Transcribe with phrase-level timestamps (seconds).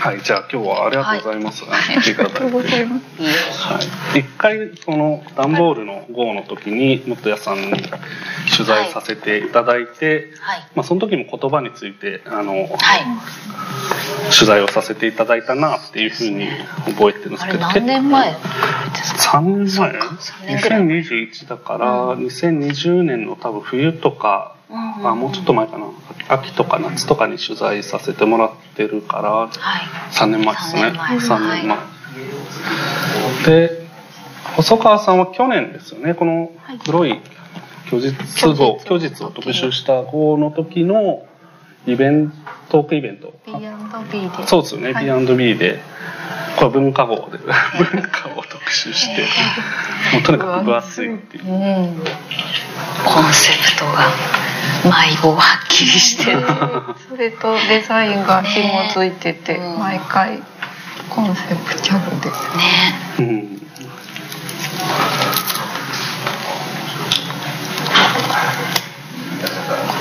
[0.00, 1.62] はい、じゃあ今日はありがとうございます。
[1.62, 2.14] 来てい。
[2.14, 3.04] ありがとうございます。
[3.58, 3.78] は
[4.16, 10.68] い、一回その段ボールの号の時に元谷さんに取材させていただいて、はい。
[10.74, 12.70] まあ、その時も言葉についてあの、はい。
[14.34, 16.48] 取材をさせていただいたなっていうふうに
[16.86, 18.38] 覚えてるんですけどあれ何年前で
[19.04, 20.82] すか？3年前？3年ぐらい。
[20.82, 25.06] 2021だから、2020年の多分冬とか、うん。
[25.06, 25.84] あもうちょっと前かな。
[26.28, 28.50] 秋とか夏とかに取材させてもらっ
[28.80, 29.50] てるからはい。
[30.12, 30.82] 3年前ですね。
[30.82, 31.18] 3年前。
[31.18, 31.78] 3年前。
[33.68, 33.86] で
[34.56, 36.14] 細川さんは去年ですよね。
[36.14, 36.52] この
[36.84, 37.20] 黒い
[37.88, 41.26] 虚実号虚実を特集した号の時の
[41.86, 42.36] イベント
[42.70, 43.34] トークイベント。
[44.46, 45.04] そうですよね、はい。
[45.04, 45.80] B&B で
[46.56, 49.22] これ文化号で文化を特集して
[50.12, 51.44] もうとにかく分厚いっていう。
[51.46, 52.04] うん
[53.04, 54.10] コンセプトが
[54.84, 56.42] 迷子はっきりしてる。
[57.08, 59.78] それとデザインが紐づいてて、うん。
[59.78, 60.42] 毎回
[61.08, 62.28] コンセプチャルで。
[62.28, 62.34] ね。
[63.18, 63.60] うん。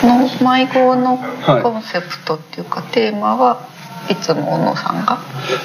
[0.02, 1.18] この迷子の
[1.62, 3.60] コンセプトっていうか、テーマは
[4.10, 5.20] いつも小野さんが？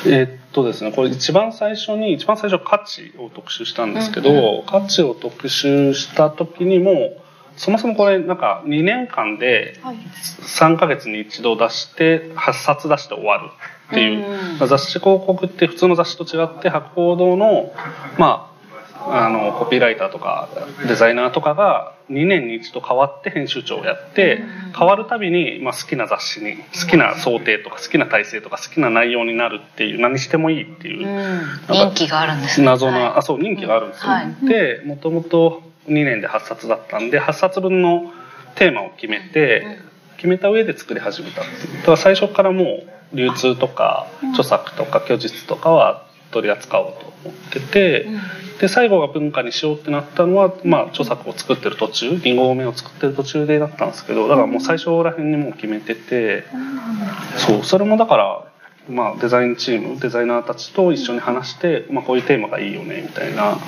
[0.06, 7.22] えとですねこれ一番最初に一番最初価値を特集したんですけど、価値を特集した時にも
[7.56, 9.96] そもそもこれなんか2年間ではい。
[9.96, 13.50] 3ヶ月に一度出して8冊出して終わる
[13.88, 17.72] っていう、うん雑誌広告って普通の雑誌と違って博報堂の
[18.18, 18.53] まあ
[19.06, 20.48] あのコピーライターとか
[20.86, 24.42] デザイナーとかが2年に一度変わって編集長をやって
[24.76, 31.74] 変わるたびに、まあ、好きな雑誌に好きな想定とか好きな体制とか好きな内容になるっていう何してもいいっていううん。
[31.74, 32.66] 人気があるんですね。
[32.66, 33.12] 謎な、はい。
[33.18, 34.34] あそう人気があるんですよ、はい。
[34.46, 38.12] でもともと2年で8冊だったんで8冊分の
[38.54, 39.78] テーマを決めて、
[40.16, 41.78] 決めた上で作り始めたっていう。
[41.78, 46.03] だから最初からもう流通とか著作とか虚実とかは
[46.34, 48.08] 取り扱おうと思ってて、
[48.60, 56.44] で最後が文化にしようってなったのは、まあ、著作を作ってる途中2号目を作ってる途中でだったんですけどだからもう最初ら辺にもう決めてて、
[57.46, 58.52] そうそれもだから、
[58.88, 63.58] まあ、デザインチームデザイナーたちと一緒に話して、まあ、こういうテーマがいいよねみたいな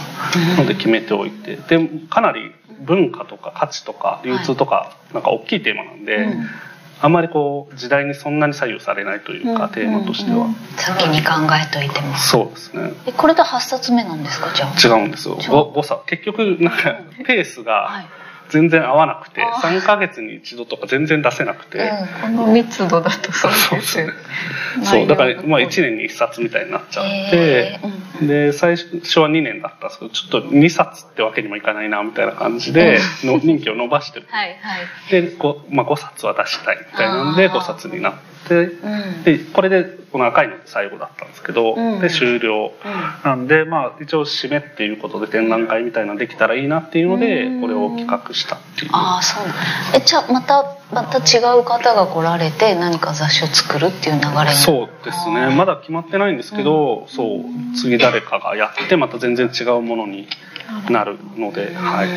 [0.58, 6.46] ので決めておいてでかなり文化とか価値とか流通とか、なんか大きいテーマなんで、うん
[7.06, 9.70] あんまりこう時代にそんなに左右されないというか、うん。
[9.70, 12.16] テーマとしては、先に考えといても。
[12.16, 12.92] そうですね。
[13.06, 14.98] えこれで8冊目なんですかじゃあ？
[14.98, 15.36] 違うんですよ。
[15.36, 16.00] 誤差。
[16.06, 18.06] 結局なんかペースはがい
[18.50, 19.80] 全然合わなくて、あー。
[19.80, 24.12] 3ヶ月に一度とか全然出せなくて、うんこの密度だとそうですよね。
[24.84, 25.86] そうだからまあ1年。
[25.86, 28.26] 年に1冊みたいになっちゃってへ、ーうん。
[28.28, 34.26] で最初は2年だったんですけどちょっと2冊ってわけにもいかないなみたいな感じでの任期を伸ばしてる。
[34.30, 35.10] はいはい。
[35.10, 37.58] で 5,、まあ、5冊は出したいみたいなんであー。
[37.58, 38.14] 5冊になっ
[38.48, 42.00] でこれでこの赤いの最後だったんですけど、うん。
[42.00, 42.72] で終了。
[42.84, 43.30] うん。
[43.30, 47.60] なんでまあ一応締めっていうことで展覧会みたいなのできたらいいなっていうのでうん。
[47.60, 48.90] これを企画したっていう。
[48.92, 49.46] ああそう。
[49.46, 49.56] なん
[49.94, 54.54] えじゃあまたまた違う方が来られて何か雑誌を作るっていう流れに。
[54.54, 55.54] そうですね。
[55.54, 57.76] まだ決まってないんですけど、そう。
[57.76, 60.28] 次誰かがやってまた全然違うものに
[60.88, 62.08] なるので、はい、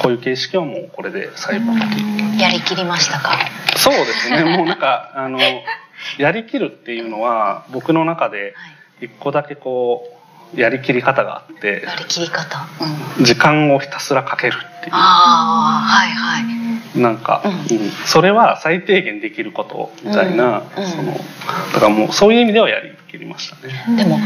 [0.00, 1.72] こういう形式はもうこれで最後
[2.38, 3.36] やりきりましたか？
[3.76, 4.44] そうですね。
[4.56, 5.40] もうなんかあの
[6.18, 8.54] やりきるっていうのは僕の中で
[9.00, 10.04] 一個だけこ
[10.54, 12.66] うやりきり方があってやりきり方。
[13.18, 13.24] うん。
[13.24, 14.94] 時間をひたすらかけるっていう。
[14.94, 17.52] ああはいはいなんか、うん。
[17.52, 17.90] うん。
[18.06, 20.84] それは最低限できることみたいな、うん。
[20.84, 20.90] うん。
[20.90, 21.18] そのだ
[21.80, 23.84] からもうそういう意味ではやりきりましたね。
[23.96, 24.18] でも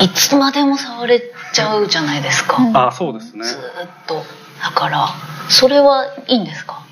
[0.00, 1.20] いつまでも触れ
[1.52, 2.76] ちゃうじゃないですか、うん。
[2.76, 3.44] あそうですね。
[3.44, 4.22] ずーっと。
[4.62, 5.08] だから
[5.48, 6.82] それはいいんですか？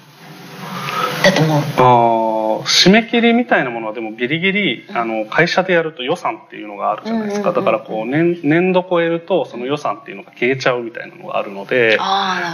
[1.24, 11.98] だってもうあー締め切りみたいなものはでもギリギリあの会社でやると予算っていうのがあるじゃないですか、だからこう年年度超えるとその予算っていうのが消えちゃうみたいなのがあるので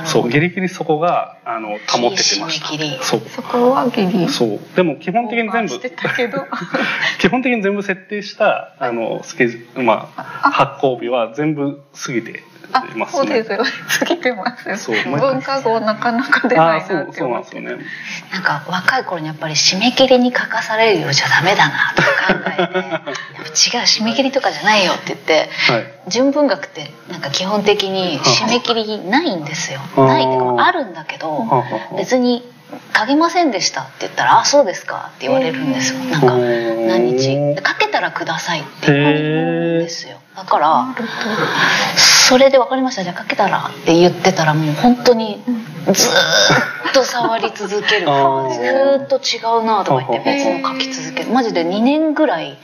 [0.07, 2.67] そうギリギリそこがあの保っててました。
[2.67, 3.21] 締め切りそう。
[3.21, 4.29] そこはギリ。
[4.29, 4.61] そう。
[4.75, 5.77] でも基本的に全部。
[7.19, 13.65] 基本的に全部設定したあのスケジュールまあ発行日は全部過ぎてますねそうですよ。
[13.99, 14.77] 過ぎてますよ。
[14.77, 17.45] そう文化号なかなか出ないなって思って。
[17.45, 17.85] ですよね
[18.33, 23.13] なんか若い頃にやっぱり締め切りに書かされるようじゃダメだなとか考えてやっぱ違う
[23.85, 29.81] 締め切りとかじゃないよって言ってはい純文学ってなんか基本的に締め切りないんですよ。
[29.97, 31.45] ないってかまああるんだけど
[31.97, 32.49] 別に
[32.97, 36.01] 書けませんでしたって言ったら「あそうですか」って言われるんですよ。
[36.01, 40.19] なんかうん何日書けたらくださいって言われるんですよ。
[40.37, 40.95] だから
[41.97, 43.03] それで分かりました。
[43.03, 48.03] じゃあ書けたらって言ってたらもう本当にずーっと触り続ける。
[48.03, 51.31] ずーっと違うなとか言って別の書き続ける。
[51.31, 52.59] マジで2年ぐらい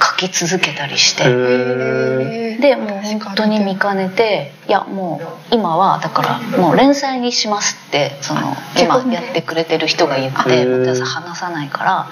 [0.00, 1.24] 書き続けたりして。
[1.26, 10.80] へでもう本当に見かねていやもう今はだからもう連載にしますってその今やってくれてる人が言ってへー。
[10.80, 12.08] 私は話さないから。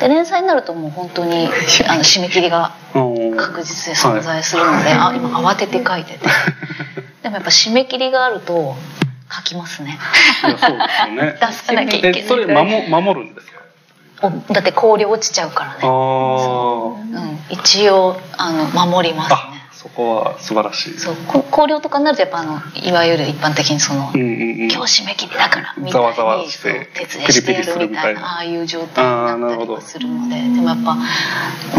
[0.00, 1.48] で連載になるともう本当に
[1.88, 6.26] あの締め切りがー確実で存在するので、あ今慌てて書いてて。
[7.22, 8.76] でもやっぱ締め切りがあると
[9.34, 9.98] 書きますね。
[10.42, 11.36] そうですよね。
[11.40, 12.20] 出さなきゃいけない。
[12.20, 13.53] えそれ守守るんです
[14.20, 15.84] だって氷落ちちゃうからあね、ー。
[15.84, 19.36] うん、一応あの守りますね。
[19.36, 20.98] あそこは素晴らしい。
[20.98, 21.16] そう。
[21.28, 24.32] こ考慮とかになるとやっぱあのいわゆる一般的にその、うんうんう
[24.66, 24.70] ん。
[24.70, 28.20] 今日締め切りだからみたいざわざわにそうして徹夜してやるみたいな。
[28.20, 31.00] なああいう状態になったりはするのででもやっぱ、うん、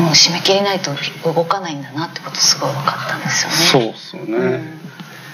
[0.09, 0.91] 締め切りないと
[1.33, 3.91] 動かないんだなってことすごい分かったんですそうよね。
[3.93, 4.74] ですよね、うん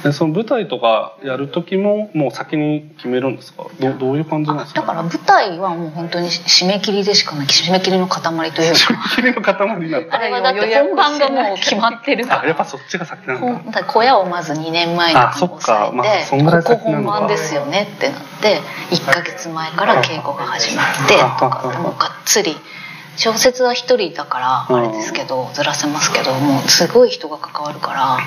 [0.03, 3.65] でその舞台とかやる時ももう先に決めるんですか？
[3.79, 4.81] どどういう感じなんですか？
[4.81, 7.35] だから舞台はもう本当に締め切りでしか？
[7.35, 8.21] ない締め切りの塊
[8.51, 8.77] というか。
[8.79, 12.41] 締め切りの塊になったあれはだって本番がもう決まってるから。
[12.41, 15.91] あやっぱそっちが先なんほだ小屋をまず2年前にあそっか。
[15.93, 18.59] まあそんぐらいここ本番ですよねってなって
[18.89, 22.55] 1ヶ月前から稽古が始まってとかもうがっつり
[23.17, 28.17] 小説は一人だからあれですけどずらせますけどもうすごい人が関わるから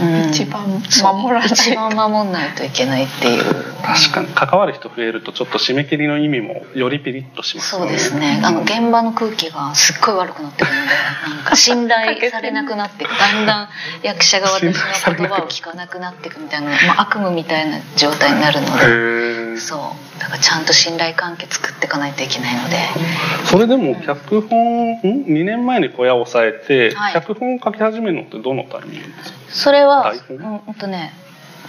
[0.00, 0.30] うん。
[0.30, 1.54] 一番守らないと。
[1.54, 3.44] 一番守んないといけないっていう。
[3.82, 4.28] 確かに。
[4.28, 8.40] 関わる人増えるとちょっと締め切りの意味もよりピリッとしますそうですね。
[8.44, 10.88] あの現場の空気がすっごい悪くなってくるので
[11.36, 13.68] なんか信頼されなくなっていくだんだん
[14.02, 14.72] 役者が私の
[15.16, 20.20] 言葉を聞かなくなっていくみたいな、まあ、悪夢みたいな状態になるのでそう。
[20.20, 22.76] だからちゃんと信頼関係作っていかないといけないので。
[23.44, 27.12] それでも脚本ん？2年前に小屋を抑えて、はい。
[27.14, 29.38] 脚本書き始めるのってどのタイミングですか？
[29.48, 31.12] それはうんうんとね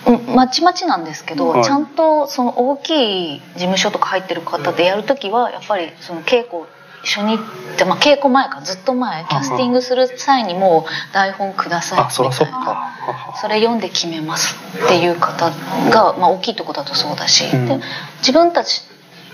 [0.06, 1.63] うんまちまちなんですけど、はい。
[1.63, 6.63] ちゃんとその大きい事務所とか入ってる方でやる時はやっぱりその稽古
[7.06, 7.38] 初日っ
[7.77, 12.31] て、まあ、稽古前からずっと前キャスティングする際にもう台本くださいみたいな。
[13.41, 14.56] それ読んで決めます
[14.86, 15.51] っていう方
[15.91, 17.65] が、まあ、大きいとこだとそうだし、うん。
[17.68, 17.81] で
[18.19, 18.83] 自分たち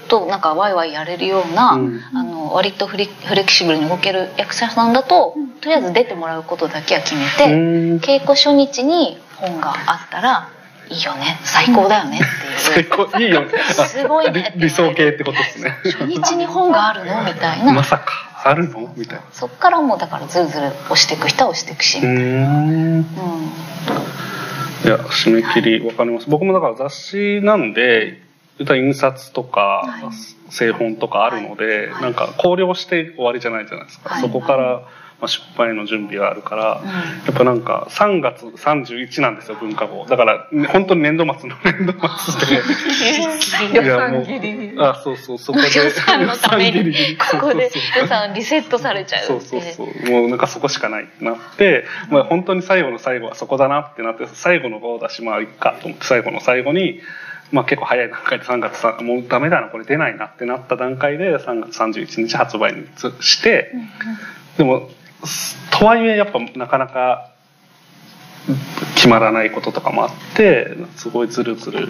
[0.10, 2.02] となんかワイワイやれるような、うん。
[2.14, 7.98] あの割とフレフレキシブルに動ける役者さんだと、とりあえず出てもらうことだけは決めて、うん。
[8.00, 10.50] 稽古初日に本があったら
[10.90, 11.40] いいよね。
[11.44, 12.26] 最高だよねって
[12.58, 12.90] 最いう。
[12.90, 13.52] 高いいよね。
[13.58, 15.78] あすごいね理理想形ってことですね。
[15.84, 17.24] 初日に本があるの？
[17.24, 18.06] みたいな、まさか
[18.44, 18.92] あるの？
[18.98, 19.26] みたいな。
[19.32, 22.98] そっからもうだからずるずる押していく人は押していくし、うーん。
[22.98, 23.06] うん。
[24.82, 26.30] いや締め切りわかります。
[26.30, 28.22] 僕もだから雑誌なんで
[28.60, 30.52] 印刷とか、はい。
[30.52, 32.02] 製本とかあるので、はい。
[32.02, 34.22] なんか考慮して終わりじゃないじゃないですか、はい。
[34.22, 34.82] そこから、
[35.22, 36.88] まあ、出版への準備があるから、うん。
[36.88, 36.94] や
[37.32, 40.06] っぱなんか3月31なんですよ文化号。
[40.06, 42.64] だからね本当に年度末の年度末で。
[43.76, 45.66] 予算切りあそうそうそこで。
[45.66, 46.94] 予算のために。
[47.32, 47.70] ここで
[48.00, 50.10] 予算リセットされちゃうそうそうそう。
[50.10, 57.02] もうなんかそこしかないってなって、まあ、本当に最後の最後はそこだなってなって最後の号だしまあいっかと思って最後の最後に、
[57.52, 62.86] まあ、結構早い段階で3月さもうダメだなこれ出ないなってなった段階で3月31日発売に
[63.22, 63.72] して
[64.58, 64.90] でも
[65.72, 67.32] とはいえやっぱなかなか
[68.96, 71.88] 決まらないこととかもあってすごいズルズル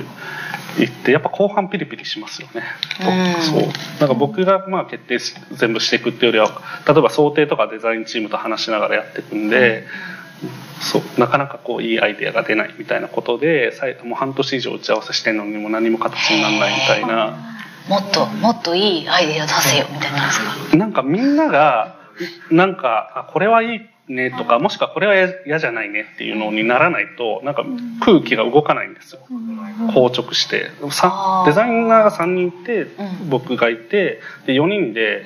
[0.78, 2.64] いってやっぱ後半ピリピリしますよね。
[3.02, 3.42] うん。
[3.42, 3.62] そう。
[4.00, 9.86] なんか僕がまあ決定し全部していくっていうよりは例えば想定とかデザインチームと話しながらやっていくんで、
[10.82, 17.38] そうなかなかこういいアイデアが出ないみたいなことでもう半年以上打ち合わせしてんのにも何も形にならないみたいな。
[17.88, 20.42] もっともっといいアイデア出せよみたいなんです
[20.72, 20.78] か？
[20.78, 21.96] なんかみんなが
[22.52, 23.80] なんかあこれはいい
[24.14, 27.64] ねとかもしくはこれは嫌嫌じゃないねっていうのにならないとなんか
[28.02, 29.22] 空気が動かないんですよ。
[29.94, 30.70] 硬直して。
[30.82, 32.86] デザイナーが3人いてう
[33.26, 33.30] ん。
[33.30, 35.26] 僕がいてで4人で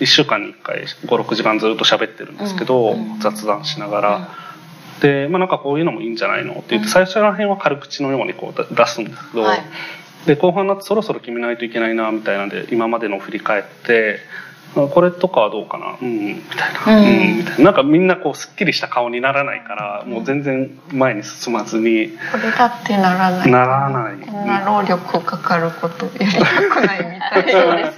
[0.00, 4.28] 1週間に1回56時間ずっと喋ってるんですけどうん雑談しながら。
[5.00, 9.62] で、まあ、なんかこういうのもいいんじゃないのって言って最初ら辺は軽口のようにこう出すんですけど、はい。
[10.26, 14.45] で後半になってそろそろ決めないといけないなみたいなんで今までのを振り返ってあ
[14.88, 15.96] これとかはどうかな。
[16.00, 17.06] うんみたいな、うん。
[17.06, 17.36] うん。
[17.38, 17.64] みたいな。
[17.64, 22.08] なんかみんなこうすっきりした顔にならないからもう全然前に進まずに。
[22.32, 23.50] これだってならない。
[23.50, 24.26] ならない。
[24.26, 27.92] こんな労力かかることやりたくないみたいな。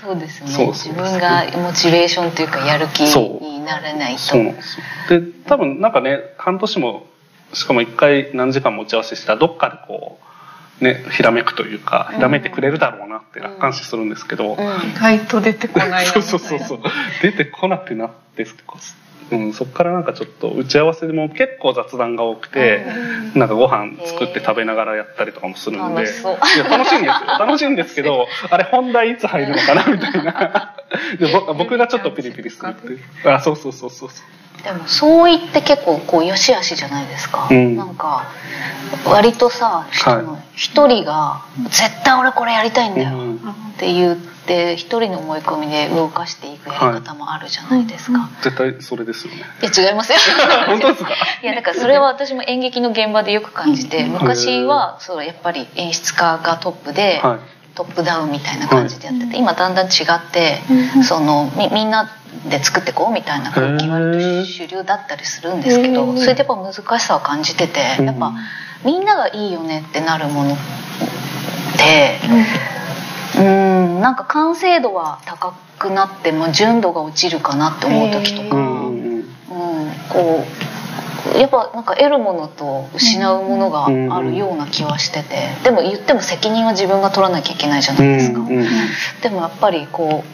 [0.00, 0.52] そうですよね。
[0.54, 4.44] そうですよね自分がモチベーションというかやる気になれないとそう。
[4.44, 4.78] なんです
[5.10, 7.06] よで多分なんかね半年も
[7.52, 10.29] しかも一回何時間も打ち合わせしたらどっかでこう
[10.80, 14.58] ねひらめくというかひらめいてくれるだろうなって楽観視するんですけど、うん。
[14.58, 16.12] 意外と出てこないな。
[16.12, 16.80] そうそうそうそう。
[17.22, 18.78] 出てこなくなってこ
[19.30, 22.84] ううん、そこからなんかちょっと打ち合わせでも結構雑談が多くて、
[23.34, 26.06] なんかご飯作って食べながらやったりとかもするんで、い
[26.58, 27.38] や楽しいんですよ。
[27.38, 30.74] 楽しいんですけど あれ本題いつ入るのかなみたいな。
[31.18, 33.00] でぼ僕がちょっとピリピリするっていう。
[33.24, 34.40] あそうそうそうそうそう。
[34.62, 37.76] でもそう言って結構こう良し悪しじゃないですか、うん。
[37.76, 38.26] なんか
[39.06, 39.86] 割とさ
[40.54, 43.36] 一人が「絶対俺これやりたいんだよ」うん。
[43.36, 43.38] っ
[43.78, 44.16] て言っ
[44.46, 49.42] て一人の思い込みで動かしていくやり方もあるじゃないですか、絶対それですよね。
[49.62, 50.18] い、や違いますよ。
[50.66, 51.10] 本当ですか？
[51.42, 57.38] いやだからそれは私も演劇の現場でよく感じて昔はそうやっぱり演出家がトップで、はい。
[57.72, 60.60] トップダウンみたいな感じでやってて、今だんだん違って、
[61.04, 62.10] そのみみんな
[62.46, 68.32] で作ってこうみたいな空気割と主流だったりするんですけど、うんそれでやっぱ難しさを感じてて、うんやっぱ
[68.84, 70.56] みんながいいよねってなるものっ
[71.78, 72.44] てうん
[74.00, 79.24] なんか完成度は高くなっても純度が落ちるかなって思う時とか、ううん
[80.08, 85.48] こうやっぱなんか得るものと失うものがあるような気はしてて。
[85.64, 88.40] でも言っても責任は自分が取らなきゃいけないじゃないですか。
[89.22, 90.24] でもやっぱりこ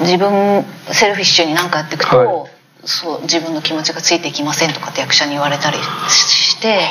[0.00, 2.50] う自分セルフィッシュに何かやっていくと、はい。
[2.86, 5.76] そう自分の気持ちがついていきませんとかって役者に言われたり
[6.08, 6.88] して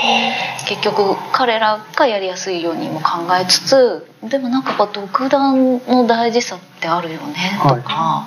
[0.68, 8.26] 結局彼らがやりやすいようにも考えつつでもなんかやっぱ独断の大事さってあるよねとか、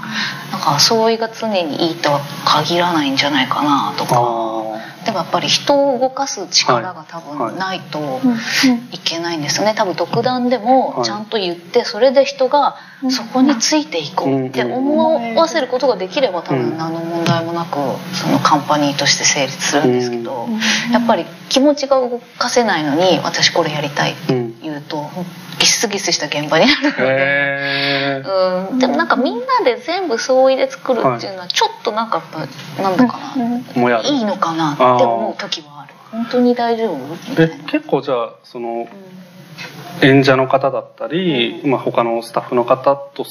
[0.52, 4.14] なんか相違が常にいいとは限らないんじゃないかなとか。
[4.16, 4.59] あ
[5.04, 8.21] でもやっぱり人を動かす力が多はい分ないと
[8.92, 8.99] い。
[8.99, 9.73] けないんですよね。
[9.75, 11.04] 多分独断でもはい。
[11.04, 12.76] ちゃんと言ってそれで人が
[13.11, 16.71] そこについていこうって思わせることができれば多うん。
[16.71, 17.76] 分何の問題もなく
[18.14, 20.92] そのカンパニーとして成立するんですけどうん。
[20.92, 25.09] やっぱり気持ちが動かせないのに私これやりたいって言うと
[25.58, 28.22] ギスギスした現場になるので。
[28.70, 35.94] うん、でもなんかみんなで全部相違で作るっていうのはちょっとなんかやっぱなんだかな、いいのかなって思う時はある。
[36.10, 36.98] 本当に大丈夫？
[37.42, 38.88] えな、結構じゃあその
[40.02, 43.24] 演者の方だったり、まあ、他のスタッフの方と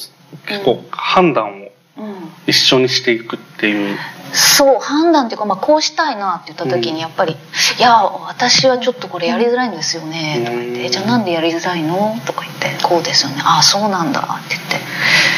[0.45, 2.05] 結構判断をうん。
[2.05, 2.15] うん。
[2.45, 3.97] 一緒にしていくっていう、
[4.33, 6.95] そう判断っていうか、まあ、こうしたいなって言った時うん。
[6.95, 7.33] にやっぱり
[7.77, 13.41] 「いや私はちょっとこれやりづらいんですよね」とか言ってうん「じゃあなんでやりづらいの?」とか言って「こうですよね。
[13.43, 14.81] ああそうなんだ」って言って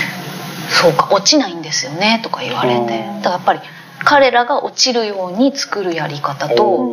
[0.81, 2.77] 「そうか落ちないんですよね」とか言われて。
[2.79, 3.22] うん。
[3.22, 3.60] だからやっぱり
[4.03, 6.91] 彼らが落ちるように作るやり方と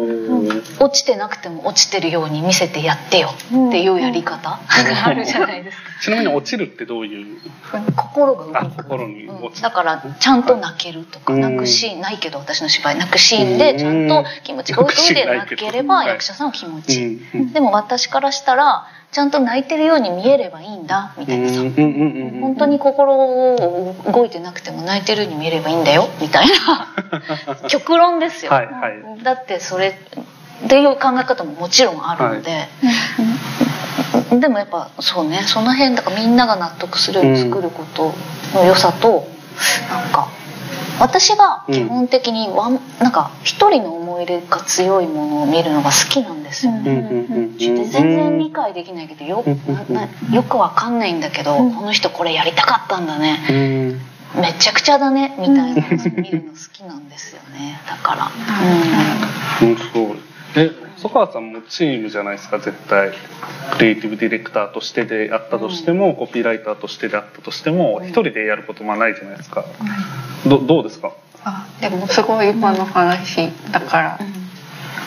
[0.81, 4.59] 落ちてなくても落ちてるように見せてやってよっていうやり方が
[5.05, 5.87] あるじゃないですか。
[6.03, 7.37] ちなみに落ちるってどういう？
[7.97, 8.59] 心が動く。
[8.59, 9.33] あ心に落ちる。
[9.47, 32.69] うんだからちゃんと泣けるとか、うん泣くシーンないけど私の芝居泣くシーンでちゃんと気持ちが動いて泣ければうん役者さんは気持ちいい、でも私からしたらちゃんと泣いてるように見えればいいんだみたいなさ、本当に心を動いてなくても泣いてるように見えればいいんだよみたいな極論ですよ、はいはいだってそれっていう考え方ももちろんあるので、
[34.41, 38.15] でもやっぱそうねその辺だからみんなが納得するように作ること
[38.55, 39.27] の良さと、
[39.91, 40.29] なんか
[41.01, 46.73] 私が基本的にワン、なんか一人の思い入れが強いものを見るのが好きなんですよ。
[46.73, 46.91] ね。
[46.91, 47.57] うんうんうん。
[47.59, 49.45] で全然理解できないけどよ
[50.33, 51.75] よくわかんないんだけど、うん。
[51.75, 53.39] この人これやりたかったんだね。
[53.49, 53.53] う
[54.39, 54.41] ん。
[54.41, 55.83] めちゃくちゃだねみたいなのを
[56.17, 57.81] 見るの好きなんですよね。
[57.89, 58.31] だから、
[59.63, 60.17] うんそう。
[60.57, 63.13] え曽川さんもチームじゃないですか絶対。
[63.73, 68.09] クリエイティブディレクターとしてであったとしても、コピーライターとしてであったとしてもうん。
[68.09, 69.65] 一人でやることもないじゃないですか。
[70.47, 71.13] どどうですか？
[71.45, 74.25] あでもすごい今の話だからう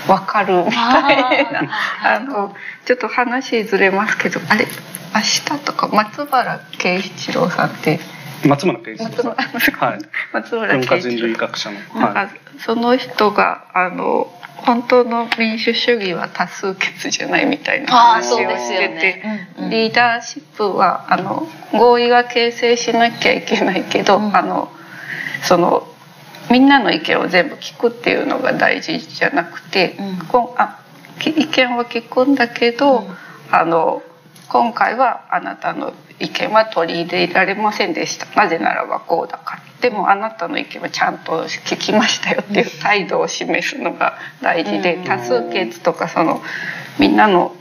[0.09, 0.11] ん。
[0.11, 1.69] わかるみたいな。
[2.03, 2.55] あの
[2.85, 4.67] ちょっと話ずれますけどあれ？
[5.15, 7.99] 明日とか松原慶一郎さんって。
[8.45, 9.99] 松村圭一松郎原さんはい。
[10.33, 12.29] 松村文化人慶一郎類学者の、なんかはい、
[12.59, 14.31] その人があの
[14.65, 19.69] 本当の民主主義は多数決じゃないみたいな話をしてて、ね、うんうん。
[19.69, 24.35] リーダーシップはあの合意が形成しなきゃいけないけど、うん。
[24.35, 24.71] あの
[25.43, 25.87] その
[26.51, 30.27] みんなの意見を全部聞くっていうのが大事じゃなくて、うん。
[30.27, 30.79] こんあ
[31.19, 33.07] き意見は聞くんだけど、うん。
[33.51, 34.03] あの
[34.49, 38.25] 今回はあなたの意見は取り入れられませんでした。
[38.35, 39.61] なぜならばこうだから。
[39.79, 45.03] でもあなたの意見はちゃんと聞きましたよっていう態度を示すのが大事で、うん。
[45.03, 46.41] 多数決とかその
[46.99, 47.55] みんなの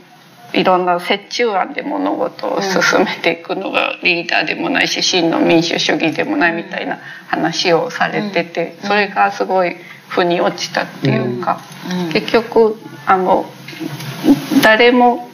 [0.51, 9.75] いろんな折衷案で物事を進めていくのがリーダーでもないし真の民主主義でもないみたいな話をされててそれがすごい
[10.07, 11.61] 腑に落ちたっていうか。
[12.07, 12.11] うん。
[12.11, 13.45] 結局あの
[14.63, 15.28] 誰も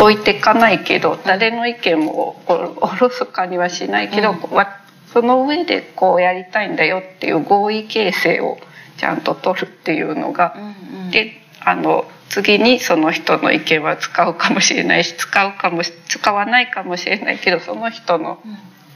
[0.00, 4.80] 置いてかないけど誰の意見もおおろそかにはしないけど、わ
[5.12, 8.58] その上でこうやりたいんだよっていう合意形成を
[8.96, 10.60] ちゃんと取るっていうのが、う
[10.94, 11.10] んうん。
[11.10, 18.40] であの次にその人の意見は使うかもしれないし使うかもし使わないかもしれないけどその人の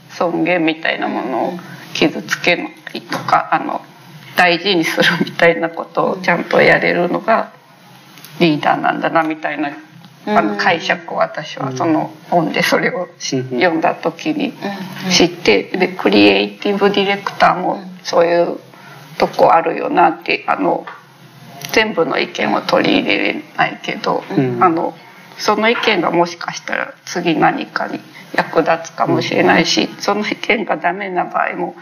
[0.09, 1.59] 尊厳みたいなものを
[1.93, 3.81] 傷つけないとかあの
[4.37, 7.51] 大事にするみたいなことをちゃんとやれるのが
[8.39, 9.71] リーダーなんだなみたいな
[10.27, 15.11] あの解釈を私はその本でそれを読んだ時にうん。
[15.11, 18.59] 知ってでクリエイティブディレクターもそういう
[19.17, 20.85] とこあるよなってあの
[21.71, 24.63] 全部の意見を取り入れれないけど、うん。
[24.63, 24.95] あの
[25.37, 27.99] その意見がもしかしたら次何かに
[28.33, 31.75] 役立つかもしれないし、その意見がダメな場合も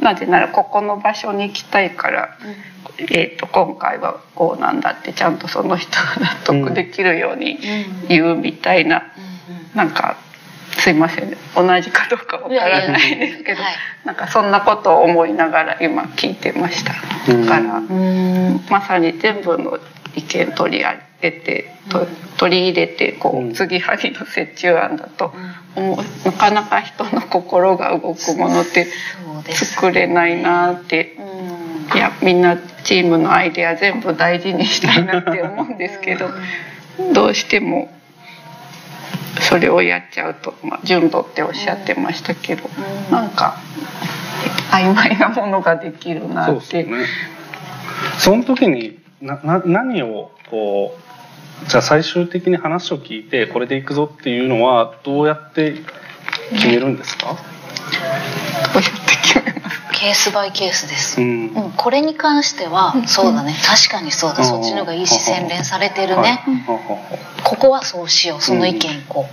[0.00, 2.36] なぜならここの場所に行きたいから、
[2.98, 7.58] えー、と今回はこうなんだってちゃんとその人が納得できるように
[8.08, 9.12] 言うみたいな、
[9.74, 10.16] なんか
[10.78, 11.36] すいませんね。
[11.54, 13.60] 同じかどうかわからないですけど、
[14.04, 16.94] なんかそんなことを思いながら今聞いてました。
[17.32, 17.46] うん。
[17.46, 18.60] だから、うん。
[18.68, 19.78] まさに全部の
[20.14, 25.32] 意見取り上げて、と取り入れてこうんう継ぎはぎの折衷案だと、
[25.76, 25.96] 思う。
[26.26, 28.86] なかなか人の心が動くものって
[29.52, 31.16] 作れないなって。
[31.18, 31.96] うん。
[31.96, 36.28] いやみんなチームのアイデア全部大事にしたいなって思うんですけど
[37.12, 37.90] どうしても
[39.40, 43.56] それをやっちゃうと、まあ、純度っておっしゃってましたけど、んなんか
[44.70, 46.60] 曖昧なものができるなって。
[46.60, 47.06] そうですね。
[48.18, 50.96] その時になな何をこ
[51.64, 55.74] うじゃあ最終的に話を聞いてこれでいくぞっていうのはどうやって
[56.52, 57.26] 決めるんですか？
[57.26, 57.50] どうやって
[58.72, 59.03] 決めます
[60.04, 61.18] ケースバイケースです。
[61.18, 61.24] う。
[61.24, 61.46] ん。
[61.46, 63.56] うん、これに関してはそうだね。
[63.66, 64.40] 確かにそうだ。
[64.40, 64.44] うん。
[64.44, 66.22] そっちの方がいいし洗練されてるはい。
[66.24, 68.42] ねはははここはそうしよう。
[68.42, 69.26] その意見いこ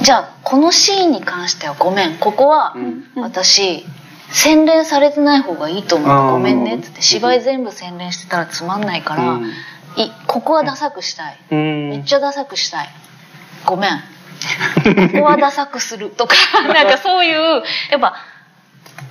[0.00, 0.04] う。
[0.04, 2.16] じゃあこのシーンに関してはごめん。
[2.16, 3.22] ここはうん。
[3.22, 3.84] 私
[4.30, 9.44] 洗練されてない方がいいと思うごめんねっつって芝居全部洗練してたらつまんないからうん。
[9.44, 11.38] いここはダサくしたい。
[11.50, 11.90] うん。
[11.90, 12.88] めっちゃダサくしたい。
[13.66, 13.90] ごめん。
[15.12, 16.08] ここはダサくする。
[16.08, 16.34] とか
[16.72, 18.14] なんかそういうやっぱ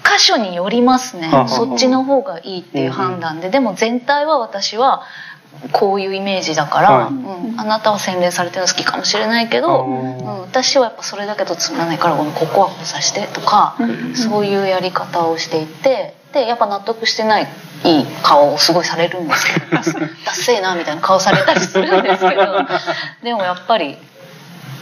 [0.03, 1.31] 箇所によりますね。
[1.47, 3.49] そっちの方がいいっていう判断で。
[3.49, 5.03] でも全体は私は
[5.71, 7.13] こういうイメージだから、はい。
[7.13, 13.77] うん、あなたは洗練されてるの好きかもしれないけど、うん、私はやっぱそれだけどつまらないからごめんここはこうさしてとか、
[14.13, 17.47] そういうやり方をしていってでやっぱ納得してない
[17.85, 19.93] いい顔をすごいされるんですけどダッ
[20.25, 22.45] ダッセーなみたいな顔されたりするんですけど
[23.23, 23.97] でもやっぱり、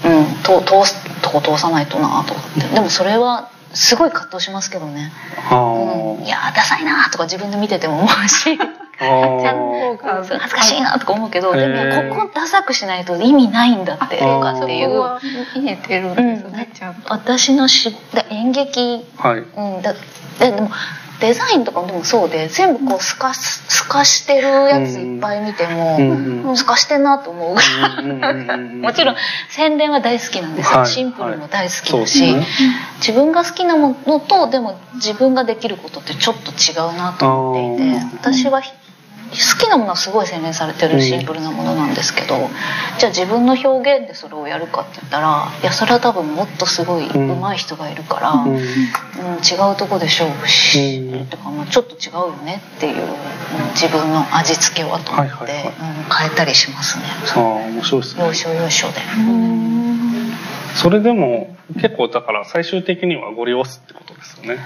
[0.06, 2.68] うん、と通すとこ通さないとなとかって。
[2.68, 8.58] でもそれはすごい葛藤しますけどね、はうん、いやーダサいなとか自分で見てても思うし。
[9.02, 14.90] 恥ずかしいなとか思うけどでもここダサくしないと意味ないんだってとかっていう。
[14.90, 15.20] そこは
[15.56, 17.12] 見えてるんですね、ちゃんと。
[17.12, 19.04] 私のしで演劇。
[19.18, 19.40] はい。
[19.40, 19.94] うん、だ
[20.40, 20.70] ででも
[21.22, 27.56] デザインとかもでもそうで全部こう透かす透かしてるやついっぱい見ても、う透かしてんなと思う。
[27.56, 29.16] ぐらい、ももちろん
[29.50, 30.88] 洗練は大好きなんですよ、はい。
[30.88, 32.02] シンプルも大好きはい。
[32.02, 32.48] だし、そうですね。
[32.98, 38.00] 自分が好きなものとでも自分ができることってちょっと違うなと思っていて。
[38.20, 38.72] 私はひ
[39.32, 42.50] 好きなものはすごい洗練されてるシンプルなものなんですけど、
[43.00, 47.42] じゃあ自分の表現でそれをやるかって言ったらいやそれは多分もっとすごいうん。
[47.42, 48.56] 上手い人がいるから、うん。
[48.56, 51.28] うん、違うとこで勝負し、うん。
[51.28, 53.12] とかまあちょっと違うよねっていう、うん
[53.74, 55.68] 自分の味付けはと思って、はいはいはい。
[55.68, 55.74] うん、
[56.14, 57.06] 変えたりしますね。
[57.36, 58.24] ああ面白いですね。
[58.26, 58.96] 要所要所で。
[60.76, 64.60] それでも結構だから最終的にはご利用すってことですよね。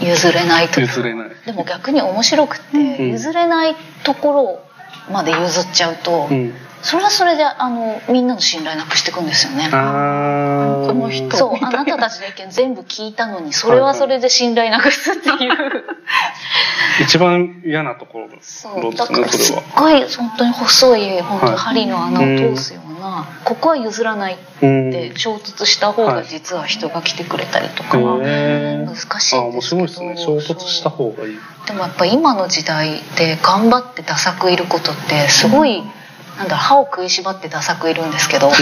[0.00, 1.28] 譲れないと譲れない。
[1.44, 3.10] でも逆に面白くて、うん。
[3.10, 6.54] 譲れないところまで譲っちゃうと、うん。
[6.82, 9.68] それはそれであのみんなの信頼なくしていくんですよね。
[9.72, 15.84] ああこの人そうあなたたちの意見全部聞いたのにそれはそれで信頼なくすっていう。
[17.02, 18.94] 一番嫌なところですそう。
[18.94, 19.62] だねからすっそれは。
[19.76, 24.88] ごい本当に細い本当にはい針の穴を通すような、ここは譲らないうん。
[24.90, 26.14] って衝突した方はい。
[26.16, 28.86] が実は人が来てくれたりとか、へー。
[28.86, 29.78] 難しいんですけど。
[29.78, 30.16] 白いですね。
[30.16, 31.38] 衝突した方がいい。
[31.66, 35.82] でもやっぱ今の時代で頑張ってダサくいることってすごい、
[36.40, 38.50] なんだ歯を食いしばってダサくいるんですけど。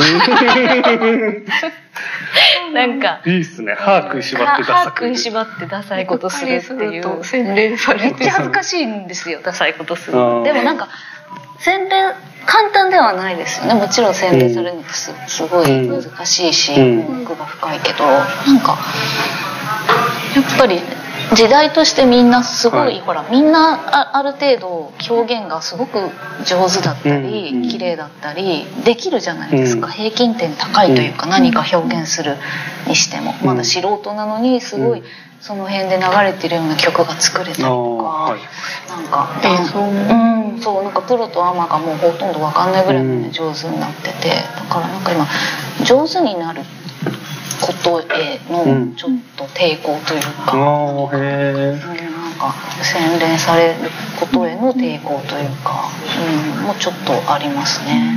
[2.74, 3.20] なんか。
[3.24, 3.76] いいっすね。
[3.78, 7.02] 歯食いしばってダ歯サく食いしばってダサいことするっていう。
[7.02, 9.38] と洗練されめってちゃ恥ずかしいんですよ。
[9.44, 10.12] ダサいことする
[10.42, 10.88] でもなんか
[11.60, 12.12] 洗練
[12.46, 13.74] 簡単ではないですよね。
[13.74, 17.22] もちろん洗練されるのってすすごい難しいし、うん。
[17.22, 18.04] 奥が深いけど。
[18.04, 18.76] なんか
[20.34, 20.82] やっぱり
[21.35, 23.00] 時代としてみんなすごい、はい。
[23.00, 25.98] ほらみんなあある程度表現がすごく
[26.44, 29.92] 上手だったり、うん綺麗だったりできるじゃないですか、うん。
[29.92, 32.37] 平均点高いというか、何か表現する
[32.87, 33.35] にしても。
[33.44, 35.02] まだ素人なのにすごい
[35.40, 38.40] その辺で流れてるような曲が作れたりとか、はい。
[38.88, 39.28] なんか
[40.54, 40.61] うん。
[40.61, 44.31] そうなんかプロとアマがもうほとんど分かんないぐらいまで上手になってて。
[44.57, 45.26] だからなんか今
[45.85, 46.62] 上手になる
[47.60, 48.94] ことへうのん。
[48.94, 50.52] ちょっと抵抗というか、
[51.12, 53.74] うんなんか洗練される
[54.18, 55.90] ことへの抵抗というか、
[56.58, 58.14] うん、もうちょっとありますね。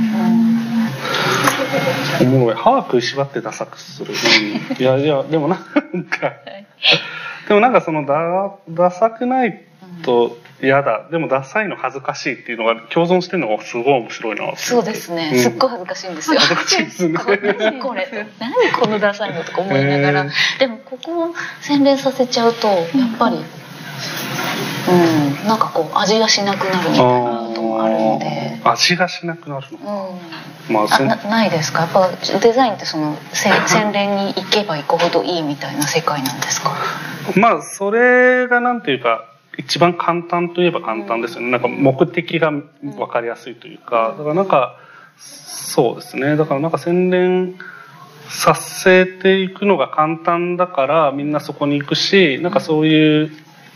[2.20, 4.14] おもろい歯食いしばってダサくする、
[4.70, 5.58] うん、いやいやでもなん
[6.04, 6.32] か。
[7.48, 9.62] でもなんかそのダダサくない
[10.02, 11.08] と嫌だ。
[11.10, 14.56] でもダサいの恥ずかしいっていうのが共存してるのがすごい面白いな。
[14.56, 15.40] そうですね、うん。
[15.40, 16.40] すっごい恥ずかしいんですよ。
[16.40, 17.18] 恥ずかしいですね。
[17.82, 18.08] これ？
[18.38, 20.26] 何このダサいのとか思いながら、
[20.58, 22.78] でもここを洗練させちゃうとやっ
[23.18, 23.38] ぱり、う
[25.44, 27.02] ん、なんかこう味がしなくなるみたいな
[27.48, 28.52] こともあるので。
[28.64, 30.18] 味がしなくなるの？
[30.68, 30.74] うん。
[30.74, 31.80] まああなないですか？
[31.82, 36.70] やっぱデザインってそのせ洗練に行けば行くほどいいみたいな世界なんですか？
[37.34, 39.24] まあそれがなんていうか
[39.58, 41.50] 一番簡単といえば簡単ですよね。
[41.50, 44.14] なんか目的が分かりやすいというか。
[44.16, 44.76] だからなんか
[45.16, 46.36] そうですね。
[46.36, 47.54] だからなんか洗練
[48.28, 53.30] させていくのが簡単だからみんなそこに行くしなんかそういう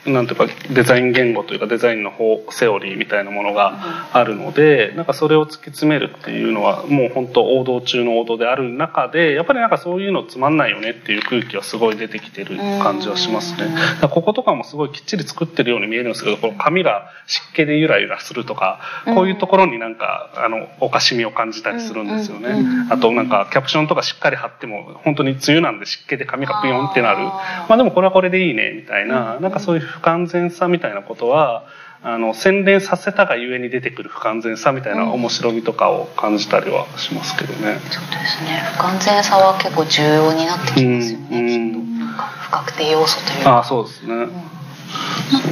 [0.07, 13.69] なんていうかデザイン言語というかデザインの方セオリーみたいなものがあるのでなんかそれを突き詰めるっていうのはもう本当王道中の王道である中でやっぱりなんかそういうのつまんないよねっていう空気はすごい出てきてる感じはしますね。
[14.09, 22.65] こことかもすごいきっちり作ってるように見えるんですけどこの紙が湿気でゆらゆらするとかこういうところになんかあのおかしみを感じたりするんですよね。
[22.91, 27.19] あとなんかキャプションとかしっかり貼っても本当に梅雨なんで湿気で紙がピヨンってなる。
[27.19, 29.39] まあでもこれはこれでいいねみたいな。
[29.41, 31.65] なんかそういう不完全さみたいなことは
[32.03, 37.81] あの洗練させたがゆえに出てくる不完全さみたいな面白みとかを感じたりはしますけどね。
[37.91, 38.63] そうですね。
[38.77, 42.05] 不完全さは結構重要になってきますよね、うんきっと。
[42.05, 43.57] なんか不確定要素というか。
[43.57, 44.15] ああそうですね。
[44.15, 44.29] なん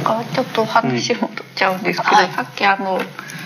[0.03, 2.27] かちょっと話戻っちゃうんですけど、はい。
[2.29, 2.99] さっきあの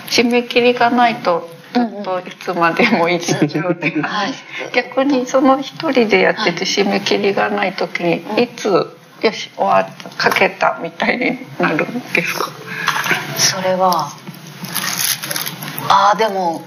[0.08, 4.34] 締め切りがないとずっといつまでもいっちゃうって感じ、 はい。
[4.72, 10.30] 逆にその一人でやってて締め切りがない時にいつよし終わった。
[10.30, 12.50] 書けたみたいになるんですか？
[13.36, 14.10] それは
[15.88, 16.62] ああでも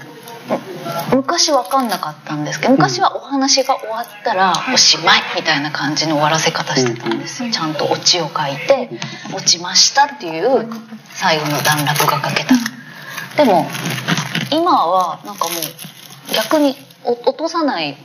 [1.10, 7.50] む昔分かんなかったんですけど昔はお話が終わったらおしまいみたいな感じの終わらせ方してたんですよ。
[7.50, 8.90] ちゃんとオチを書いて
[9.34, 10.68] 「落ちました」っていう
[11.12, 12.54] 最後の段落が書けた。
[13.36, 13.66] でも
[14.52, 17.96] 今はなんかもう逆にお落とさない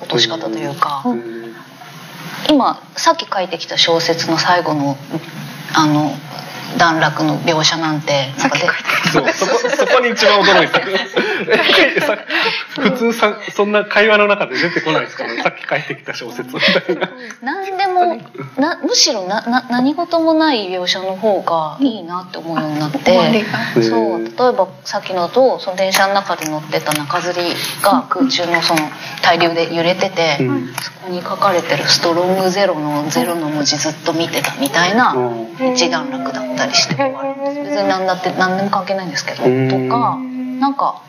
[0.00, 1.02] 落とし方というか、
[2.50, 4.96] 今さっき書いてきた小説の最後の
[5.74, 6.12] あの
[6.76, 8.66] 段落の描写なんてなんかで
[9.10, 10.80] そうそこそこに一番驚いた。
[12.06, 12.18] さ
[12.78, 15.42] 普通さそんな会話の中で出てこないですからね。
[15.42, 17.10] さっき書いてきた小説みたいな。
[17.40, 18.20] 何でも
[18.58, 23.42] なむしろなな何事もない描写の方がいいなって思うようになって、
[23.82, 28.80] そう例えばさっきのだとその電車の中で乗ってた中吊りが空中のその
[29.22, 30.68] 対流で揺れてて、うん。
[30.74, 35.72] そこに書かれてる「ストロングゼロ」の「ゼロ」の文字ずっと見てたみたいなうん。
[35.74, 39.68] 一段落だったりして終わるんです別に何だって何でも関係ないんですけどうん。
[39.68, 40.16] とか
[40.60, 41.02] なんか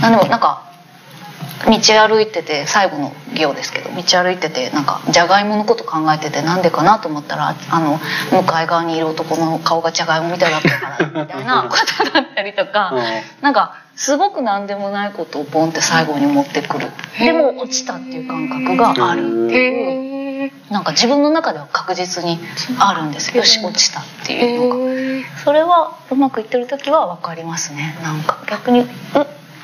[0.00, 0.65] 何でもなんか
[1.64, 7.98] 道歩いてて最後の行ですけど道歩いててなんかじゃがいものこと考えててなんでかなと思ったらあの
[8.30, 12.92] 向かい側にいる男の顔がじゃがいもみたいだったからみたいなことだったりとか
[13.40, 16.88] なんかすごく何でもないことをポンって最後に持ってくる。
[17.18, 20.44] でも落ちたっていう感覚があるっていう。
[20.44, 22.38] へなんか自分の中では確実に
[22.78, 23.42] あるんですよ。
[23.42, 24.92] し落ちたっていうのが。
[24.92, 27.96] えそれはうまくいってる時は分かりますね。
[28.02, 28.44] なんか。
[28.46, 28.86] 逆にう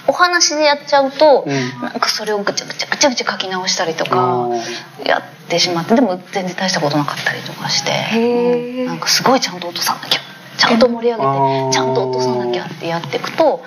[0.07, 1.83] お話でやっちゃうと、うん。
[1.83, 10.21] なんかそれをぐちゃぐちゃぐちゃぐちゃ書き直したりとかあやってしまってでも全然大したことなかったりとかして、なんかすごいちゃんと落とさなきゃ
[10.57, 13.63] ちゃんと盛り上げてちゃんと落とさなきゃってやっていくと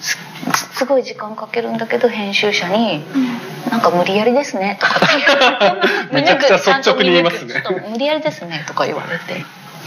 [0.00, 0.18] す
[0.76, 3.04] すごい時間かけるんだけど編集者に
[3.70, 7.62] 「なんか無理やりですね」とかって めちゃくちゃ率直に言いますね。
[7.90, 9.44] 無理やりですねとか言われて。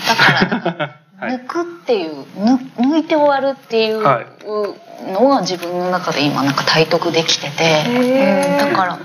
[0.07, 4.25] だから 抜くっていうぬ抜いて終わるっていうはい。
[5.13, 8.99] のが自分の中で今なんか体得できてて、だから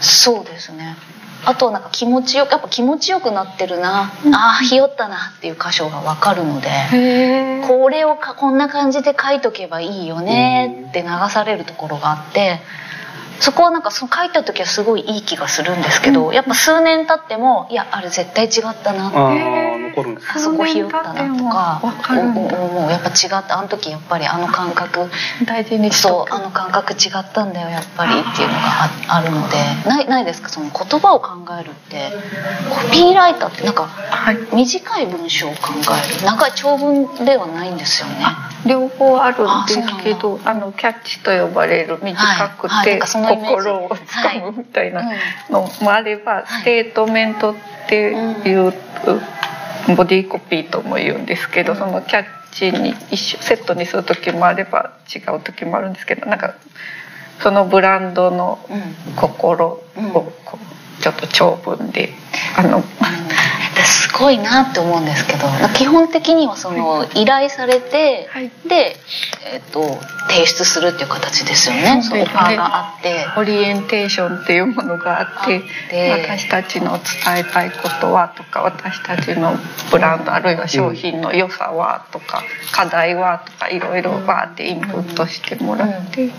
[0.00, 0.96] そうですね。
[1.44, 12.60] あとなんか気持ちよくやっぱ気持ちよくなってるな、ああひよったなっていう箇所が分かるので、これをかこんな感じで書いとけばいいよねって流されるところがあって
[13.40, 22.40] そこはなんかその書いた時はすごいいい気がするんですけど、やっぱ数年経ってもいやあれ絶対違ったなあー残るんですあそこ拾ったなとかわかるんだ。
[22.40, 23.58] おおもうやっぱ違った。
[23.58, 25.08] あの時やっぱりあの感覚。
[25.44, 29.56] 大事にそうあの感覚違ったんだよやっぱりっていうのがああるので。
[29.88, 32.10] ないないですかその言葉を考えるって。
[32.70, 34.36] コピーライターってなんかはい。
[34.54, 36.24] 短い文章を考える。
[36.24, 38.24] 長い長文ではないんですよね。
[38.66, 42.68] 両方あるんですけあどあのキャッチと呼ばれる短くて。
[42.68, 43.00] はい。
[43.00, 45.18] はい心をつかむみたいなはい
[45.50, 47.54] のもあれば、ステートメントっ
[47.88, 48.72] ていう、
[49.96, 51.78] ボディーコピーとも言うんですけど、うん。
[51.78, 56.54] そのキャッチに一緒セットにする時もあれば違う時もあるんですけどなんか
[57.40, 60.10] そのブランドのうん心をうん。
[60.10, 62.10] こうちょっと長文で
[62.56, 62.82] あの
[63.86, 68.50] すごいなって思うんですけど基本的にはその依頼されて、はい。
[68.68, 68.96] で、
[69.52, 72.02] えっと提出するっていう形ですよね。
[72.02, 73.26] そうですそのオファーがあって。
[73.36, 75.62] オリエンテーションっていうものがあって
[76.10, 79.52] 私たちの伝えたいことはとか私たちの
[79.90, 86.30] ブランドあるいは商品の良さはとか課題はとかいろいろバーってインプットしてもらって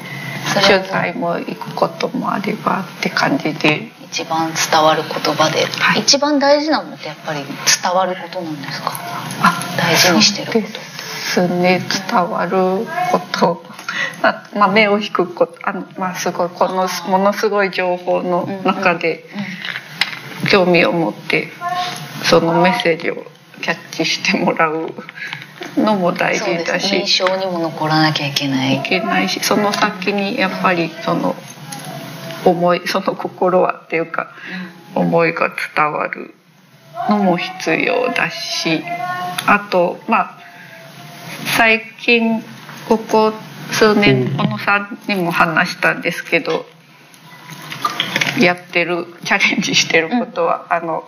[0.62, 6.02] それを取材も行くこともあればって感じで一番伝わる言葉で、はい。
[6.02, 8.92] 一番大事なのってやっぱり伝わることなんですか？
[9.42, 10.60] あ大事にしてること。
[10.62, 10.70] で
[11.34, 11.82] すね。
[12.10, 13.64] 伝わること。
[14.24, 15.58] あ、まあ、目を引くこと。
[15.64, 19.26] あの、まあ、すごいこのものすごい情報の中で
[20.50, 21.50] 興味を持って
[22.24, 23.16] そのメッセージを
[23.62, 24.94] キャッチしてもらう
[25.76, 26.96] のも大事だし。
[26.96, 28.78] 印象にも残らなきゃいけない。
[28.78, 31.36] いけないしその先にやっぱりその
[32.50, 34.32] 思いその心はっていうか
[34.96, 36.34] 思いが伝わる
[37.10, 38.82] のも必要だし
[39.46, 40.38] あとまあ
[41.58, 42.42] 最近
[42.88, 43.34] ここ
[43.72, 46.66] 数年小野さんにも話したんですけど
[48.40, 51.04] やってるチャレンジしてることは、あの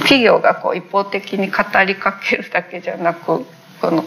[0.00, 3.44] 企業がこう一方的に語りかけるだけじゃなく
[3.80, 4.02] この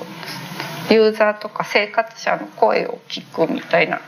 [0.90, 4.02] ユーザーとか生活者の声を聞くみたいな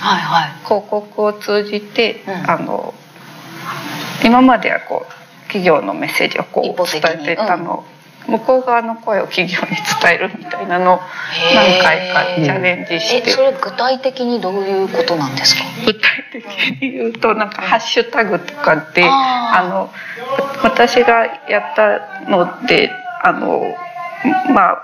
[0.00, 0.50] はいはい。
[0.64, 2.50] 広告を通じて、うん。
[2.50, 2.94] あの
[4.24, 5.12] 今まではこう
[5.44, 7.78] 企業のメッセージをこう伝えてたの。
[7.80, 7.84] を、
[8.26, 9.68] 向こう側の声を企業に
[10.00, 11.00] 伝えるみたいなのを
[11.54, 13.30] 何回かチャレンジして。
[13.30, 15.64] えそれ具体的にどういうことなんですか？
[15.84, 16.00] 具体
[16.32, 19.66] 的に言うとなんかハッシュタグとかであー。
[19.66, 19.90] あの
[20.62, 22.90] 私がやったので
[23.22, 23.74] あの
[24.54, 24.82] まあ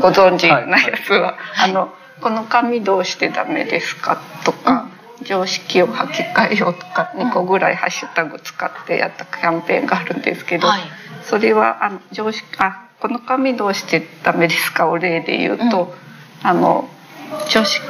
[0.00, 1.70] ご存知なやつは、はい。
[1.70, 4.88] あのこの紙どうしてダメですかとか、
[5.22, 10.82] 常識を履き替えようとか2個ぐらいハッシュタグ使ってやったキャンペーンがあるんですけど、はい。
[11.22, 15.94] それはあの常識あこの紙どうしてダメですかを例で言うと、
[16.42, 16.88] あの
[17.50, 17.80] 女子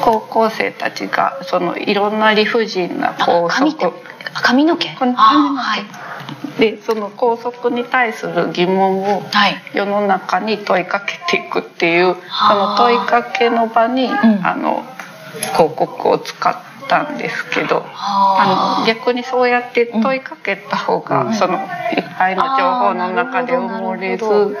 [0.00, 3.86] 高校生たちがそのいろんな理不尽なあ校則
[4.34, 4.94] あ髪の毛？
[4.98, 5.60] このあ髪の毛。
[5.60, 6.07] はい
[6.58, 9.56] でその校則に対する疑問をはい。
[9.72, 12.80] 世の中に問いかけていくっていうそはあ。
[12.80, 14.12] の問いかけの場に、ん。
[14.14, 14.84] あの
[15.52, 16.56] 広告を使っ
[16.88, 17.84] たんですけど。
[17.86, 21.34] あはの逆にそうやって問いかけた方が、うん。
[21.34, 21.68] そのいっ
[22.18, 24.54] ぱいの情報の中で埋もれず、うん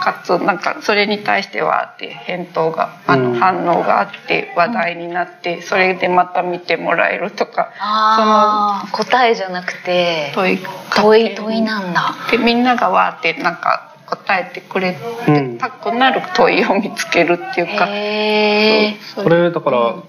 [0.00, 3.38] かつなんかそれに対してはって返答があの、うん。
[3.38, 8.96] 反応があって話題になって、それでまた見てもらえるとかあー。
[8.96, 10.58] 答えじゃなくて問い
[10.94, 12.14] 問い問いなんだ。
[12.30, 20.02] でみんながわーってなんか答えてくれうんたくなる問いを見つけるっていうか、へえそうこれだから、うん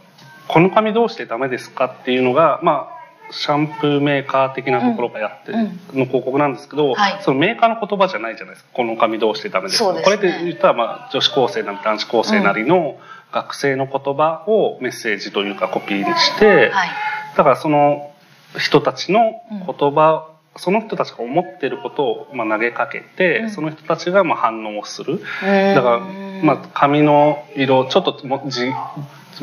[0.54, 5.52] この髪どうしてダメですかっていうのがまあシャンプーメーカー的なところがやって
[5.98, 7.24] の広告なんですけど、はい。
[7.24, 8.66] そのメーカーの言葉じゃないじゃないです。
[8.66, 9.92] かこの髪どうしてダメですか？
[9.94, 10.04] ね。
[10.04, 13.00] これで言ったら、まあ、女子高生なり男子高生なりの
[13.32, 16.90] 学生の言葉をメッセージというかコピーにして、はい。
[17.36, 18.12] だからその
[18.60, 23.50] 人たちの言葉、その人たちが思ってることをまあ投げかけて、うん。
[23.50, 25.20] その人たちがまあ反応をする。
[25.42, 26.00] だだから、
[26.44, 28.72] まあ、髪の色ちょっともじ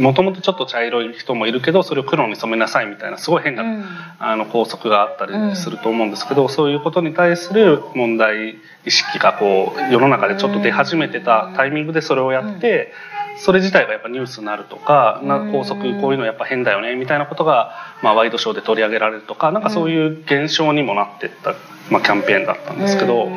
[0.01, 3.85] もともとちょっと茶色い人もいるけどそれを黒に染めなさいみたいなすごい変な、うん。
[4.19, 12.93] あの校則があったりすると思うんですけど、そういうことに対する問題意識がこう世の中でちょっと出始めてたタイミングでそれをやって、
[13.39, 21.55] それ自体がやっぱニュースになるとか、な校則こういうのやっぱ変だよねみたいなことが、まあ、ワイドショーで取り上げられるとかなんかそういう現象にもなってった、
[21.91, 23.29] まあ、キャンペーンだったんですけど。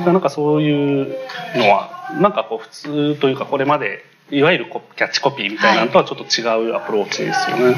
[0.00, 1.14] なんかそういう
[1.56, 7.64] のはなんかこう普通というかこれまでいわゆるこキャッチコピーみたいなのとはちょっと違うアプローチですよね。
[7.64, 7.72] うん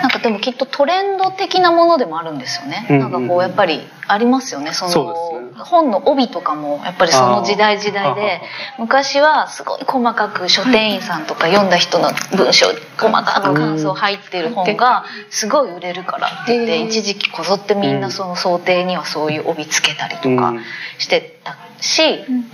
[0.00, 2.86] なんかでもきっとトレンド的なものでもあるんですよね。
[2.90, 4.72] うんなんかこうやっぱりありますよね。
[4.72, 5.64] そのそうですね。
[5.64, 8.80] 本の帯とかもやっぱりその時代時代あでー。
[8.80, 12.66] 昔はすごい細かく書店員さんとか読んだ人の文章
[12.98, 20.62] 細かく感想入ってる本がすごい売れるからって言って一時期こぞってみんなその想定にはそういう帯つけたりとかうん。
[20.98, 22.02] してたし、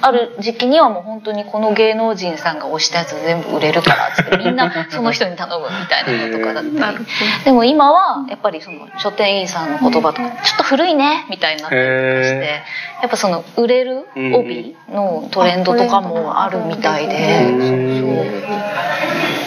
[0.02, 7.06] ある時期にはもう本当にこの芸能人さんが推したやつ全部売れるからっつって みんなその人に頼むみたいなのとかだったり。
[7.44, 12.62] でも今はやっぱりその書店員さんの言葉とかちょっと古いねみたいになったりとかしてへ
[13.02, 17.44] やっぱその売れる帯のトレンドとかもあるみたいで。
[17.44, 18.00] うん。
[18.00, 18.50] そ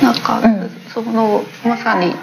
[0.02, 0.04] う。
[0.04, 0.70] なんか、うん。
[0.94, 2.14] そのまさに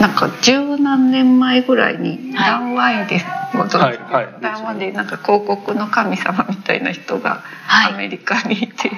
[0.00, 2.50] なんか十何年前ぐらいにはい。
[2.50, 3.20] 談話員で
[3.52, 4.28] ご存知、はいはい。
[4.40, 7.94] 談話でなんか広告の神様みたいな人がはい。
[7.94, 8.90] アメリカにいて、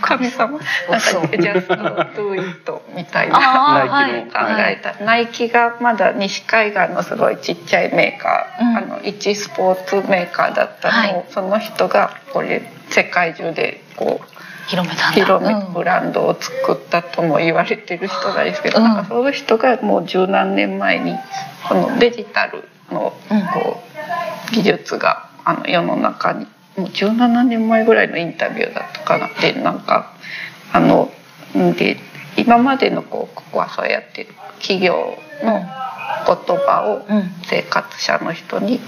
[0.00, 0.58] 神様？
[0.90, 8.76] なんそうか「ジャスト・ドゥ・イット」みたいなあーナイキの考えた、ナイキがまだ西海岸のすごいちっちゃいメーカー、うん。
[8.76, 11.24] あの一スポーツメーカーだったのを、はい。
[11.30, 14.33] その人がこれ世界中でこう
[14.66, 15.72] 広めた広めうん。
[15.72, 18.84] ブランドを作ったとも言われてる人なんですけど、うん。
[18.84, 21.14] なんかその人がもう十何年前に
[21.68, 23.82] このデジタルのうんこ
[24.50, 26.46] う技術があの世の中に
[26.76, 30.12] もう17年前ぐらいのインタビューだったかなでなんか
[30.72, 31.10] あの
[31.56, 31.98] んで
[32.36, 34.26] 今までのこうここはそうやって
[34.60, 35.60] 企業の
[36.26, 37.30] 言葉をうん。
[37.44, 38.80] 生活者の人に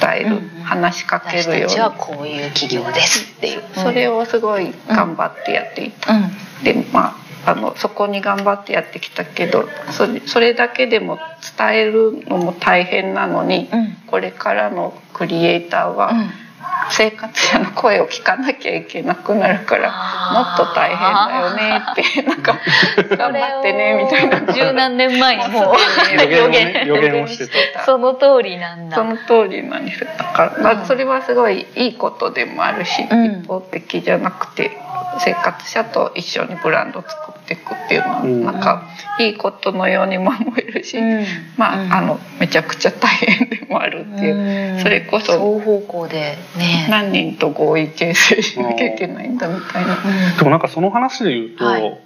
[0.00, 1.62] 伝える、話しかけるように。
[1.62, 3.62] 私たちはこういう企業ですっていう。
[3.74, 6.14] それをすごい頑張ってやっていた。
[6.14, 6.30] うん。
[6.64, 11.18] でまああのそこに頑張ってやってきたけどそれそれだけでも
[11.58, 13.96] 伝えるのも大変なのに、うん。
[14.06, 16.41] これからのクリエイターはうん
[16.90, 19.90] 生活者の声を聞かなきゃいけなくなるから
[20.32, 22.58] もっと大変だよねって なんか
[23.16, 24.52] 頑張ってねみたいな。
[24.52, 25.74] 十何年前にもう
[26.14, 27.84] 予言をね予言をしてた。
[27.84, 28.96] その通りなんだ。
[28.96, 33.42] その通りなんですだから、まあ、それはすごいいいことでもあるし、うん。
[33.42, 34.81] 一方的じゃなくて
[35.18, 38.44] 生活者と一緒にブランドを作っていくっていうのは、うん。
[38.44, 41.24] なんかいいことのようにも思えるし、うん。
[41.56, 41.92] まあ、うん。
[41.92, 44.82] あのめちゃくちゃ大変でもあるっていう、うん。
[44.82, 46.86] それこそ双方向でね。
[46.90, 49.96] 何人と合意形成しなきゃいけないんだみたいな。
[50.38, 51.98] でもなんかその話で言うと、はい。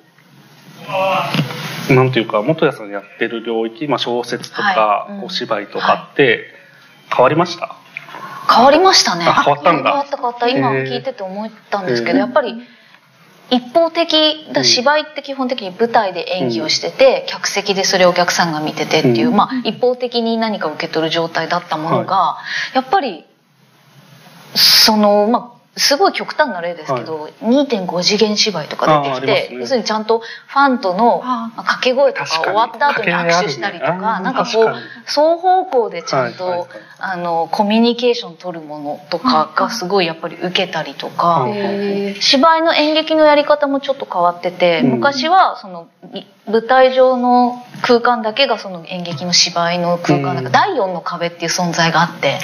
[1.95, 5.13] なんていうか元谷さんやってる領域、まあ、小説とか、はい。
[5.13, 5.25] うん。
[5.25, 6.45] お芝居とかって
[7.15, 7.77] 変わりました、
[8.53, 9.25] 変わりましたね。
[9.29, 9.91] あ変わったんだ。
[9.91, 10.49] 変わった変わった。
[10.49, 12.55] 今聞いてて思ったんですけどやっぱり
[13.51, 19.37] 一方的だうん芝居って基本的に舞台で演技をしてて、客席でそれをお客さんが見ててっていう、うん。
[19.37, 22.39] まあ一方的に何か受け取る状態だったものが、
[22.75, 23.25] やっぱり
[24.55, 29.61] そのまあすごい極端な例ですけど、2.5次元芝居とか出てきて、ね。
[29.61, 41.47] 要するにちゃんとファンとの掛け声とか終わった後に握手したりとかねなんかこう双方向でちゃんと、はいはいはいあのコミュニケーション取るものとかがすごいやっぱり受けたりとか、
[42.21, 44.91] 芝居の演劇のやり方もちょっと変わってて、うん。
[44.93, 50.53] 昔はそのい舞台上の空間だけがその演劇の芝居の空間なんか、うん。
[50.53, 52.39] 第4の壁っていう存在があって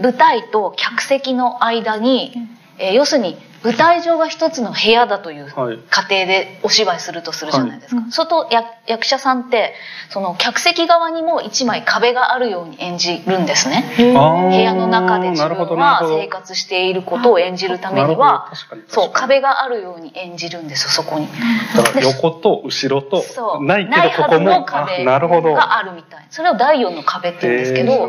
[0.00, 2.32] 舞台と客席の間に、
[2.78, 5.78] えー要するに舞台上が一つの部屋だというはい。
[5.90, 8.00] 過程でお芝居するとするじゃないですか。
[8.00, 8.12] はい。
[8.12, 9.74] それと役役者さんって
[10.08, 13.84] その客席側にも一枚壁があるように演じるんですね。
[13.96, 18.50] 部屋の中で自分はなるほど生活していることを演じるためには
[18.88, 21.28] そう壁があるように演じるんですよそこに。
[21.76, 23.22] だから横と後ろと
[23.60, 25.52] ないけどこはずのこもあ壁なるほど。
[25.52, 26.26] があるみたい。
[26.30, 28.08] それを第四の壁って言うんですけど、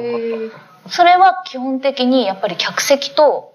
[0.90, 3.54] それは基本的にやっぱり客席と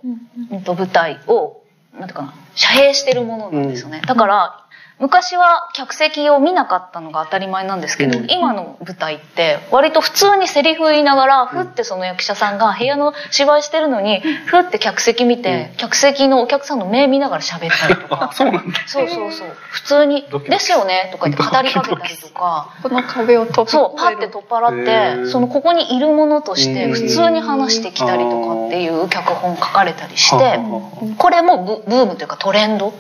[0.67, 1.63] 舞台を
[1.99, 4.66] なんていうかな遮蔽してるものなんですよね、だから
[4.99, 8.31] 昔は客席を見なかったのが当たり前なんですけど、うん。
[8.31, 18.31] 今の舞台って割と普通にセリフ言いながらふってその役者さんが部屋の芝居してるのにふって客席見て、客席のお客さんの目見ながら喋ったりとか。
[18.33, 18.81] あそうなんだ。
[18.87, 19.49] そうそうそう。
[19.71, 22.69] 普通にドキドキ「ですよね」とか言って語りかけたりとか。
[22.83, 25.31] この壁を突そうパッて取っ払へってー。
[25.31, 26.93] そのここにいるものとしてうん。
[26.95, 32.95] 普通に話してきたりとかっていう脚本書かれたりしはあてはこれもブブームというかトレンド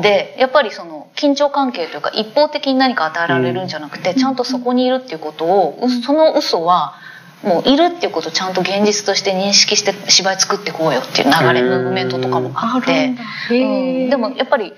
[0.00, 6.94] でやっぱりその緊張関係というか一方的に何か与えられるんじゃなくてちゃんとそこにいるっていうことをうその嘘は
[7.42, 12.92] もういるっていうことをちゃんと現実として認識して芝居作っていこうよっていう流れムーブメントとかもあって。
[12.92, 13.16] へうん。
[14.06, 14.10] ー。
[14.10, 14.72] でもやっぱり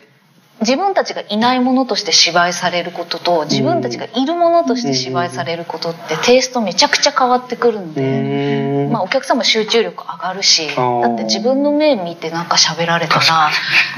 [0.60, 13.50] 自分たちがいないものとして芝居されることと自分たちがいるものとして芝居されることってテイストめちゃくちゃ変わってくるのうで、まあ、お客さんも集中力上がるしだって自分の目見てなんか喋られたら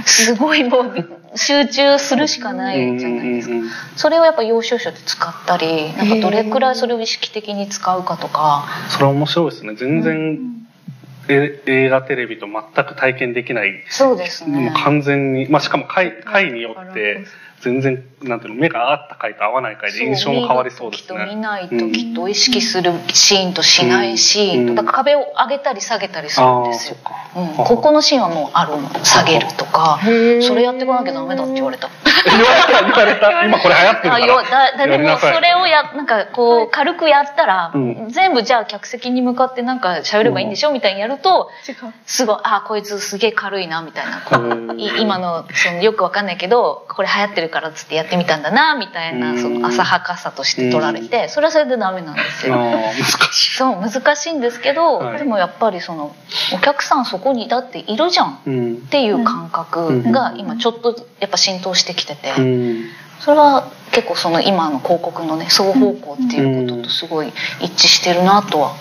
[0.06, 3.54] すごいもう集中するしかないじゃないですか。
[3.96, 8.66] それをやっぱ要所要所で使ったりなんかどれくらいそれを意識的に使うかとか。
[8.88, 9.74] それは面白いですね。
[9.74, 10.56] 全然
[11.28, 13.84] え映画テレビと全く体験できない。
[13.88, 17.24] そうですもうね完全に、まあ、しかも回回によって
[17.66, 21.42] 全然なんていうの目が合った回と合わない回で印象も変わりそうです見る時と見ね。
[21.42, 24.74] ない時と意識するシーンとしないシーンと、うん。
[24.76, 26.96] だから壁を上げたり下げたりするんですよ。
[27.36, 31.90] うん、ここのシーンはもうあるの下げるとかそれやってこなきゃダメだって言われた。
[32.24, 33.42] 言われた言われた。
[33.46, 34.14] 今これ流行ってるから。
[34.14, 38.08] あよだだでもそれをやなんかこう軽くやったら、うん。
[38.10, 41.50] 全部じゃあ客席に向かってなんか喋ればいいんでしょみたいにやると
[42.06, 44.22] すごいあこいつすげえ軽いなみたいな。
[44.24, 52.56] こう今のそのよくわかんないけどこれ流行ってるからっつってやってみたんだなみたいなうんその浅はかさとして取られてそれはそれでダメなんですよ。
[52.56, 52.92] 難
[53.32, 53.56] しい。
[53.56, 56.14] そう難しいんですけど、はいでもやっぱりその
[56.54, 58.86] お客さんそこにだっているじゃんっうん。
[58.86, 62.84] ていう感覚が今ちょっとやっぱ浸透してきてて、うん。
[63.20, 68.74] それは結構その今の広告のね双方向っていうこととすごい一致してるなとは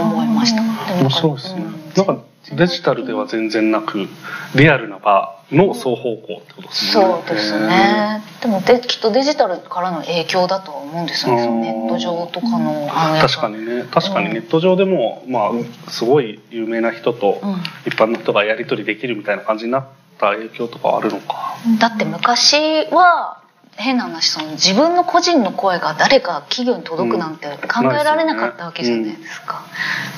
[0.00, 0.62] 思いました。
[0.62, 1.62] でも面白いですね。
[1.62, 4.08] うんなんかデジタルでは全然なく
[4.56, 6.92] リアルな場の双方向ってことですね。
[6.92, 8.22] そうですね。
[8.40, 11.46] でもできっとデジタルからの影響だとは思うんですよね。
[11.46, 12.88] ネット上とかの
[13.20, 17.52] 確かにね確かにネット上でも、まあすごい有名な人とうん
[17.86, 19.86] 一般の人がやり取りできるみたいな感じになっ
[20.18, 21.56] た影響とかはあるのか。
[21.78, 23.42] だって昔は
[23.76, 29.64] 変な話その自分の個人の声が誰か企業に届くなんて考えられなかったわけじゃないですか、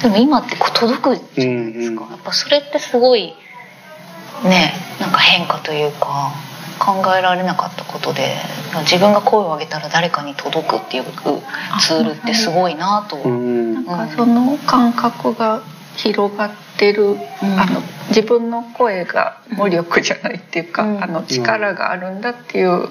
[0.03, 3.35] でも今ってこう届くじゃないですか、うんうんやっぱそれってすごい
[4.45, 6.33] ねなんか変化というか
[6.79, 8.37] 考えられなかったことで
[8.83, 11.05] 自分が声を上げたら誰かに届くっていう
[11.81, 13.87] ツールってすごいなと、うん。
[13.87, 15.63] なんかその感覚が
[15.97, 21.05] 広がってる、あの自分の声が無力じゃないっていうか、うん。
[21.05, 22.89] あの力があるんだっていう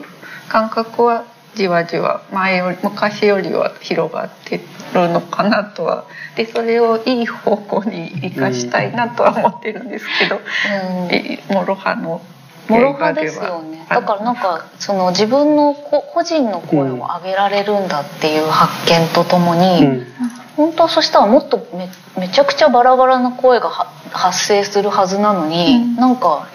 [0.48, 1.26] 感覚は
[1.56, 4.62] じわじわ前より昔よりは広がって
[4.94, 6.06] るのかなとは。
[6.36, 11.14] でそれをいい方向に生かしたいなとは思ってるんですけど、うん。
[11.14, 12.22] え諸刃の
[12.68, 13.86] もろはですよね。
[13.90, 20.08] だからなんかその自分のこ個人の声を上げられるんだっていう発見とともに、うん。
[20.56, 25.96] 本当はそしたらもっとめめちゃくちゃバラバラな声がは発生するはずなのに、うん。
[25.96, 26.48] なんか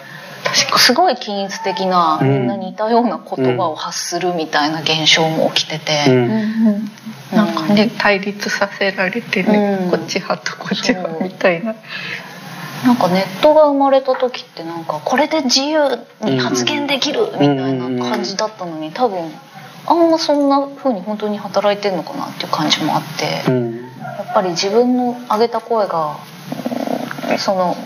[0.76, 2.28] すごい均一的な、うん。
[2.28, 6.90] みんな似たような言葉を発するみたいな現象も起きてて、うん。
[7.34, 9.90] なんかね対立させられてね、うん。
[9.90, 11.74] こっち派とこっち派みたいな。
[12.84, 19.18] なんかネットが生まれた時ってなんかこれで自由に発言できるみたいな感じだったのに多分
[19.84, 23.50] あんまそんな風に本当に働いてんのかなっていう感じもあって。
[23.50, 23.76] うん。
[24.18, 26.16] やっぱり自分の上げた声が
[27.30, 27.76] うんその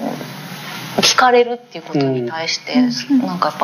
[0.99, 2.75] 聞かれるっていうことに対して、
[3.11, 3.19] うん。
[3.21, 3.59] なんかやっ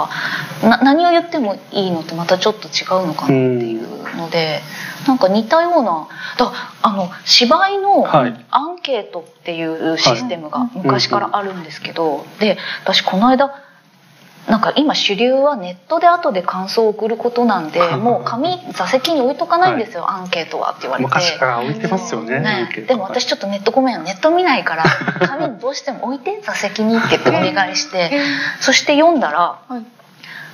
[0.63, 4.61] ぱな何を言ってもいいのとまたちょっと違うのかなっていうので、
[5.07, 6.09] なんか似たような
[6.39, 6.53] だ
[6.83, 8.47] あの芝居のはい。
[8.51, 13.68] アンケートっていうシステムが昔からあるんですけど、で私この間
[14.49, 21.09] なんか今主流はネットで後で感想を送ることなんで もう紙座席に置いとかないんですよ、アンケートはって言われて。
[21.09, 22.41] 昔から置いてますよね。
[22.41, 24.85] ね、でも私ちょっとネットごめんネット見ないから
[25.29, 28.11] 紙どうしても置いて座席にって言ってお願いして
[28.61, 29.83] そして読んだらはい。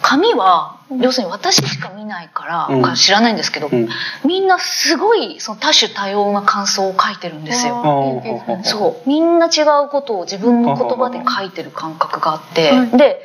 [0.03, 2.95] 紙は要するに私しか見ないから、うん。
[2.95, 3.89] 知らないんですけど、うん。
[4.25, 8.23] みんなすごいその多種多様な感想を書いてるんですよ。
[8.65, 9.09] そう。
[9.09, 12.91] みんな違うことを自分の言葉で書いてる感覚があって、はい。
[12.99, 13.23] で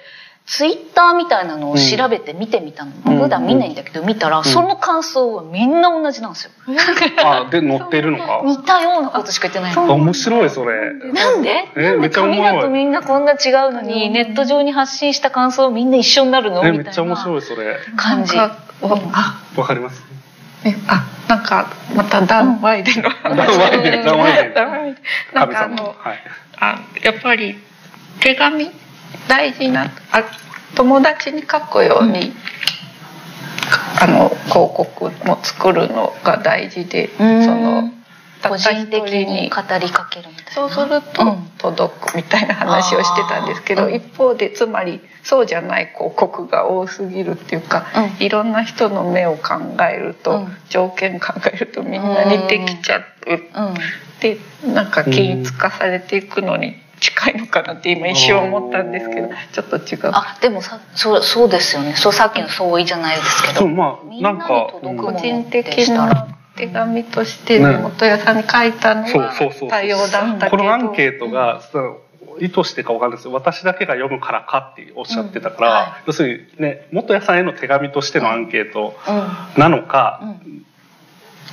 [0.52, 6.52] ツイッターみたいなのを調べて見てみたの、うん普段見ないんだけど見たら、その感想はみんな同じなんですよ。
[7.24, 8.42] あで乗ってるのか？
[8.46, 9.76] 似たようなことしか言ってない。
[9.88, 10.94] 面白いそれ。
[11.14, 11.66] なんで？
[11.76, 13.36] えなんで紙だとみんなこんな違
[13.70, 16.66] うのにネット上に発信した感想みんな一緒になるの？
[16.66, 17.76] えみたいめっちゃ面白ないそれ。
[17.96, 18.36] 感じ。
[18.36, 18.50] わ
[19.68, 20.04] かります？
[20.66, 24.96] えあなんかまたダン・ワイデンの話、ダンワイデンダンワイデンダンワイデン
[25.36, 25.50] なん。
[25.52, 26.20] かあのはい。
[26.60, 27.56] あやっぱり
[28.20, 28.72] 手紙？
[29.30, 30.24] 大事なあ
[30.76, 32.34] 友達に書くように、
[34.02, 37.46] あの広告も作るのが大事で、うん。
[37.46, 37.94] その
[38.42, 40.52] 個人的に語りかけるみたいな。
[40.52, 41.50] そうするとうん。
[41.60, 47.86] 届くみたいな話をしてたんですけど、うん一方でつまりそうじゃない広告が多すぎるっていうか、
[48.20, 48.26] うん。
[48.26, 50.58] いろんな人の目を考えると、うん。
[50.70, 53.40] 条件考えるとみんな似てきちゃう、うん。
[54.22, 54.38] で
[54.74, 60.12] なんか均一化されていくのに近いのかなって今一瞬思ったんですけどうんちょっと違う。
[60.14, 61.96] あでもさそうそうですよね。
[61.96, 63.60] そうさっきの相違じゃないですけど。
[63.62, 64.48] そうまあみんなんか
[64.82, 71.98] 個人的な手紙として根本屋さんに書いたのそうそうそうそうは多様だったけどこのアンケートが、その
[72.42, 79.62] 意図してかわかんないですけど私だけが読むからかっておっしゃってたから、うんは要するにね元谷さんへの手紙としてのアンケートうん。
[79.62, 80.66] なのか、うん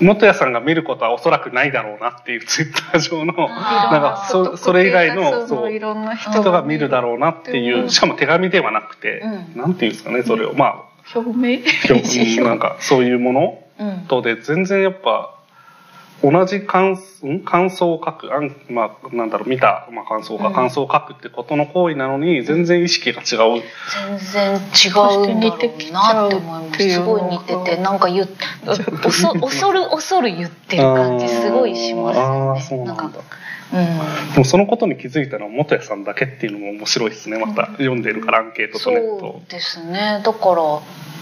[0.01, 7.91] 元谷さんが見ることはおそらくないだろうなっていう ツイッター上のなんかそそれ以外のそういろんな人人が見るだろうなっていううん。
[7.91, 9.61] しかも手紙ではなくて、うん。
[9.61, 10.55] なんていうんですかねそれを。
[10.55, 10.75] まあ
[11.15, 11.61] 表明。
[11.89, 14.07] 表 なんかそういうものうん。
[14.09, 15.36] とで全然やっぱ
[16.23, 17.41] 同じ感ん？
[17.41, 18.33] 感想を書く？
[18.35, 20.49] あん、まあ、なんだろう見た、まあ、感想か。
[20.49, 20.55] うん。
[20.55, 23.63] 感想を書くってことの行為なのに全然意識が違う。
[24.09, 26.91] 全然違うんだろうなって思います。
[26.91, 28.29] すごい似ててなんか言っ
[29.03, 33.13] 恐恐る恐る言ってる感じすごいしますあよーそうねなんんかうん。
[34.33, 37.39] でもそのことに気づいたのは元谷さんだけっていうのも面白いですね。
[37.39, 40.23] また読んでるからアンケートとネットそうですね。
[40.25, 40.55] だから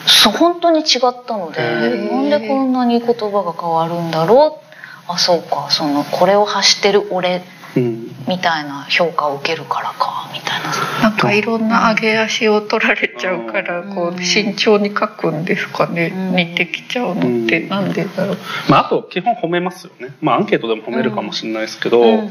[0.06, 1.62] そう本当に違ったので
[2.10, 4.63] なんでこんなに言葉が変わるんだろう
[5.08, 5.68] あそうか。
[5.70, 7.42] そのこれを発してる俺
[7.76, 8.14] うん。
[8.26, 11.10] みたいな評価を受けるからかみたいな。
[11.10, 13.94] なんかいろんな上げ足を取られちゃうからうん。
[13.94, 16.36] こう慎重に書くんですかねうん。
[16.36, 17.68] 似てきちゃうのってうん。
[17.68, 18.36] なんでだろう。
[18.68, 20.14] まあ、あと基本褒めますよね。
[20.20, 22.08] まあアンケートでも褒めるかもしれないですけど、うん。
[22.08, 22.30] うん。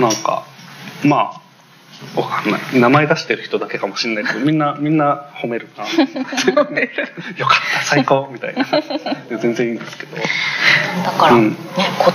[0.00, 0.44] なんか
[1.04, 1.41] まあ
[2.16, 2.60] わかんない。
[2.74, 5.84] 名前出してる人だけかもしれないけどみんなみんな褒めるな。
[5.84, 5.88] よ
[6.56, 6.76] かっ
[7.74, 8.64] た最高みたいな。
[9.38, 10.16] 全然いいんですけど。
[10.16, 11.50] だから、うん。
[11.50, 11.56] ね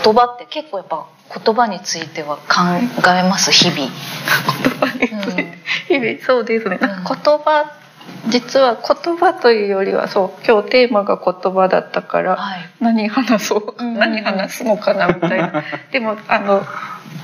[0.03, 1.07] 言葉って結構やっぱ
[1.43, 2.43] 言葉については考
[3.07, 3.89] えます日々。
[5.87, 6.87] 日々そうですね、うん。
[6.87, 7.71] 言葉
[8.29, 12.69] 実は言葉というよりはそう今日テーマが言葉だったから、はい。
[12.79, 13.99] 何話そう、うんうんうん。
[13.99, 15.63] 何話すのかなみたいな。
[15.91, 16.63] でもあの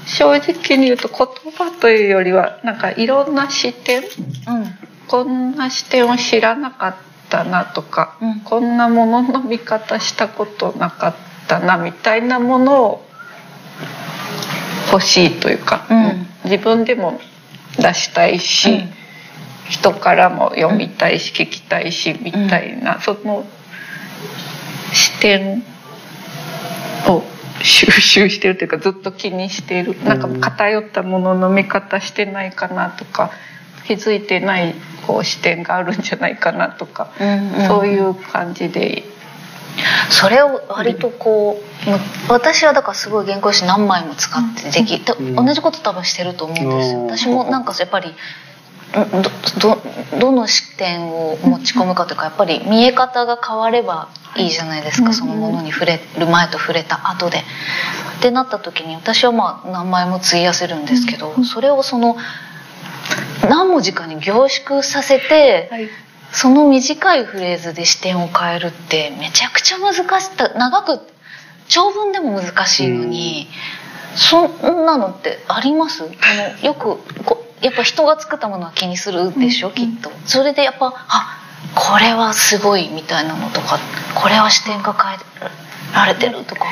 [0.05, 4.01] 正直に言うと言葉というよりはなんかいろんな視点。
[4.01, 4.07] うん。
[5.07, 6.95] こんな視点を知らなかっ
[7.29, 8.39] たなとか、うん。
[8.41, 11.15] こんなものの見方したことなかっ
[11.47, 13.05] たなみたいなものを
[14.91, 16.27] 欲しいというか、うん。
[16.45, 17.19] 自分でも
[17.77, 18.93] 出したいし、うん。
[19.69, 23.45] 人からも読みたいし聞きたいしみたいな、その
[24.93, 25.63] 視点
[27.07, 27.23] を
[27.63, 29.95] 収集してるというかずっと気にしている。
[30.03, 33.31] なんか偏ったものの見方してないかなとか
[33.87, 34.75] 気づいてない
[35.07, 37.67] こう視点があるんじゃないかなとか、うんうん。
[37.67, 39.03] そういう感じで。
[40.11, 41.99] それを割とこうもう
[42.29, 45.35] 私はだからすごい原稿紙何枚も使ってでき、たうん。
[45.35, 46.99] 同じこと多分してると思うんですよ。
[46.99, 47.07] うん。
[47.07, 48.15] 私もなんかやっぱりうん
[48.93, 57.43] どどどの視点を持ち込むかというかやっぱり見え方が変わればいいじゃないですか、うんそのものに触れる前と触れた後で。
[58.19, 62.15] ってなった時に私はまあ何枚も費やせるんですけど、それをその
[63.49, 65.89] 何文字かに凝縮させて、はい。
[66.31, 70.99] その短いフレーズで視点を変えるってめちゃくちゃ難しか長く
[71.67, 73.49] 長文でも難しいのに、
[74.15, 76.03] そんなのってあります？
[76.03, 80.11] あのよくこやっぱ人が作ったものは気にするでしょ、うんきっと。
[80.25, 81.39] それでやっぱあ
[81.73, 83.79] これはすごいみたいなのとか
[84.13, 85.17] これは視点が変え
[85.95, 86.65] られてるとか。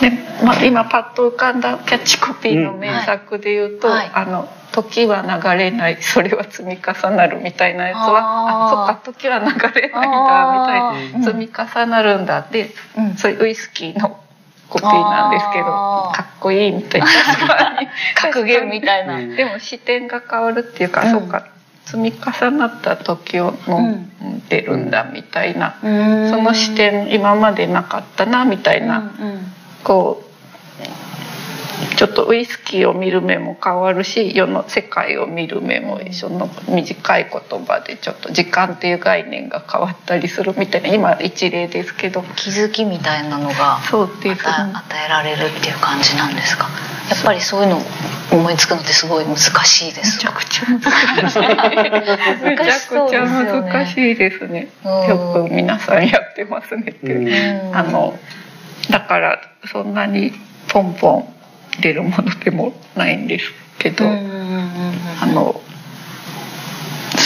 [0.00, 0.10] で
[0.44, 4.10] まあ、今パッと浮かんだキャッチコピーの名作で言うと「うんはい。
[4.14, 8.20] あの時は流れないそれは積み重なる」みたいなやつは
[8.68, 9.44] あそっか時は流
[9.80, 12.42] れないんだみたいな積み重なるんだ。
[12.50, 13.14] で、うん。
[13.16, 14.19] そういうウイスキーの
[14.70, 17.06] コピーなんですけどかっこいいみたいな。
[18.16, 19.16] 格言みたいな。
[19.16, 19.36] うん。
[19.36, 21.10] でも視点が変わるっていうか、うん。
[21.10, 21.44] そうか。
[21.84, 24.10] 積み重なった時を飲ん。
[24.50, 28.98] でるんだみたいな、そのその視点今までなかったなみたいな。
[28.98, 29.52] うんうん。
[29.82, 30.29] こう
[32.00, 42.22] ちょっとウイスキーを見る目も変わるし世の世界を見る目もその短い言葉でちょっと時間っていう概念が変わったりするみたいな今一例ですけど。
[42.36, 44.48] 気づきみたいなのがそうです。
[44.48, 46.70] 与え与えられるっていう感じなんですか？
[47.10, 47.82] やっぱりそういうの
[48.32, 50.80] 思いつくのってすごい難しいでめすちゃくちゃ難
[51.30, 51.40] しい。
[52.42, 54.70] めちゃくちゃ難しいですね。
[54.86, 55.06] うん。
[55.06, 58.18] よく皆さんやってますねってあの
[58.88, 59.38] だから
[59.70, 60.32] そんなに
[60.68, 61.39] ポンポン
[61.80, 65.60] 出るものでもないんですけど、あの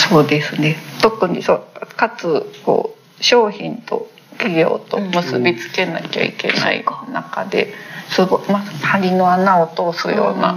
[0.09, 0.75] そうですね。
[1.01, 1.63] 特にそう
[1.95, 7.73] かつこう商品と企業と結びつけなきゃいけない中で
[8.09, 10.55] すごい、まあ、針の穴を通すような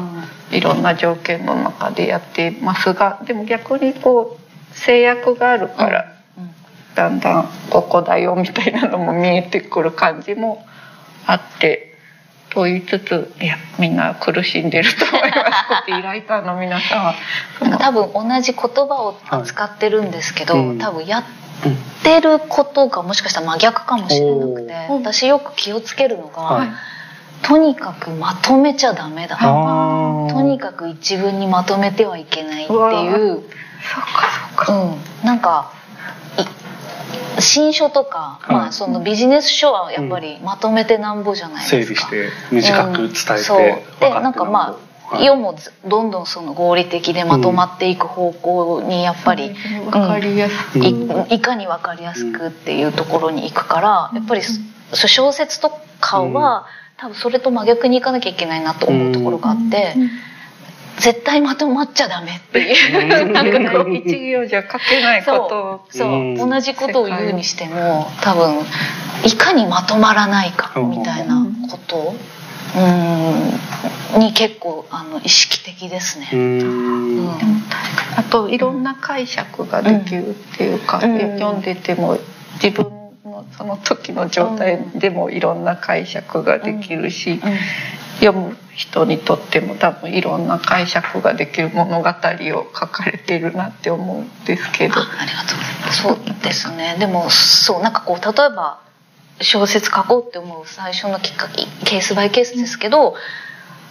[0.51, 6.51] いろんな条件の中でやっていますがでも逆にこう制約があるからうん。
[6.95, 10.65] だんだんここだよみたいなのも見えてくる感じも
[11.27, 11.88] あって。
[12.51, 15.37] と言いつついやみんな苦しんでると思いま
[15.87, 15.91] す。
[16.03, 17.15] ライターの皆さんは。
[17.79, 20.79] 多分同じ言葉を扱ってるんですけど、はいうん。
[20.79, 21.25] 多分やっ
[22.03, 26.69] てることがもしかしたら真逆かもしれなくて私よく気をつけるのが、はい。
[27.43, 32.79] とにかくまとめちゃダメだとにかく一文にまとめてはいけないっていう。
[32.79, 34.27] そうか
[34.57, 34.73] そうか。
[34.73, 35.78] うん、なんかい
[37.41, 38.53] 新書とか、はい。
[38.53, 42.09] まあ、そのビジネス書はやっぱりまとめてなんぼじゃないですか。
[42.09, 43.39] 整理して短く伝えて、うん。
[43.39, 43.61] そう。
[44.01, 44.78] でなんかま
[45.11, 45.24] あはい。
[45.24, 49.55] 世もずどんどんその合理的でまとまっていく方向にやっぱり、
[49.86, 50.84] わかりやすく、うん
[51.30, 55.70] いいかに分かりやすくっていうところに行くからやっぱりそ小説と
[56.01, 56.66] かは
[56.99, 59.95] 多分それと真逆にいかなきゃいけないなと思うところがあって
[61.01, 63.33] 絶対まとまっちゃダメっていう。
[63.33, 65.33] なんかこう一行じゃ書けないこと。
[65.33, 65.99] をそう。
[65.99, 66.37] そう、うん。
[66.37, 68.61] 同じことを言うにしても多分
[69.25, 72.15] いかにまとまらないかみたいなこと。
[72.77, 74.21] うん。
[74.21, 76.29] に結構あの意識的ですね。
[76.33, 77.27] ううん。
[77.27, 77.29] ん
[78.17, 81.39] あといろんな解釈ができるっていうか、うん。
[81.39, 82.19] 読んでても
[82.63, 82.91] 自分
[83.25, 87.41] のその時の状態でもいろんな解釈ができるし、
[88.21, 92.12] 読む人にとっても多分いろんな解釈ができる物語を
[92.75, 94.95] 書かれているなって思うんですけど。
[94.95, 96.03] あありがとうございます。
[96.03, 96.97] そうですね。
[96.99, 98.81] でもそうなんかこう例えば
[99.41, 103.14] 小説書こうって思う最初のきっかけケースバイケースですけど、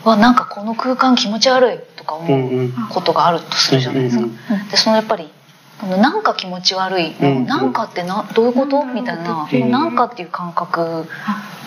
[0.04, 4.24] わなんかこの空間気持ち悪いとか思ううんうんことがあるとするじゃないですか。
[4.24, 5.30] うんうんでそのやっぱり
[5.84, 8.84] なんか気持ち悪いの、うんなんかってなどういうこと？
[8.84, 11.06] みたいな、うんなんかっていう感覚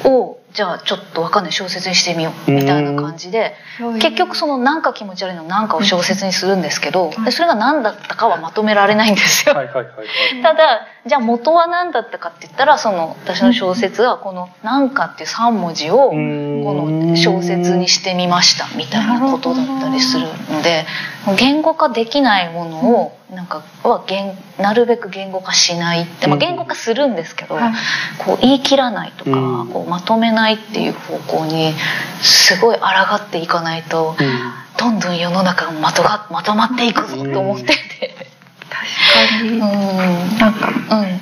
[0.05, 3.55] をじゃあちょっとわかんない小説にしてみようみたいな感じで、
[4.01, 9.55] 結局そのなんか気持ち悪いのなんかを小説にするんですけど、でそれが何だったかはまとめられないんですよ。
[10.43, 20.85] ただじゃあ元は何だったかって言ったらその私の小説はこの「なんか」っていう3文字をこの小説にしてみましたみたいなことだったりするので
[21.39, 27.73] 言語化できないものをなんかは言なるべく言語化しないって、まあ、言語化するんですけど、はい。
[28.19, 29.69] こう言い切らないとか、うん。
[29.69, 31.73] こうまとめないっていう方向に
[32.21, 32.85] すごい抗
[33.17, 34.17] っていかないと、
[34.79, 38.30] どんどん世の中がまとがまとまっていくぞと思ってて。
[38.71, 39.55] 確かに、う。
[39.57, 39.59] ん
[40.39, 40.69] なんか
[41.03, 41.21] うん。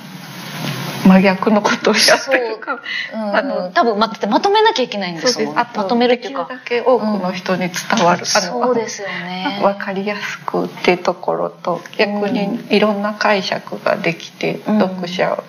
[1.08, 2.80] 真逆のことをやってるかも。
[3.14, 3.16] う。
[3.16, 3.36] ん。
[3.36, 9.60] あの多分まってまとめなきゃいけないんですもんそうですあとまとめるっていうかできるだけ多くの人に伝わる、あのそうですよね。
[9.62, 14.78] 分かりやすくっていうところと逆にいろんな解釈ができて、うん。
[14.78, 15.42] 読者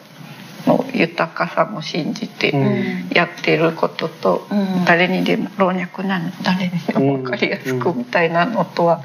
[0.66, 3.10] の豊かさも信じてうん。
[3.14, 4.86] やってることと、うん。
[4.86, 9.04] 誰にでも老若男女誰にでも分かりやすくみたいなのとは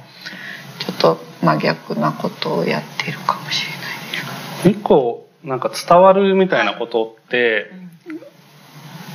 [0.78, 4.68] ちょっと真逆なことをやってるかもしれないです。
[4.68, 7.70] 一個なんか伝わるみたいなことって、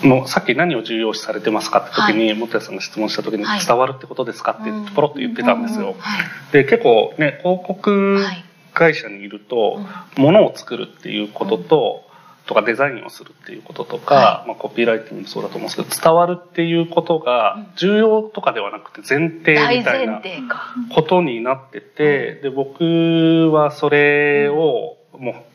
[0.04, 3.66] もうさっき何を重要視されてますかって時に、元谷さんが質問した時に、はい。
[3.66, 5.96] 伝わるってことですかってポロッと言ってたんですよ。
[6.00, 6.54] はい。
[6.54, 8.46] で結構ね広告はい。
[8.72, 9.82] 会社にいると、
[10.16, 12.09] 物を作るっていうことと、
[12.50, 20.20] とかデザインをするっていうこととか、はまあ、コピーライティングもそうだと思うんですけど伝わるっていうことが重要とかではなくて前提大みたいな
[20.96, 25.46] ことになってて、で僕はそれをも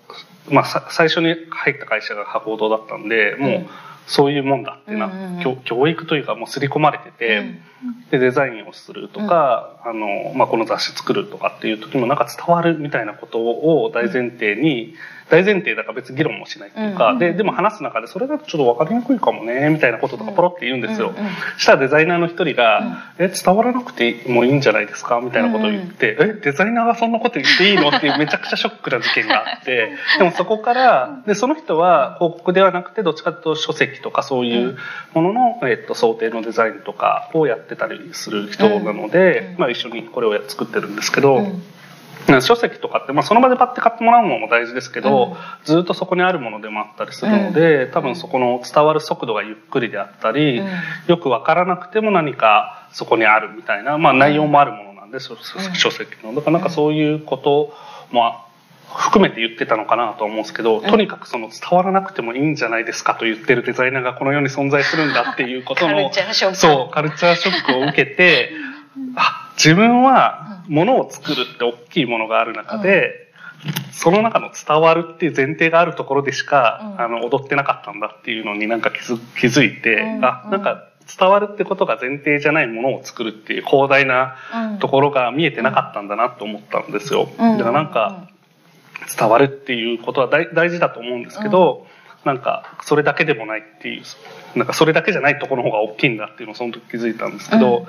[0.49, 3.67] う、まあ、さ最初に入った会社が博報堂だったんでもううん。
[4.07, 7.43] そういうもんだってな、うんうん教教育というかもう刷り込まれてて、
[8.11, 14.95] でデザインをするとか、あのまあ、この雑誌作るとかっていう時もなんか伝わるみたいなことを大前提に、
[15.31, 17.19] 大前提だから別に議論もしないっていうか、うん。
[17.19, 21.15] ででも話す中でそれだとちょっと分かりにくいかもねみたいなこととかポロって言うんですよ。
[21.17, 34.77] うんうんしたらデザイナーの一人が「え伝わらなくてもいいんじゃないですか?」みたいなことを言って「えデザイナーがそんなこと言っていいの?」っていうめちゃくちゃショックな事件があってでもそこからでその人は広告ではなくてどっちかというと書籍とかそういう
[35.15, 39.61] ものの、えっと想定のデザインとかをやってたりする人なので、うん。
[39.61, 41.39] まあ、一緒にこれを作ってるんですけど。
[41.39, 41.63] うん。
[42.41, 45.35] 書籍とかって、まあ、その場でパッて買ってもらうのも大事ですけど、うん。
[45.65, 50.69] ずっとそこにあるものでもあったりするので、多分そこの伝わる速度がゆっくりであったり、うん。
[51.07, 55.37] よく分からなくても何かそこにあるみたいな、まあ、内容もあるものなんで、書
[55.91, 56.35] 籍の。
[56.35, 57.75] だからなんかそういうこと
[58.11, 58.44] も
[58.89, 66.57] 含めて言ってたのかなと思うんですけど、とにかくその伝わらなくてもいいんじゃないですかと言ってるデザイナーがこの世に存在するんだっていうことのカルチャーショック。
[66.57, 68.51] そうカルチャーショックを受けて
[69.17, 73.25] あ自分はものを作るって大きいものがある中で、
[73.93, 77.01] その中の伝わるっていう前提があるところでしか、うん。
[77.01, 80.25] あの踊ってなかったんだっていうのになんか気づ気づいて、うん。
[80.25, 84.37] あなんか伝わるってことが前提じゃないものを作るっていう広大な
[84.73, 84.79] うん。
[84.79, 87.29] ところが見えてなかったんだなと思ったんですよ。
[87.39, 87.59] うん。
[87.59, 88.29] だからなんか
[89.17, 91.87] 伝わるっていうことは大大事だと思うんですけど、
[92.25, 94.03] なんかそれだけでもないっていう
[94.57, 97.87] なんかそれだけじゃないところの方が大きいんだっていうのをその時気づいたんですけど、うん。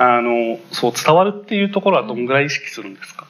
[0.00, 3.26] あのそう伝わるっていうところはどんぐらい意識するんですか、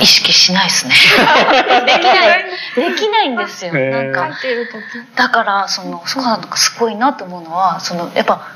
[0.00, 0.94] 意識しないですね。
[1.84, 2.44] できない。
[2.76, 3.72] できないんですよ。
[3.74, 3.90] へー。
[3.90, 4.38] なんか。
[4.40, 4.74] 書いてる時
[5.16, 8.46] だからそのそうなのかすごいなと思うのはそのやっぱ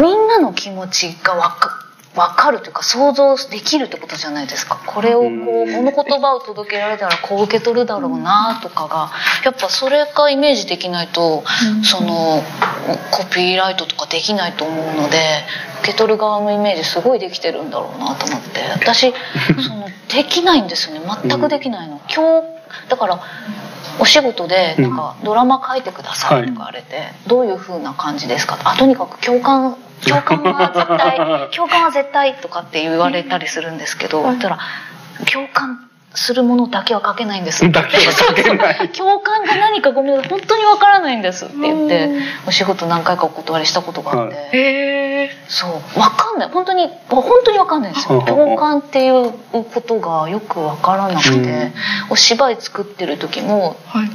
[0.00, 1.81] みんなの気持ちがわか
[2.14, 4.76] 分かるというか想像できるってことじゃないですか。
[4.86, 5.30] これをこうう
[5.64, 9.10] んこの言葉を届けられたらこう受け取るだろうなとかが。
[9.44, 11.42] やっぱそれがイメージできないと
[11.82, 12.42] その
[13.10, 15.44] コピーライトとかできないと思うので
[15.80, 18.60] 受け取る側のイメージすごいできてるんだろうなと思って。
[18.74, 19.12] 私
[19.66, 21.00] そのできないんですよね。
[21.22, 22.00] 全くできないの。
[22.14, 22.46] 今日
[22.88, 23.20] だから
[23.98, 28.58] お仕事でなんかドラマ書いてくださいとか言われて、どういう風な感じですか？
[28.64, 29.76] あとにかく共感
[30.06, 34.38] 共感は絶対共感は絶対とかって言われたりするんですけど、はい。
[34.38, 34.58] だから
[35.32, 37.70] 共感するものだけは書けないんです。
[37.70, 38.88] だけは書けない。
[38.92, 40.28] 共感が何かごめんなさい。
[40.28, 42.10] 本当にわからないんですって言って
[42.46, 44.48] お仕事何回かお断りしたことがあって、はへ
[45.24, 45.98] えそう。
[45.98, 46.48] わかんない。
[46.50, 48.22] 本当に本当にわかんないんですよ。
[48.22, 51.72] 共感っていうことがよくわからなくて、うん。
[52.10, 54.10] お芝居作ってる時もはい。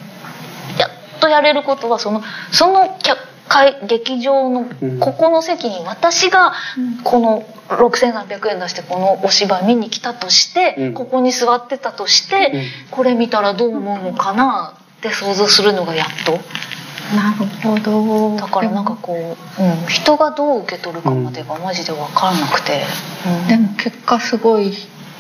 [0.80, 0.90] やっ
[1.20, 3.27] とやれることはそのその客会
[3.88, 5.00] 劇場のうん。
[5.00, 6.98] ここの席に私がうん。
[7.04, 10.94] この6300円出してこのお芝居見に来たとして、うん。
[10.94, 12.62] ここに座ってたとして、うん。
[12.92, 16.40] これ見たらどう思うのかなって想像するのがやっと。
[17.16, 18.36] なるほど。
[18.36, 22.84] だからなんかこう、うん、人がどう受け取るかまでがマジで分からなくて、
[23.26, 23.48] うん。
[23.48, 24.74] でも結果すごい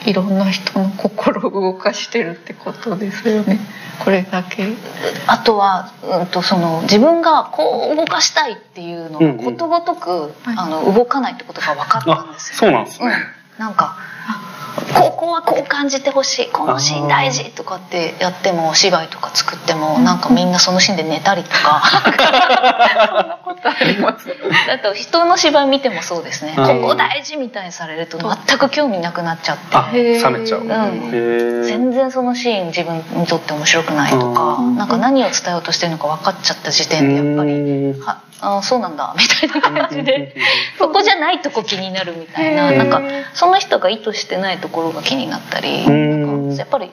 [0.05, 3.59] いろんな人の心を動かしてるってことですよね。
[4.03, 4.67] これだけ。
[5.27, 10.31] あとは、うん、とその自分がこう動かしたいっていうのがことごとく、はい。
[10.57, 12.57] あの動かないってことが分かったんあですよ。
[12.59, 13.97] そうなんですね、うん、なんか
[14.95, 21.81] ここはこう感じてほしいこのシーン大事とかってやってもお芝居とか作ってもなんかみんなそのシーンで寝たりとか。
[23.07, 24.29] そんなことあります。
[24.71, 26.53] あと人の芝居見てもそうですね。
[26.57, 26.81] うん。
[26.81, 29.57] ここ大事みたいにされると全く興味なくなっちゃっ
[29.91, 30.19] て。
[30.21, 30.71] 冷めちゃう、ん。
[30.71, 34.77] へえ全然そのシーン自分にとって面白くないとかうん。
[34.77, 40.35] なんか何を伝えようとしてるのか分かっちゃった時点でやっぱりりはあそうなんだみたいな感じで。
[40.77, 42.71] そこじゃないとこ気になるみたいな。
[42.71, 43.01] なんか
[43.33, 46.47] その人が意図してないところが気になったりうん。
[46.47, 46.91] なんかやっぱり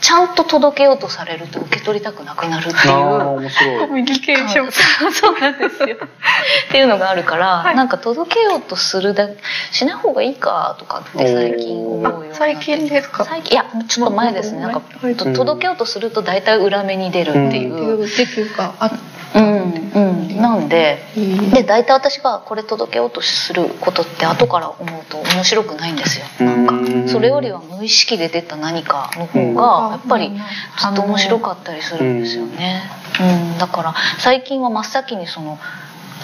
[0.00, 3.38] ちゃんと届けようとされると受け取りたくなくなるってああいう。
[3.38, 3.78] 面白い。
[3.86, 4.72] コミュニケーション。
[5.12, 5.94] そうなんですよ。
[5.94, 7.76] っていうのがあるから、はい。
[7.76, 9.28] なんか届けようとするだ
[9.70, 13.24] しない方がいいかとかって最近思うよ最近ですか？
[13.24, 14.60] 最近いやちょっと前ですね。
[14.62, 18.92] なんかはいと届けようとすると大体裏目に出るっていう、時期があっう
[19.40, 19.98] んう
[20.32, 26.26] ん、なんでうんで大体私がこれ届けようとすることって後から思うと面白くないんですよ。
[26.46, 32.82] なんかうんそれよりは無意識で出た何かの方がやっぱりずっと面白かったりするんですよね、
[33.20, 35.58] うん、だから最近は真っ先にその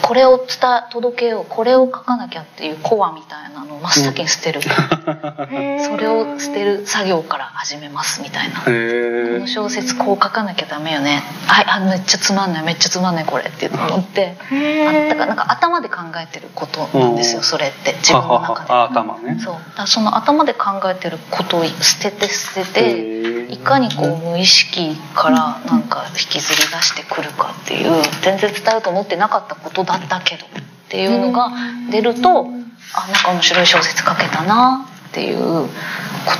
[0.08, 8.60] これを伝え届けようこれを書かなきゃっていうコアみたいなのを真っ先に捨てる、それを捨てる作業から始めますみたいな。
[8.60, 11.22] へこえの小説こう書かなきゃダメよね。
[11.46, 17.44] はいあめっちゃつまんないめっちゃつまんないこれって思ってあだからなんか頭で考えてることなんですようん。
[17.44, 18.72] それって自分の中で。
[18.72, 19.38] あ頭ね。
[19.38, 19.52] そう。
[19.52, 30.48] だからその頭で考えてることを捨てて捨てていかにこう無意識からなんか引きずり出してくるかっていう全然伝えようと思ってなかったことだったけどっ
[30.88, 31.50] ていうのが
[31.90, 35.70] 出るとあなんか面白い小説書けたなっていうこ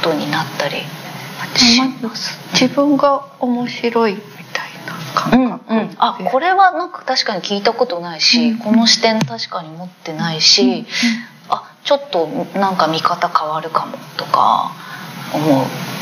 [0.03, 0.77] とになったり
[1.57, 2.39] します。
[2.53, 4.19] 自分が面白いみ
[4.53, 5.77] たいなうん感覚う。
[5.77, 8.59] ん、あこれはなんか確かに聞いたことないし、うん。
[8.59, 10.87] この視点確かに持ってないし、
[11.49, 14.73] あちょっとなんか見方変わるかもとか
[15.35, 15.65] 思う。
[15.65, 15.98] し、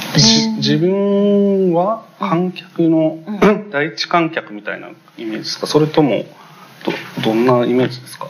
[0.56, 4.88] 自分は観客の、う第一観客みたいな
[5.18, 5.66] イメージですか？
[5.66, 6.24] それとも
[6.84, 8.28] どどんなイメージですか？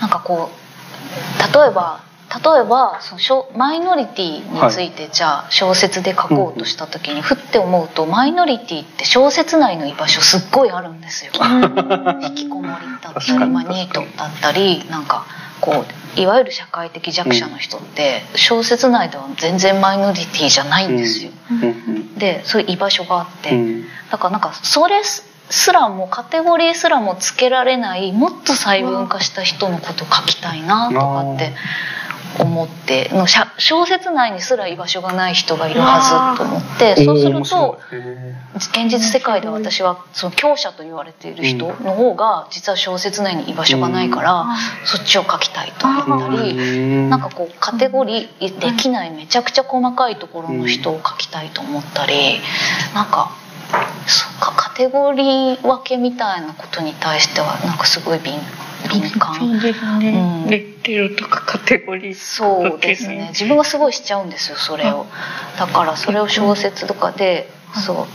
[0.00, 2.00] なんかこう例えば
[2.34, 11.32] 例えばその小マイノリティについてじゃあ小説で書こうとした時にふって思うとマイノリティって小説内の居場所すっごいあるんですよ。
[12.22, 13.50] 引きこもりだったり、確かに。
[13.50, 15.26] まあ、ニートだったりなんか
[15.60, 21.32] こういわゆる社会的弱者の人って小説内では全然マイノリティじゃないんですよ。
[22.18, 23.84] でそういう居場所があって、うん。
[24.10, 31.52] だからなんかそれすすらもカテゴリーすらもつけられないもっと細分化した人のこと書きたいなとかって
[32.38, 37.78] 思っての小説内にすら居場所がない人がいるはずと思ってそうする面と
[38.56, 44.46] 現実世界で私はその強者と言われている人の方が実は小説内に居場所がないから
[44.84, 46.58] そっちを書きたいと思ったーり。
[46.58, 46.62] う
[47.06, 47.10] ん。
[47.10, 52.38] なんかこうカテゴリーできないめちゃくちゃ細かいところの人を描きたいと思ったり
[52.94, 53.30] なんか
[54.06, 58.34] そうかカテゴリー分けみたいなことに対してはなんかすごい敏
[58.88, 60.50] 敏そう感ですね、うん。
[60.50, 63.28] レッテルとかカテゴリーそうですね。
[63.30, 65.06] 自分がすごいしちゃうんですよそれを。
[65.58, 67.48] だからそれを小説とかで
[67.84, 68.06] そう。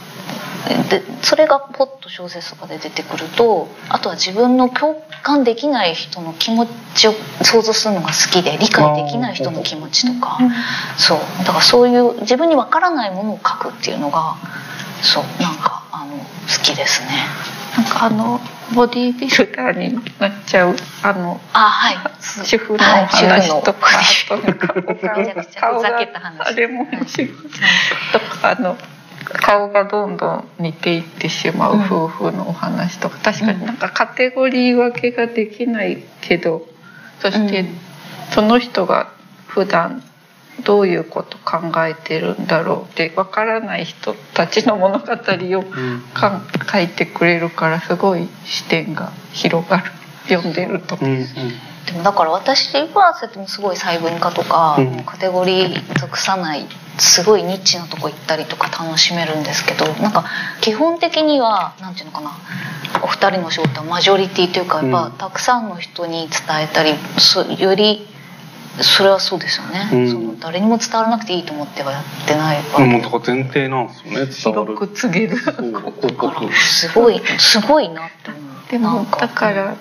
[0.90, 10.38] でそれがポッと小説とかで出てくるとあとは自分の共感できない人の気持ちを想像するのが好きで理解できない人の気持ちとか。
[10.98, 11.20] そう。
[11.40, 14.36] だからそういう自分にわからないものを書くっていうのが
[15.02, 16.24] そうなんかあの好
[16.64, 17.28] きですね。
[17.78, 18.40] なんかあの
[18.74, 21.98] ボディービルダーになっちゃうあのあはい。
[22.44, 24.06] 主婦のお話とか、はい
[26.40, 28.76] あれもとかあの
[29.24, 36.68] 顔がどんどん似ていってしまう夫婦のお話とか、確かになんかカテゴリー分けができないけど
[37.20, 37.68] そしてうん。
[38.32, 39.12] その人が
[39.48, 40.04] 普段
[40.64, 45.64] どういうこと考えてるんだろうってわからない人たちの物語を
[46.72, 49.92] 書いてくれるからすごい視点が広がる。
[50.28, 50.98] 読んでると。
[51.02, 51.26] うんうん。
[51.86, 55.04] でもだから私はそうやってもすごい細分化とか、うん。
[55.04, 56.66] カテゴリー属さない
[56.98, 60.26] すごいニッチなとこ行ったりとか楽しめるんですけどなんか
[60.62, 62.32] 基本的にはなんていうのかな。
[63.04, 65.12] お二人の仕事はマジョリティというかやっぱ、うん。
[65.14, 68.08] たくさんの人に伝えたりそより
[68.82, 70.12] それはそうですよね、うん。
[70.12, 72.84] その誰にも伝わらなくていいと思ってはやってないわけ。
[72.84, 74.16] もうだから前提なんですよね。
[74.16, 74.76] 伝わる。
[74.76, 75.38] 広く告げる。
[76.54, 78.72] すごいすごいなって思う。
[78.72, 79.76] でもなんだから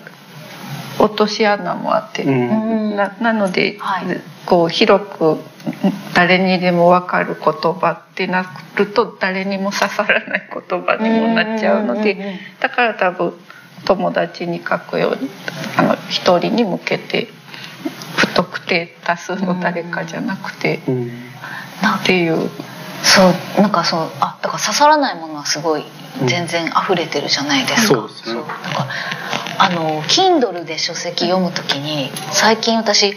[0.99, 2.97] 落とし穴もあって、うんうん。
[2.97, 4.20] ななので、はい。
[4.47, 5.38] こう広く
[6.14, 13.34] 誰にでも分かる言葉ってなると誰にも刺さらない言葉にもなっちゃうのでだから多分
[13.84, 15.28] 友達に書くように
[15.76, 17.28] あの一人に向けて
[18.67, 21.11] 不特定多数の誰かじゃなくてうん。
[21.83, 22.51] なっていう。
[23.03, 23.23] そ
[23.59, 25.85] うなんかそうあだから刺さらないものはすごい
[26.21, 26.29] うん。
[26.29, 28.35] 全然溢れてるじゃないですか、そうですね。
[28.35, 28.87] なんか
[29.59, 33.14] あの Kindle で書籍読むときに最近私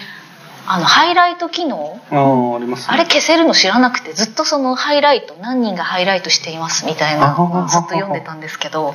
[0.71, 2.93] あのハイライト機能ああありますね。
[2.93, 8.93] あれ消せるの知らなくてずっとそのハイライト何人がハイライトしていますみたいなのをずっと読んでたんですけど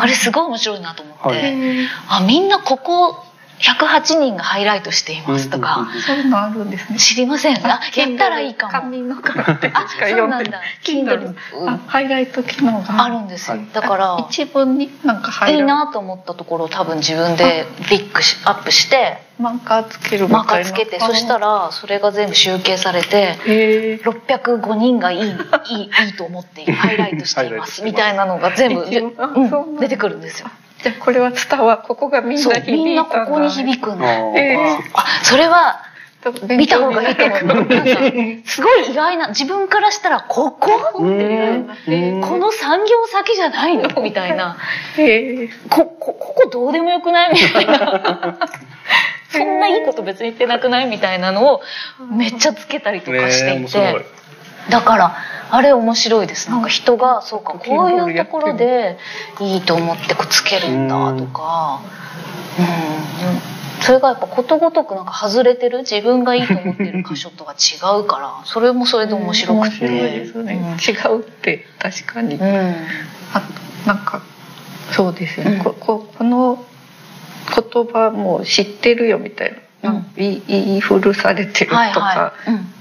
[0.00, 1.88] あれすごい面白いなと思って、はい。
[2.08, 3.25] あみんなここ
[3.58, 6.98] 108人がハイライトしていますとか、うんうんうんそういうのあるんですね。
[6.98, 7.56] 知りません。
[7.66, 8.72] あやったらいいかも。
[8.72, 9.70] 紙の紙って。
[9.72, 10.60] あしか読んでそうなんだ。
[10.84, 11.68] Kindle うん。
[11.68, 13.04] あハイライト機能が。
[13.04, 13.66] あるんですよ、はい。
[13.72, 20.70] だから一文になんかハイライトいいなと思ったところを多分自分でビッグしアップしてマーカーつけるみマーカたいな。
[20.70, 23.94] ーつけてそしたらそれが全部集計されてへえ。
[23.96, 27.82] 605人がいいいいいいと思ってハイライトしています。
[27.84, 30.48] みたいなのが全部、うん出てくるんですよ。
[30.86, 32.72] じゃあこれは伝わここがみんな響いたんだ。
[32.72, 34.38] みんなここに響くんだあー。
[34.38, 34.56] え
[34.94, 35.82] あそれは
[36.48, 37.38] え見た方がいいと思う。
[38.44, 40.70] すごい意外な自分からしたらここ？
[40.98, 41.24] うって
[41.90, 42.18] いう。
[42.18, 42.20] ん。
[42.20, 44.00] この産業先じゃないの？
[44.00, 44.56] みたいな。
[45.68, 47.32] ここここどうでもよくない？
[47.32, 48.38] みたいな。
[49.30, 50.86] そんないいこと別に言ってなくない？
[50.86, 51.62] みたいなのを
[52.12, 54.06] めっちゃつけたりとかしていて、
[54.70, 55.16] だから
[55.50, 58.98] あれ面白いですなんか人がそうかこういうところで
[59.40, 61.80] いいと思ってこうつけるんだとか
[62.58, 69.86] うんそれがやっぱことごとくなんか外れてる自分がいいと思ってる箇所とは違うからそれもそれで面白くて。
[69.86, 72.74] 面白いですね、違うって確かに、うんうん
[73.32, 73.42] あ
[73.86, 74.22] なんか
[74.90, 76.64] そうですよね、うんこここの
[77.72, 82.75] 言葉もう知ってるよみたいな、うん言い言い古されてるとか、はいはい、うん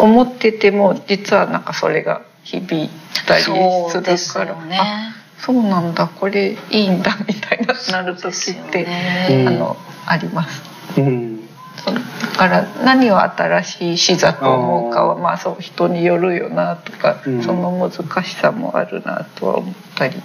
[0.00, 2.90] 思ってても実はなんかそれが響い
[3.26, 4.78] たりすそうるですよから、ね。
[4.80, 8.86] あそうなんだこれいいんだみたいななる時って、
[9.30, 9.76] うんあの
[10.06, 10.62] あります。
[10.98, 11.40] うん。
[11.84, 12.00] そうだ
[12.36, 17.42] から何を新しい詩だと思うかはまあそう人によるよなとか、うん。
[17.42, 20.16] その難しさもあるなとは思ったり。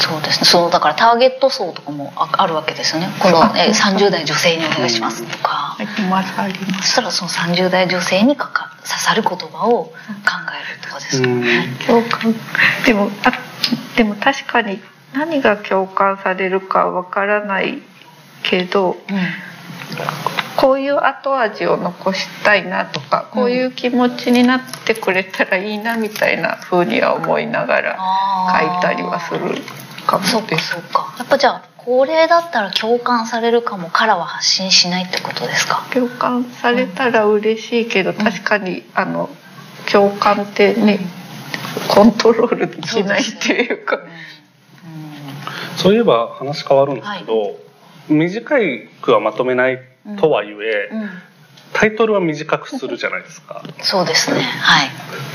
[0.00, 0.44] そうですね。
[0.44, 3.08] そうだからターゲット層とかもああるわけですよね。
[3.18, 5.76] このえ30代女性にお願いしますとか。
[5.78, 6.88] ありますあります。
[6.88, 11.68] そしたらその30代女性にかか刺さる言葉を考えるとかですかね。
[11.86, 12.34] 共感
[12.84, 13.32] でもあ
[13.96, 14.80] でも確かに
[15.14, 17.82] 何が共感されるかわからない
[18.42, 18.96] けど
[20.56, 27.98] こういう後味を残したいなとかこういう気持ちになってくれたらいいなみたいな風には思いながら
[28.60, 29.40] 書いたりはする
[30.06, 31.14] かもそうかですそうか。
[31.18, 35.84] やっぱじゃあこれだったら共感されるかもからは発信しないってことですか？
[35.92, 39.28] 共感されたら嬉しいけど、確かにあの
[39.90, 41.00] 共感ってね
[41.88, 43.98] コントロールできないっていうか。
[45.76, 47.56] そういえば話変わるんですけど、
[48.08, 49.80] 短い句はまとめない
[50.18, 51.10] とはいえ、うん、
[51.72, 53.62] タイトルは短くするじゃないですか。
[53.80, 54.40] そうですね。
[54.40, 54.90] はい。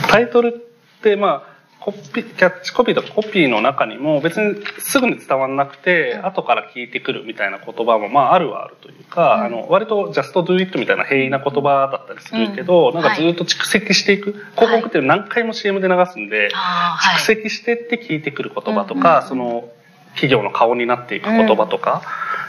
[0.10, 6.26] タイトルってまあコピキャッチコピーとかコピーの中にも別にすぐに伝わらなくて、うん。
[6.26, 9.44] 後から聞いてくるみたいな言葉もまああるはあるというか、うん。
[9.46, 12.94] あの割と just do it みたいな平易な言葉だったりするけど、うん。
[12.94, 19.70] なんかずっと蓄積していく、広告って何回も CM で流すんで、あー蓄積してって聞いてくる言葉とか、うんその
[20.18, 22.02] 企業の顔になっていく言葉とか、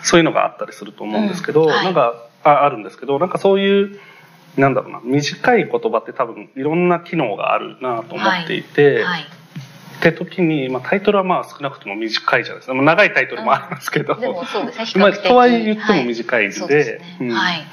[0.02, 1.68] そういうのがあったりすると思うんですけど、うん。
[1.68, 1.84] はい。
[1.84, 3.98] なんかああるんですけどなんかそういう
[4.56, 9.22] なんだろうな短い言葉って多分いろんな機能があるなと思っていて、はい。
[9.22, 14.84] って時に、まあ、タイトルはまあ少なくとも短いじゃないですか、まあ長いタイトルもありますけど、でもそうですね。
[14.86, 17.18] 比まあとは言っても短いんで,、そうですね。
[17.20, 17.30] うん。
[17.32, 17.66] はい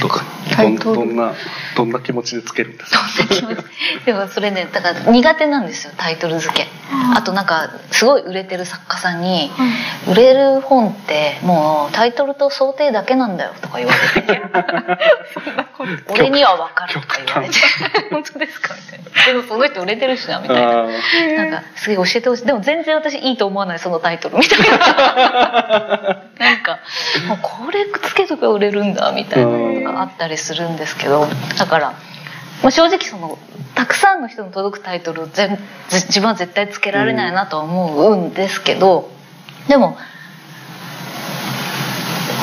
[0.00, 0.08] ど
[0.56, 1.32] どんどんな
[1.76, 3.00] どんな気持ちでつけるんですか？
[4.06, 6.66] でもそれねだから苦手なんですよタイトル付け。
[7.16, 9.50] あとなんかすごい売れてる作家さんに
[10.08, 14.42] 「売れる本ってもうタイトルと想定だけなんだよ」とか言われて
[16.10, 17.54] 「俺には分かる」とか言われて
[18.10, 20.72] 「本当ですか?」みたいな「でもその人売れてるしな」みたいな。
[21.36, 22.46] なんかすげえ教えてほしい。
[22.46, 24.76] でも全然私いいと思わないそのタイトルみたいな。
[26.38, 26.78] なんか
[27.28, 29.46] もうこれつけとけば売れるんだみたいな
[29.80, 31.26] のがあったりするんですけど
[31.58, 31.90] だから、
[32.62, 33.38] まあ、正直その
[33.74, 35.58] たくさんの人に届くタイトルを全
[35.90, 39.10] 自自分は絶対つけられないなとは思うんですけど
[39.68, 39.96] でも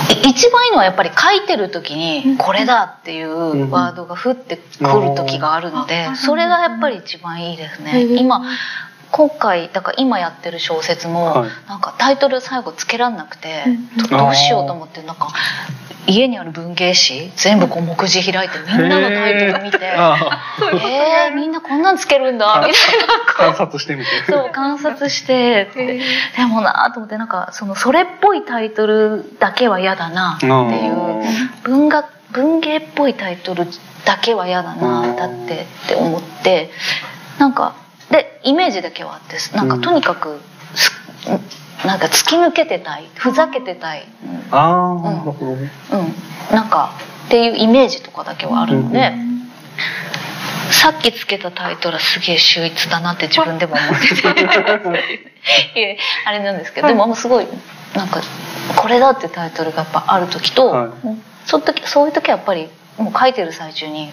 [0.09, 8.03] い一番いいのはやっぱり書いてる時にこれだっていうワードが降ってくる時があるのでそれがやっぱり一番いいですね。
[8.17, 8.43] 今
[9.11, 11.49] 今回だから今やってる小説もはい。
[11.67, 13.65] なんかタイトル最後つけらんなくて
[14.09, 15.29] どどうしようと思ってなんか
[16.07, 23.13] 家にある文芸誌全部こう目次開いてみんなのタイトル見てえー、みんなこんなんつけるんだみたいな。
[23.33, 24.09] ー 観察してみて。
[24.27, 25.99] そう観察してって。
[26.37, 31.23] でもなと思ってなんかそのそれっぽいタイトルだけは嫌だなっていう。
[31.63, 33.67] 文学文芸っぽいタイトル
[34.05, 36.71] だけは嫌だなだってって思って。
[37.37, 37.73] なんか
[38.11, 40.39] でイメージだけはあってなんかとにかく
[40.75, 40.91] す
[41.85, 43.07] なんか突き抜けてたい。
[43.15, 44.55] ふざけてたい、うん。
[44.55, 45.71] ああなるほどね。
[45.91, 46.93] うん、なんか
[47.27, 49.13] っていうイメージとかだけはあるので、
[50.71, 55.97] さっきつけたタイトルはすげえ秀逸だなって自分でも思ってて。
[56.25, 57.47] あれなんですけどでもすごい
[57.95, 58.21] なんか
[58.75, 60.89] これだってタイトルがやっぱある時と、はい。
[61.45, 64.11] その時そういう時はやっぱりもう書いてる最中に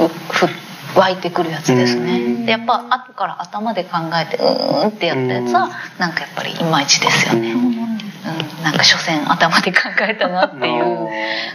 [0.00, 0.48] うふ
[0.94, 2.44] 湧いてくるやつですね。
[2.44, 7.52] でやっぱ後から頭で考えてうーんってやったやつはなんかやっぱりいまいちですよね。
[7.52, 9.78] うん、なんか所詮頭で考
[10.08, 11.08] えたなっていう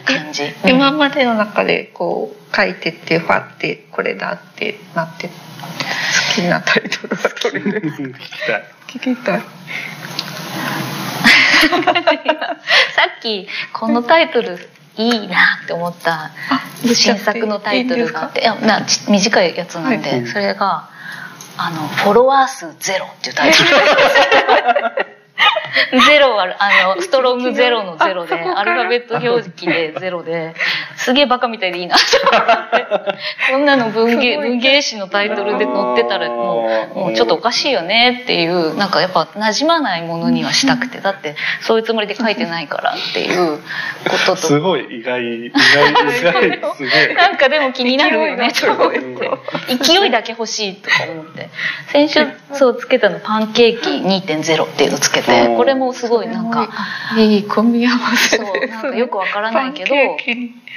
[0.05, 0.43] 感じ。
[0.65, 5.33] 今までの中でこう書いてってファってこれだってなって好
[6.35, 8.63] きなタイトルはどれで聞きたい。
[8.87, 9.41] 聞きたい。
[11.67, 16.31] さっきこのタイトルいいなって思った
[16.93, 20.27] 新作のタイトルがあっていやまあち短いやつなんで、はい。
[20.27, 20.89] それが
[21.57, 23.69] あの「フォロワー数ゼロ」っていうタイトル
[26.07, 30.55] ゼロはあのストロングゼロのゼロでアルファベット表記でゼロで
[30.95, 31.95] すげえバカみたいでいいな。
[31.95, 33.17] と思って
[33.51, 43.61] こんなの文芸文芸誌のタイトルで載ってたらもうもうちょっとおかしいよねっていうなんかやっぱ馴染まないものにはしたくてだってそういうつもりで書いてないからっていうこ
[44.25, 44.35] とと。
[44.47, 47.13] すごい意外意外意外 すげえ。
[47.13, 48.97] なんかでも気になるよねと思って。
[48.97, 49.17] うん
[49.67, 51.49] 勢いだけ欲しいとか思って。
[51.87, 55.55] 先週そうつけたのパンケーキ2.0っていうのつけて。
[55.55, 56.69] これもすごいなんか
[57.17, 59.95] いい組み合わせそうですねなんかよくわからないけど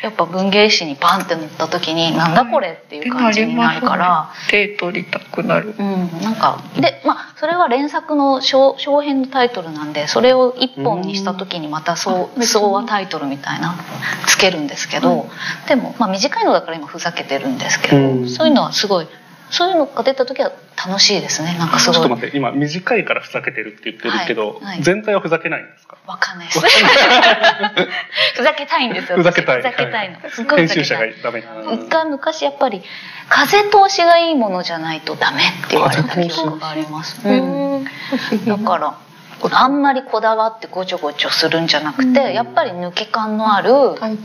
[0.03, 4.31] やっぱ文芸誌にパンって載った時になんだこれっていう感じになるから。
[4.49, 5.75] 手取りたくなる。
[5.79, 13.79] うん、なんかでまあそれは連作の小小編のタイトルなんでそれを一本にした時にまたそう総和タイトルみたいなの
[14.27, 15.29] つけるんですけど、
[15.69, 18.29] でも、まあ、短いのだから今ふざけてるんですけど、うん。
[18.29, 19.09] そういうのはすごい
[19.51, 21.57] そういうのが出た時は楽しいですね。
[21.59, 24.83] なんかすちょっごいと待って今短いからふざけてるって言ってるけど、はいはい。
[24.83, 25.97] 全体はふざけないんですか？
[26.07, 26.61] わかんないです。
[28.37, 29.61] ふざけたいんですよふざけたい。
[29.61, 31.43] ふざけたいの、すっごい編集者ふざけたい。
[31.43, 32.83] がダメ一回昔やっぱり
[33.29, 37.85] 風通しがいいものじゃないとダメって言われた記憶があります、うん。
[37.85, 37.91] だ
[38.59, 38.95] から
[39.51, 43.71] あんまりこだわってごちょごちょするんじゃなくて、やっぱり抜け感のある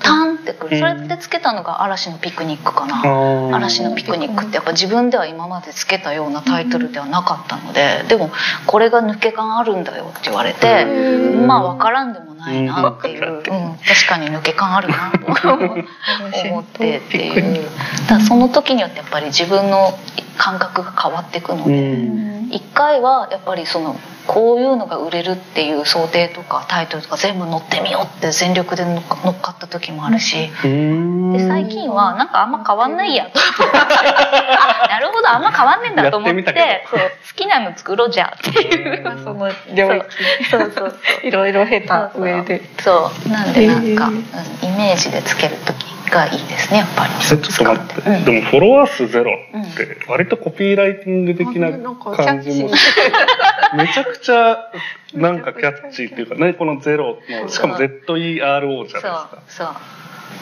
[0.01, 3.55] タンってくるそれってつけたのが「嵐のピクニック」かな、ー。
[3.55, 8.31] 嵐のピクニックってやっぱ自分では今までつけたようなタイトルではなかったのででも
[8.65, 15.53] これが抜け感あるんだよって言われてまあ分からんでもないなっていう、うん、確かに抜け感あるなと
[16.49, 17.63] 思ってっていう。
[18.07, 19.97] だからその時によってやっぱり自分の
[20.37, 21.73] 感覚が変わっていくのうで。
[21.73, 22.49] ん。
[22.51, 23.95] 一回はやっぱりその
[24.27, 31.33] こういうのが売れるっていう想定とかタイトルとか全部乗ってみようって全力で乗っか乗った時もあるし、うん。
[31.33, 33.77] で最近はなんかあんま変わんないやと思って。
[33.77, 36.85] あなるほどあんま変わんねえんだと思って。
[36.89, 40.05] そう好きなの作ろうじゃっていうその領域。
[40.49, 40.99] そうそうそう。
[41.23, 42.61] いろいろ経た上で。
[42.79, 44.25] そうなんでなんか、へうん
[44.61, 47.13] イメージでつける時がいいですねやっぱり。
[47.23, 48.25] ちょっと待って、うん。
[48.25, 53.01] でもフォロワー数ゼロって割とコピーライティング的な感じもして
[53.75, 54.71] めちゃくちゃ
[55.13, 59.67] なんかキャッチーっていうかねこのゼロのしかも ZERO じゃないですそうかそう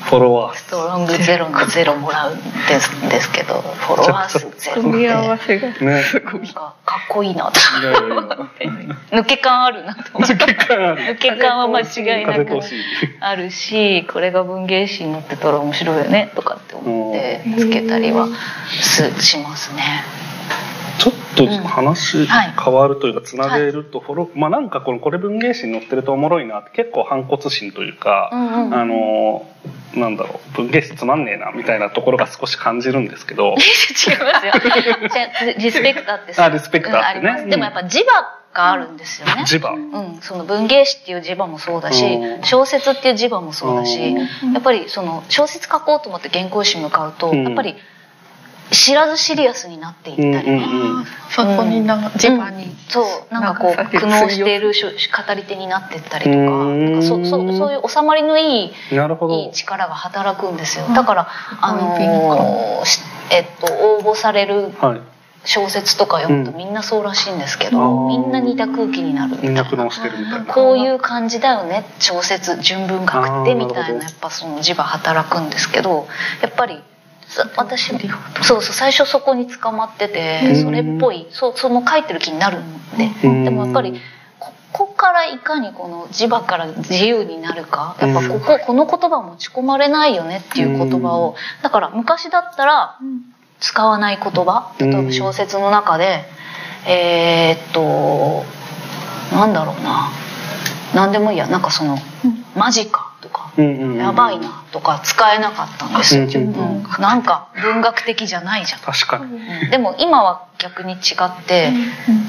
[0.04, 0.58] フォロワー。
[0.58, 2.44] ストロングゼロのゼロもらうんで
[2.80, 4.82] すですけどフォロワー数ゼロ。
[4.82, 5.80] 組み合わってせがね。
[5.82, 7.60] なんかかっこいいなと。
[7.82, 8.00] いやいや。
[8.00, 10.36] いや抜け感あるなと思って。
[10.36, 11.04] 抜け感ある。
[11.04, 12.60] 抜け感は間違いなく
[13.20, 18.28] あるしこれが文芸誌に載ってたら面白いよねとかって思ってつけたりは
[18.82, 20.04] すしますね。
[21.00, 29.46] ちょっと話はい変わるというかつなげるとフォロ、まあなんかこのこれ文芸誌に載ってるとおもろいなって結構反骨心というか、あの
[29.96, 33.56] なんだろう文芸誌つまんねえなみたいなところが少し感じるんですけど。
[33.56, 34.54] 違いますよ。
[35.14, 37.22] じゃあリスペクターってさあリスペクターってね。
[37.22, 37.50] うんあります。
[37.50, 38.12] でもやっぱ磁場
[38.54, 39.44] があるんですよね。
[39.46, 39.72] 磁場。
[39.72, 42.44] うん、その文芸誌っていう磁場もそうだしうん。
[42.44, 44.54] 小説っていう磁場もそうだしうん。
[44.54, 47.44] やっぱりその小説書こうと思って原稿紙向かうとうん。
[47.44, 47.76] やっぱり
[48.72, 50.30] 知らずシリアスになっていったり。
[50.32, 51.06] ね、うんうんうん。
[51.30, 53.34] そこにな磁場に、そう。
[53.34, 56.40] なんかこう苦悩しているし語り手になってったりとかう
[56.74, 56.86] ん。
[56.86, 59.36] なんかそそそういう収まりのいいなるほど。
[59.36, 60.86] いい力が働くんですよ。
[60.96, 61.28] だから
[61.62, 62.84] あの
[63.30, 65.02] えっと応募されるはい。
[65.46, 66.58] 小説とか読むとうん。
[66.58, 68.08] みんなそうらしいんですけど、あー。
[68.08, 69.66] みんな似た空気になるみたいな。
[70.48, 76.08] こういう感じだよね小説純文学ってみたいなやっぱその磁場働くんですけど
[76.42, 76.82] やっぱりさ
[77.56, 77.92] 私
[78.44, 83.44] そうそう最初そこに捕まっててそれっぽいそうその書いてる気になるんでうん。
[83.44, 84.00] でもやっぱり
[84.40, 91.36] ここからいかにこの磁場から自由になるかやっぱこここの言葉を持ち込まれないよねっていう言葉を。
[91.62, 92.98] だから昔だったら
[93.60, 96.26] 使わない言葉例えば小説の中で
[96.88, 98.44] えーっと
[99.36, 100.12] なんだろうな。
[100.94, 101.48] 何でもいいや。
[101.48, 101.98] なんかその
[102.56, 107.02] 「マジか」とかうんうんうん「やばいな」とか使えなかったんですよ、うんうんうん。
[107.02, 108.80] なんか文学的じゃないじゃん。
[108.82, 109.24] 確かに。
[109.26, 109.70] うん。
[109.70, 111.72] でも今は逆に違って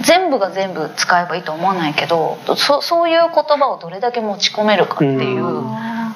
[0.02, 5.62] 全部が全部使えばいいとは思わないけどそそういう言葉をどれだけ持ち込めるかっていう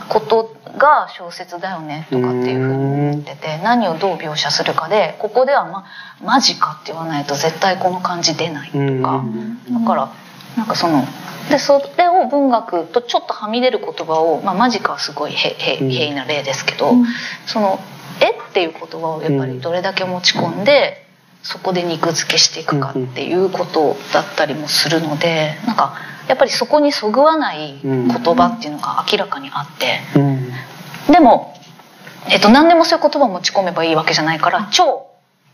[0.09, 5.85] ことが小説だよねとかっていうふうに思ってて何をどう描写するかでここでは「ま、
[6.25, 9.03] マジか」って言わないと絶対この感じ出ないとうん。
[9.03, 9.23] か
[9.81, 10.09] だから
[10.59, 11.05] なんかその
[11.49, 16.93] でそれを文学とちょっとはみ出る言葉を、まあ、マジかはすごい平易な例ですけど、
[17.47, 17.81] その
[18.21, 21.07] 「え」っていう言葉をやっぱりどれだけ持ち込んで、
[21.43, 25.95] そこで肉付けしていくかっていうことだったりもするのでなんか
[26.27, 30.53] やっぱりそこにそぐわない言葉っていうのが明らかにあってうん。
[31.11, 31.55] でも、
[32.29, 35.07] えっと、何でもそういう言葉を持ち込めばいいわけじゃないから超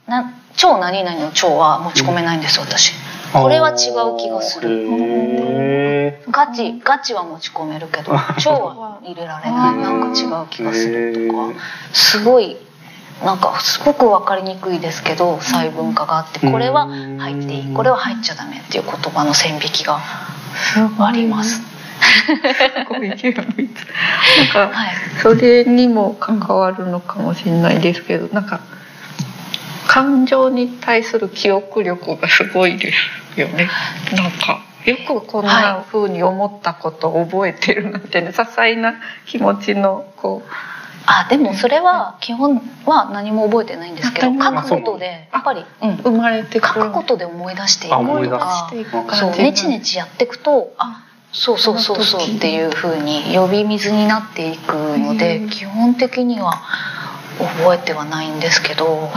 [0.09, 2.93] な超何々の超は持ち込めないんです私。
[3.43, 4.71] これは違う気がする。
[4.71, 9.77] へガチガチは持ち込めるけど 超は入れられない。
[9.77, 11.61] なんか違う気がするとか。
[11.93, 12.57] すごい
[13.25, 19.99] なんかすごく分かりにくいですけど細分化があってこれは入っていいこれは入っちゃダメっていう言葉の線引きが
[20.99, 21.63] あります。
[24.55, 24.95] なんかはい。
[25.23, 28.61] それにも関わるのかもしれないですけどなんか
[29.95, 32.93] 感情に対する記憶力がすごいで
[33.35, 33.69] すよね。
[34.13, 40.51] なんかよくこんな風に思ったことを覚えてるなんてね些細な気持ちのこう。
[41.07, 55.51] あでもそれは基本は何も覚えてないんですけどうん書くことでやっぱり、うん、生まれて書くことで思い出していくとかそうネチネチやっていくとあそうそうそうそうっていう風に呼び水になっていくのでうん。
[55.51, 56.63] 基本的には
[57.39, 59.11] 覚えてはないんですけど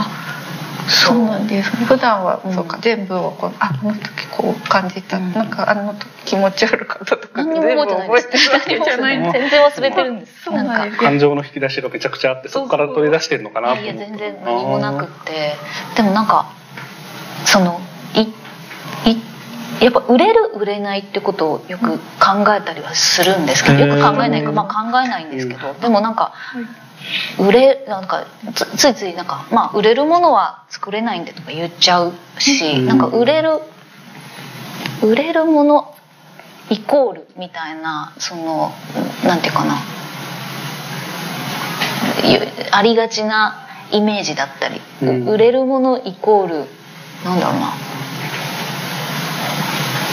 [0.88, 1.70] そうなんです。
[1.84, 2.54] 普段は、うん。
[2.54, 5.32] そうか全部をこうあこの時こう感じた、うん。
[5.32, 8.48] なんかあの時気持ち悪かったとか何にも覚えてないんです。
[8.68, 9.18] 全部覚えてるわけじゃない。
[9.18, 10.50] の全然忘れてるんです。
[10.50, 10.96] なんか。
[10.96, 14.10] 感情の引き出しがめちゃくちゃあってそこから取り出してるのかなといや思って。
[14.10, 15.54] 全然何もなくって。
[15.96, 16.50] でもなんか
[17.44, 17.80] その
[18.14, 18.34] いい
[19.80, 23.86] やっぱ売れる売れないってことをよく考えたりはするんですけど。
[23.86, 25.72] よく考えないか、まあ、考えないんですけど。
[25.74, 26.32] でもなんか
[27.38, 33.60] 売れなんかつついついなんか、まあ、売れるものは作れないんでとか言っちゃうしなんか売れる
[35.02, 35.94] 売れるもの
[36.70, 38.72] イコールみたいなその
[39.24, 39.76] なんていうかな。
[42.24, 42.40] ゆ
[42.72, 45.28] ありがちなイメージだったり、うん。
[45.28, 46.54] 売れるものイコール
[47.24, 47.72] なんだろうな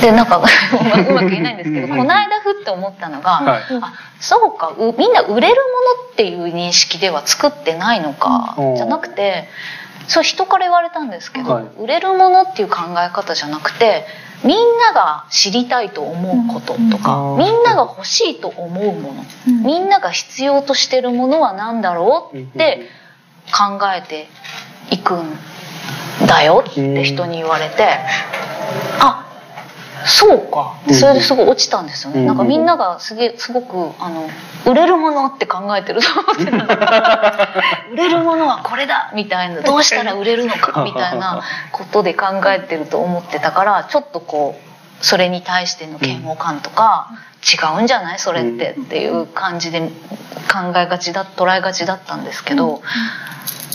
[0.02, 0.42] でなんかう
[1.14, 3.62] まく言えないんですけどうんこの間ふって思ったのが、はい。
[3.82, 8.76] あそうかうみんな売れるものっていう認識では作ってないのか、うん。
[8.76, 9.48] じゃなくて
[10.08, 11.66] そう人から言われたんですけど、はい。
[11.80, 14.06] 売れるものっていう考え方じゃなくて
[14.44, 17.38] みんなが知りたいと思うこととか、うん。
[17.40, 19.64] みんなが欲しいと思うもの、うん。
[19.64, 22.90] みんなが必要としてるものは何だろうって
[23.52, 24.28] 考えて
[24.92, 25.38] いくん
[26.28, 27.88] だよって人に言われて、
[29.00, 29.26] あ
[30.06, 30.77] そうか。
[30.88, 32.27] でそれですごい落ちたんですよね、うん。
[32.27, 34.30] なんかみんながすげえすごくあの
[34.65, 37.49] 売れるものって考えてると思ってたんだ
[37.91, 39.11] 売れるものはこれだ！
[39.15, 39.61] みたいな。
[39.61, 40.84] どうしたら売れるのか？
[40.84, 41.41] みたいな
[41.72, 44.60] ことで考えてると思ってたからちょっとこ
[45.02, 47.10] うそれに対しての嫌悪感とか、
[47.44, 48.19] 違うんじゃない？
[48.19, 49.82] それってっていう感じで
[50.52, 52.82] 考えがちだ捉えがちだったんですけど、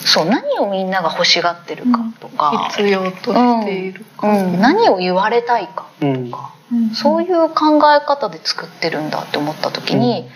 [0.05, 6.91] そう何をみんなが欲しがってるかとか、必要としているか、うん、何を言われたいかうんとか、うん。
[6.91, 10.29] そういう考え方で作ってるんだって思った時に、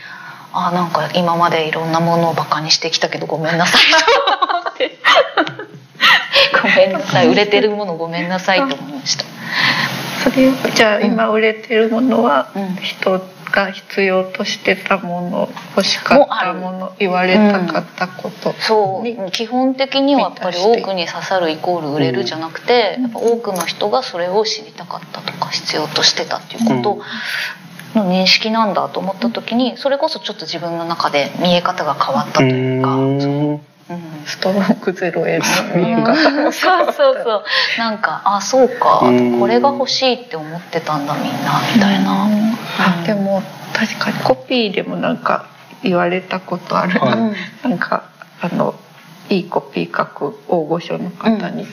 [0.52, 3.96] あなんか今までいろんなものをバカにしてきたけどごめんなさいと。
[4.58, 4.98] 思って
[6.62, 7.28] ごめんなさい。
[7.28, 9.24] 売れてるものごめんなさいと思いました。
[10.22, 12.76] それじゃあ今売れてるものはうん。
[12.76, 13.20] 人
[13.54, 19.02] が必要としてたもの欲しかったもの言われたかったこと、そう。
[19.06, 27.02] に基本的にはやっぱり多くに刺さるイコール売れるじゃなくて、やっぱ多くの人がそれを知りたかったとか必要としてたっていうこ
[27.94, 33.73] との認識なんだと思った時にそれこそちょっと自分の中で見え方が変わったというか。
[33.90, 35.44] うんうんストロークゼロへの
[35.76, 36.04] 見えうん。
[36.04, 37.44] 方もそうそうそう。
[37.78, 39.00] なんかあそうか。
[39.02, 39.38] うん。
[39.38, 42.26] これが欲しいって思ってたんだみんなみたいな、
[42.78, 43.42] あでも
[43.74, 45.46] 確かにコピーでもなんか
[45.82, 47.32] 言われたことあるな、は
[47.64, 48.08] いなんか
[48.40, 48.74] あの
[49.28, 51.66] いいコピー書く大御所の方に、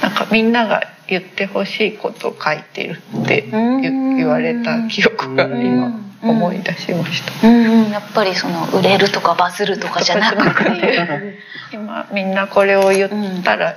[0.00, 3.80] なんかみんなが言ってほしいことを書いてるってうん。
[3.80, 5.86] 言言われた記憶が今
[6.22, 6.30] うん。
[6.30, 7.46] 思い出しました。
[7.46, 7.84] うん。
[7.84, 11.38] うん、やっぱりその売れるとかバズるとかじゃなくて。
[11.72, 13.76] 今みんなこれを言ったら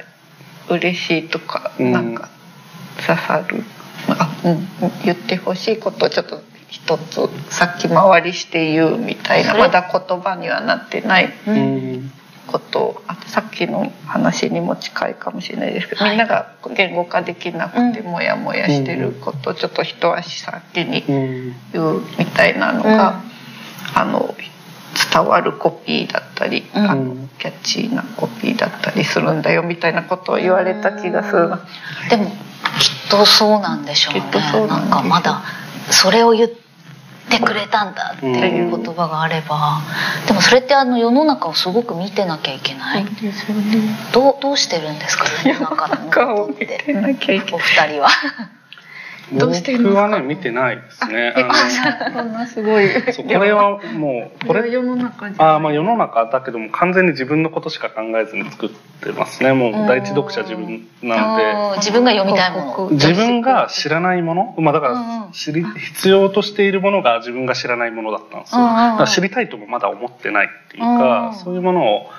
[0.70, 1.92] 嬉しいとか、うん。
[1.92, 2.30] なんか
[3.06, 3.64] 刺さる、
[4.08, 4.68] あ、うん、
[5.04, 9.56] 言ってほしいことをちょっと一つ先回りして言うみたいな。
[9.56, 11.34] まだ言葉にはなってない。
[11.48, 12.12] ううんん
[12.48, 16.12] ことをあとさっきの話にも近いかもしれないですけど、はい。
[16.12, 23.22] みんなが言語化できなくてうんモヤモヤしてることをちょっと一足先にうん言うみたいなのが、
[23.94, 24.36] あの
[25.14, 26.90] 伝わるコピーだったり、うん。
[26.90, 31.62] あのキャッチーなコピーだったりするんだよみたいなことを言われた気がするな。
[32.10, 32.34] でもきっ
[33.12, 34.22] とそうなんでしょうね。
[34.22, 35.44] きっとそうなんでしょうなんかまだ
[35.92, 36.67] それを言って
[37.40, 39.82] くれたんだっていう言葉があれば、
[40.28, 43.12] でもそれってあの世の中をすごく見てなきゃいけない、ね。
[44.14, 46.86] どうどうしてるんですか世の中のことって
[47.54, 47.58] お。
[47.58, 48.10] 二人は
[49.34, 51.34] どうしてるんですか僕はね見てないですね。
[51.36, 52.90] えあのそんなすごい。
[53.12, 59.54] そうこれはもうこれ世の中あーまあ世の中だけども完全に自分のことしか考えずに作ってますね。
[59.54, 61.44] もう第一読者自分なんで。
[61.44, 61.76] うん。
[61.78, 62.90] 自分が読みたいもの。
[62.92, 64.56] 自分が知らないもの？
[64.60, 69.06] まあだから知り必要としているものが自分が知らないものだったんですよ。
[69.08, 72.10] 知りたいともまだ思ってないっていうかそういうものを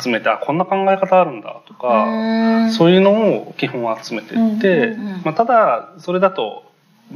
[0.00, 2.72] 集めてあこんな考え方あるんだとかうん。
[2.72, 6.70] そういうのを基本集めていってうんうんうんまあただそれだと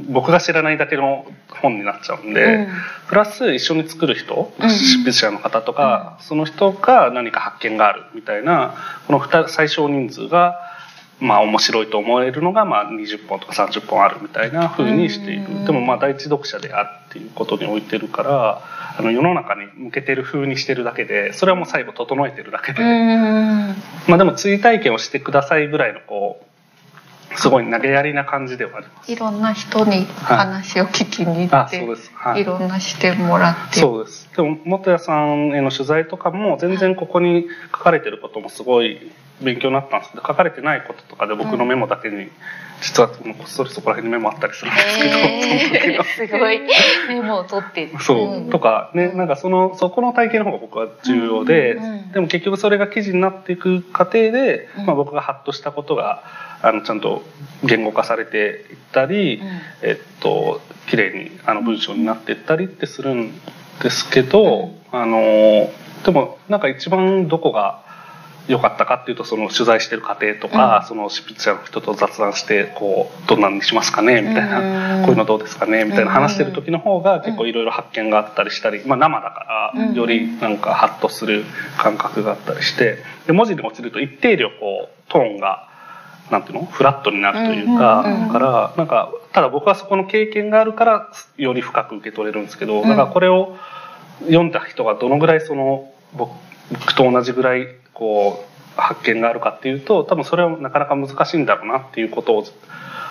[0.09, 1.25] 僕が知らないだけの
[1.61, 2.67] 本になっちゃうんで、うん。
[3.07, 4.69] プラス一緒に作る人、うん。
[4.69, 8.75] 執筆者の方とか、その人が何か発見があるみたいな
[9.07, 10.59] この二最小人数が
[11.19, 15.65] まあ面白いと思えるのがまあ20本とか30本あるみたいな風にしている、うん。
[15.65, 18.61] でもまあ第一読者であるっていうことに置いてるから
[18.97, 23.75] あの世の中に向けてる風にしてるだけでそれはもう最後整えてるだけで、うん。
[24.07, 26.45] まあでも追体験をしてくださいぐらいのこう
[27.37, 29.11] すごい投げやりな感じではあります。
[29.11, 32.41] いろんな人に話を聞きに行って、あそうです、はい。
[32.41, 33.79] いろんな視点もらって。
[33.79, 34.29] そうです。
[34.35, 40.11] でも元谷さんへの取材とかも全然ここに書かれてることもすごい勉強になったんです。
[40.11, 42.29] けど書かれてないこととかで僕のメモだけに、
[42.81, 45.93] 実はこっそりそこら辺にメモあったりするんですけど、その時の。
[45.93, 46.61] へーすごい。
[47.07, 47.91] メモを取って。
[47.99, 48.49] そう、ん。
[48.49, 54.85] とかねなんかそのそこの体験の方が僕は重要で、うんうんでも結局それが記事になっていく過程で、うん。
[54.85, 56.23] まあ、僕がハッとしたことが
[56.61, 57.23] あのちゃんと
[57.63, 59.47] 言語化されていったり、うん。
[59.81, 63.33] えっと綺麗にあの文章になっていったりってするん
[63.81, 65.69] ですけど、あの
[66.05, 67.83] でもなんか一番どこが
[68.47, 70.87] 良かったかっていうとその取材してる過程とか、うん。
[70.87, 75.05] その執筆者の人と雑談してこうどんなのにしますかねみたいな、うん。
[75.05, 79.93] こういうのどうですかねみたいな話してる時の方が結構いろいろ発見があったりしたり、まあ、生だからうん。
[79.95, 81.43] よりなんかハッとする
[81.77, 85.67] 感覚があったりしてで文字に落ちると一定量こうトーンが
[86.31, 88.31] なんていうのフラットになるというか、うんうんうん。
[88.31, 92.89] からなんかただ僕はそこの経験があるからより深く受け取れるんですけど、うん。
[92.89, 93.57] だからこれを
[94.21, 96.31] 読んだ人がどのぐらいその僕
[96.71, 98.45] 僕と同じぐらいこ
[98.77, 102.45] う発見があるかっていうと多分それはなかなか難しいんだろうなっていうことを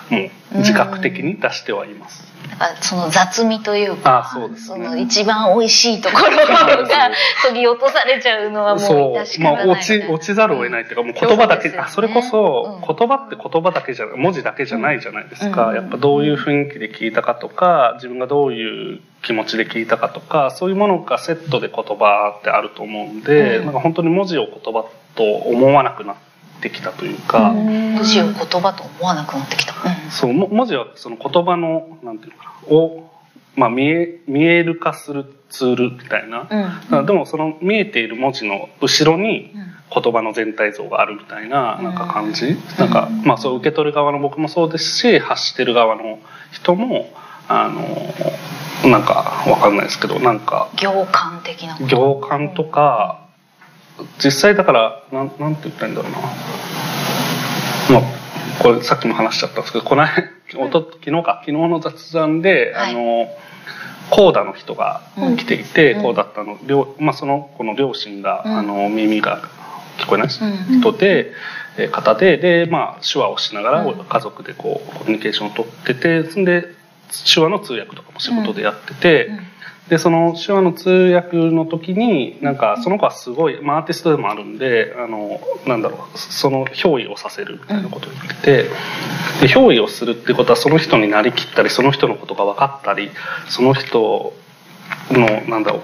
[0.09, 2.23] もう自覚的に出してはいます。
[2.51, 4.87] だからその雑味というかあそうですね。
[4.87, 7.09] の一番美味しいところが
[7.41, 9.13] そぎ落とされちゃうのはもうそう。
[9.15, 11.77] 致し、まあ、方ない落ち落ちざるを得ないっていうかもう言葉だけ、ね。
[11.79, 15.75] あそれこそうん言葉って言葉だけじゃ文字だけじゃないじゃないですか、うん。
[15.75, 23.65] やっぱどういう雰囲気で聞いたかとか自分がどういう気持ちで聞いたかとかそういうものがセットで言葉ってあると思うんで、うん。
[23.65, 24.85] なんか本当に文字を言葉
[25.15, 26.15] と思わなくなっ
[26.61, 29.73] てきたというか、文字を言葉と思わなくなってきた、
[30.11, 33.11] そうも文字はその言葉のなんていうのかなを、
[33.55, 36.47] まあ、見え見える化するツールみたいな、うん。
[36.47, 39.53] だからでもその見えている文字の後ろに
[39.91, 46.19] 言葉の全体像があるみたいななんか感じ、なんかまあそう受け取る側の僕もそうですし発してる側の
[46.51, 47.09] 人も
[47.47, 53.25] あのなんかわかんないですけどなんか行間的な行間とか
[54.23, 56.17] 実際だからなんなんて言ったらいいんだろうな。
[57.99, 61.41] まあこれさっきも話しちゃったんですけどこの間おと昨日か。
[61.45, 62.91] 昨日の雑談で、はい。
[62.91, 63.27] あの
[64.11, 65.01] コーダの人が
[65.37, 66.01] 来ていて、うん。
[66.03, 68.57] コーダったの両、まあ、その子の両親が、うん。
[68.57, 69.41] あの耳が
[69.97, 70.79] 聞こえないうん。
[70.81, 71.31] 人で、
[71.77, 74.05] えー方でで、まあ、手話をしながらうん。
[74.05, 76.74] 家族でこうコミュニケーションを取っててそんで
[77.33, 79.27] 手話の通訳とかも仕事でやってて。
[79.27, 79.39] うん
[79.89, 88.63] でその手話の通訳の時になんかその子はすごい、まあ、アーティストでもあるんであのなんだろうその憑依をさせるみたいなことを言ってて、
[89.41, 93.11] で憑依をするってことはその人になりきったりその人のことが分かったり
[93.47, 94.33] その人
[95.11, 95.81] のなんだろう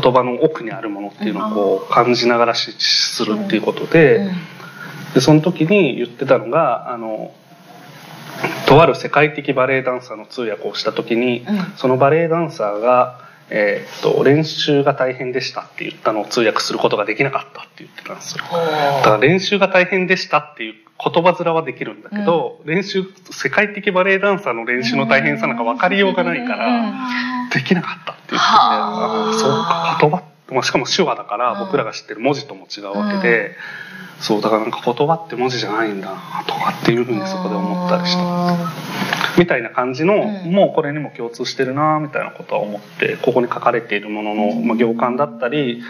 [0.00, 4.16] 言葉の奥にあるものっていうのをこう感じながらしするっていうことで。
[4.16, 4.32] うん
[5.14, 7.32] でその時に言ってたのがあの
[8.70, 11.72] とある世界的バレエダンサーの通訳をした時に、うん。
[11.76, 18.44] そのバレエダンサーが、えーっと練習が大変でしたって言ったのを通訳することができなかったって言ってたんですよ。
[18.44, 27.50] ほだから練習が大変でしたっていう言葉面はできるんだけど、練習世界的バレエダンサーの練習の大変さなんか分かりようがないから、うん。
[27.50, 31.58] できなかったって言ってて、はあああそうか言葉まあしかも手話だからうん。
[31.60, 33.56] 僕らが知ってる文字とも違うわけで、
[34.20, 38.56] そうだからなんか言葉って文字じゃないんだなとかっていうふうにそこで思ったりした。
[39.38, 40.52] みたいな感じの、うん。
[40.52, 45.82] もうこれにも共通してるなみたいなことは思ってここに書かれているものの、まあ、行間だったり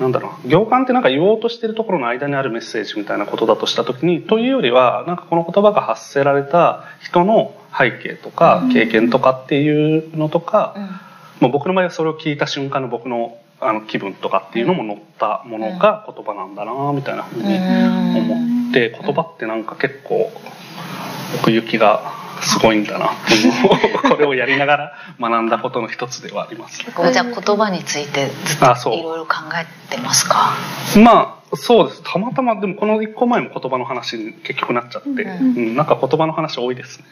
[0.00, 10.82] なんだろう行間ってなんか言おうとしてるところの間にあるメッセージみたいなことだとした時にというよりはなんかこの言葉が発せられた人の背景とか経験とかっていうのとか、うん。
[11.40, 20.30] まあ、僕の場合はそれを聞いた瞬間の僕のあの気分とかっていうのも乗ったものが言葉なんだなみたいなふうに思って言葉ってなんか結構
[21.40, 22.12] 奥行きが
[22.42, 23.76] すごいんだなっていうのを
[24.14, 26.78] これをやりながら学んだことの一つではあります。
[26.78, 28.92] 結構じゃあ言葉についてずっあそう。
[28.92, 30.52] といろいろ考えてますか？
[31.02, 32.02] まあそうです。
[32.04, 37.04] たまたまでもこの一個前も言葉の話に結局なっちゃって、ううんなんか言葉の話多いですね。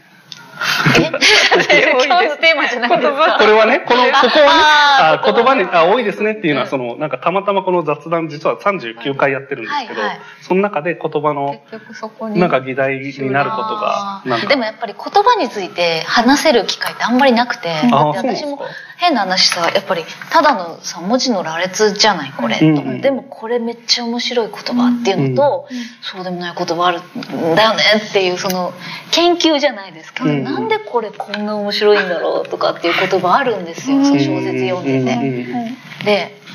[1.71, 10.01] え今日のテーマじゃないですかこれはね、この、ここをね、あ言葉に、あ、多いですねっていうのは、その、なんかたまたまこの雑談実は39回やってるんですけど
[10.43, 14.47] その中で言葉の、結局そこになんか議題になることがあ、ーなんか。
[14.47, 18.61] でもやっぱり言葉について話せる機会ってあんまりなくて、私も
[18.97, 23.01] 変な話さやっぱりただのさ文字の羅列じゃないこれ、うんうん。
[23.01, 25.69] でもこれめっちゃ面白い言葉っていうのと、
[26.03, 28.73] そうでもない言葉あるんだよねっていうその
[29.11, 30.45] 研究じゃないですけど、うん。
[30.45, 35.17] なんでこれこんな面白いんだろうとかっていう言葉あるんですよ、その小説読んでて。
[35.17, 36.05] うんうんうん。
[36.05, 36.46] で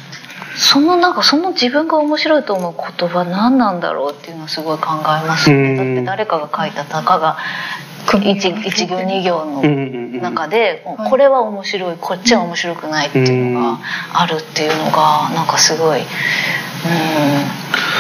[0.56, 5.78] そのなんかその自分が面白いと思う言葉何なんだろうっていうのはすごい考えますね、うん。
[5.78, 7.38] だって誰かが書いたたかが
[8.24, 10.22] 一一行二行のうんうんうん。
[10.22, 13.80] 中でこれは面白いこっちは面白くないっていうのが
[14.14, 16.06] あるっていうのがなんかすごい、うん。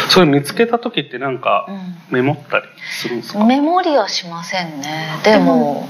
[0.09, 1.95] それ見つけた時ってなんかうん。
[2.09, 2.65] メモったり
[3.01, 3.45] するんですか？
[3.45, 5.07] メモリはしませんね。
[5.23, 5.87] でも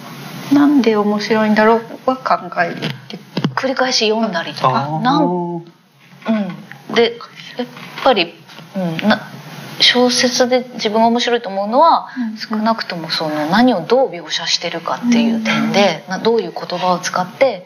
[0.54, 2.78] なんで面白いんだろうは考えるっ
[3.08, 3.20] て。
[3.56, 5.02] 繰り返し読んだりとあかー。
[5.02, 5.66] なん
[6.28, 7.18] うん、で
[7.58, 7.68] やっ
[8.04, 8.34] ぱり、
[8.76, 9.32] うん、な
[9.82, 12.38] 小説で自分が面白いと思うのは、うん。
[12.38, 17.66] 少なくともその何をどう描写してるかっていう点で、などういう言葉を使って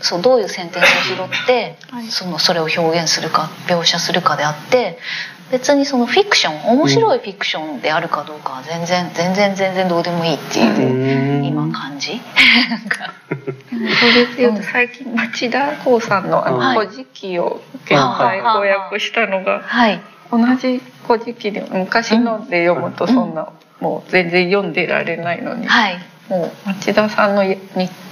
[0.00, 2.06] そうどういうセンテンスを拾って、はい。
[2.06, 4.98] そのそれを表現するか描写するかであって
[5.50, 11.44] 別にそのフィクション面白いフィクションであるかどうかは全然全然全然どうでもいいっていう、うん。
[11.44, 12.20] 今感じ。
[13.28, 16.76] それで言うと最近町田光さんの「あはい。
[16.76, 20.00] の古事記」を現在翻訳したのがはい、
[20.30, 23.48] 同じ古事記で昔ので読むとそんな
[23.80, 25.66] もう全然読んでられないのに。
[25.66, 27.56] はいもう町田さんのに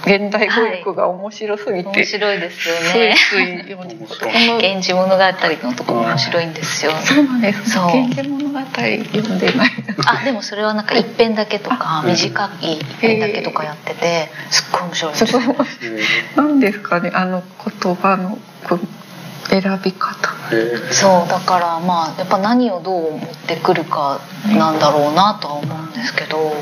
[0.01, 6.93] 現代語訳が面白すぎて、面白いですよついねつい読んで源氏物語のとこ面白いんですよ。
[6.93, 7.77] そうなんです。
[7.77, 9.69] 源氏物語読んでない。
[10.07, 15.55] あでもそれはなんか一編だけとかうん短い一編だけとかやっててすっごい面白いですすごい
[16.35, 17.11] なんですかね。
[17.13, 17.43] あの
[17.83, 18.39] 言葉の
[19.49, 20.15] 選び方。
[20.91, 26.53] そうだからまあやっぱ何をどう持ってくるかなんだろうなとは思うんですけど、も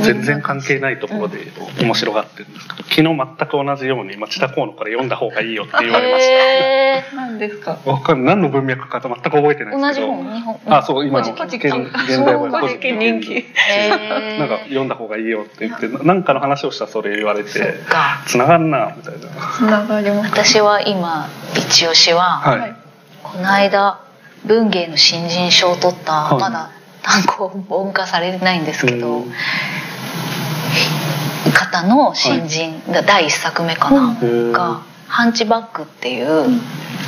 [0.00, 7.76] う全然関係ないところで面白がってるんですけど昨日全く同じように町田公のから読んだ方がいいよって言われましへなんですか？
[7.76, 8.36] かんない。
[8.36, 10.12] 何の文脈かと全く覚えてないー同じですけど。
[10.14, 10.34] 本？
[10.34, 10.58] 日本？
[10.66, 11.70] あそう今の現記現
[12.24, 17.50] 代語そう古事記人気へーなんか読んだ方がいいよって言ってなんかの話をしたらそれ言われて
[17.88, 18.22] か。
[18.26, 19.28] 繋がんなみたいな。
[19.56, 20.30] つながります。
[20.30, 22.76] 私は今一押しは、はい、
[23.22, 24.00] この間
[24.44, 26.40] 文芸の新人賞を取った、はい。
[26.40, 26.70] まだ
[27.02, 29.32] 単行本化されてないんですけど、うん。
[31.52, 34.52] 方の新人、第一作目かな、うん。
[34.52, 36.60] が「ハンチバック」っていう、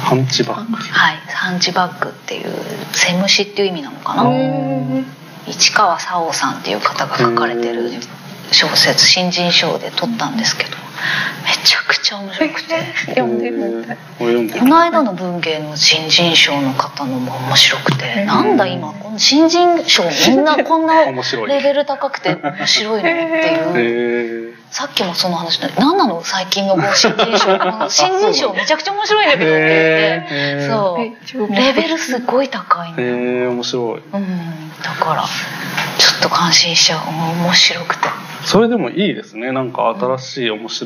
[0.03, 0.73] ハンチバック。
[0.73, 2.53] はい「ハンチバック」っていう
[2.93, 5.07] 「セムシ」っていう意味なのかな、うん。
[5.47, 7.93] 市川沙央さんっていう方が書かれてる
[8.53, 10.77] 小説新人賞で取ったんですけど
[11.44, 12.74] めちゃくちゃ面白くて。
[13.09, 18.27] 読んでみたいこの間の文芸の新人賞の方のも面白くて、うん。
[18.27, 23.12] なんだ今この新人賞みんなこんなレベル高くて面白いのっ
[23.73, 26.23] ていう、さっきもその話で「何なの？
[26.23, 27.59] 最近の新人賞。
[27.59, 30.27] この新人賞めちゃくちゃ面白いんだけど」って。
[30.28, 30.98] 言ってそ
[31.48, 31.55] う。
[31.55, 34.01] レベルすごい高いの、へえ面白い。
[34.01, 35.24] うん、だから
[35.98, 37.01] ちょっと感心しちゃう。
[37.09, 38.09] 面白くて。
[38.44, 39.51] それでもいいですね。
[39.51, 40.85] なんか新しい面白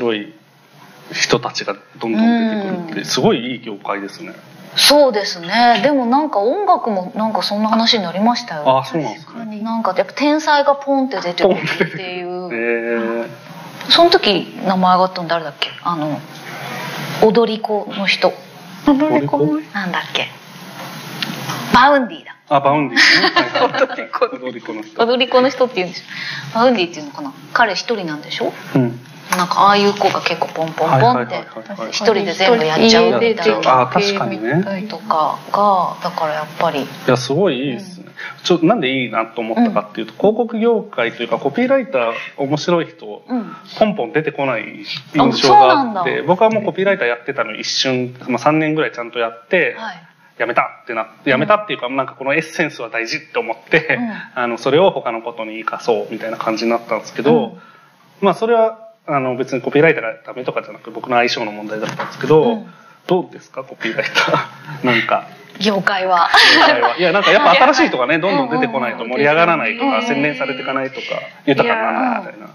[1.11, 4.33] 人たちがどんどん出てくるってすごいいい業界ですね。
[4.77, 5.81] そうですね。
[5.83, 8.77] でもなんか音楽もなんかそんな話になりましたよ。
[8.79, 11.57] あそうなんですねなんかやっぱ天才がポンって出てくる
[11.93, 13.27] っていへうえ
[13.89, 15.69] その時名前上がったの誰だっけ？
[15.83, 16.19] あの
[17.21, 18.31] 踊り子の人。
[18.87, 19.37] 踊り子？
[19.39, 20.27] のなんだっけ？
[21.73, 22.35] Vaundyだ。
[22.49, 23.03] あ Vaundyね。
[23.33, 25.03] はいはい 踊り子の人。
[25.05, 26.05] 踊り子の人って言うんですよ。
[26.55, 27.33] Vaundyっていうのかな？
[27.53, 28.53] 彼一人なんでしょ？
[28.75, 28.99] うん
[29.37, 31.35] なんかああいう子が結構ポンポンポンって
[31.89, 34.87] 一人で全部やっちゃうみたいなあ確かにね。
[34.89, 36.81] とかがだからやっぱり。
[36.81, 38.07] いやすごいいいですね、
[38.43, 43.55] ちょなんでいいなと思ったかっていうと、広告業界というかコピーライター面白い人うん。
[43.79, 44.85] ポンポン出てこない
[45.15, 50.07] 印象があって僕はもうコピーライターやってたの一瞬、まあ、3年ぐらいちゃんとやって、はい。
[50.37, 53.99] やめたってなってやめたっていうか、なんかこのエッセンスは大事って思って、
[54.35, 57.59] うあのそれを他のことに生かそうみたいな感じになったんですけど、
[58.21, 62.73] まあそれはあの別にコピーライターがダメとかじゃなく僕の相性の問題だったんですけど、うん。
[63.07, 63.63] どうですか？
[63.63, 64.85] コピーライター。
[64.85, 65.27] なんか。
[65.59, 66.29] 業界は。
[66.97, 71.01] いやなんかやっぱ新しい人がねどんどん出てこないと盛り上がらないとか洗練されていかないとか
[71.45, 72.47] 豊かにならないみたいな。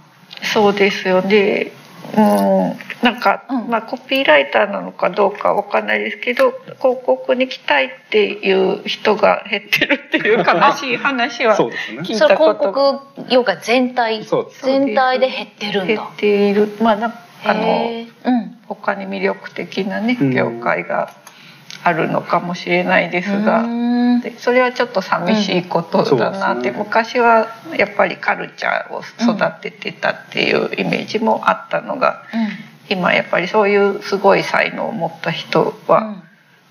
[0.43, 1.73] そうですよね。
[2.15, 3.69] うん、なんか、うん。
[3.69, 12.01] まあコピーライターなのかどうかわかんないですけど広告に来たいっていう人が減ってるっていう悲しい話は そうですね。
[12.01, 14.23] 聞いそれ広たこと告業界全体
[14.63, 15.95] 全体で減ってるんだ。
[15.95, 16.77] 減っている。
[16.81, 17.15] まあな
[17.45, 18.59] あのうん。
[18.69, 21.11] 他に魅力的なねうん業界が
[21.85, 23.63] あるのかもしれないですが、
[24.39, 32.23] それはちょっと寂しいことだなって、うんね昔はやっぱりカルチャーを育ててたっていうイメージもあったのが、
[32.89, 36.23] 今やっぱりそういうすごい才能を持った人はうん。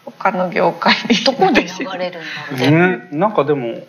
[0.06, 1.64] 他の業界にどこに流
[1.98, 3.84] れるんだろうねね、なんかでも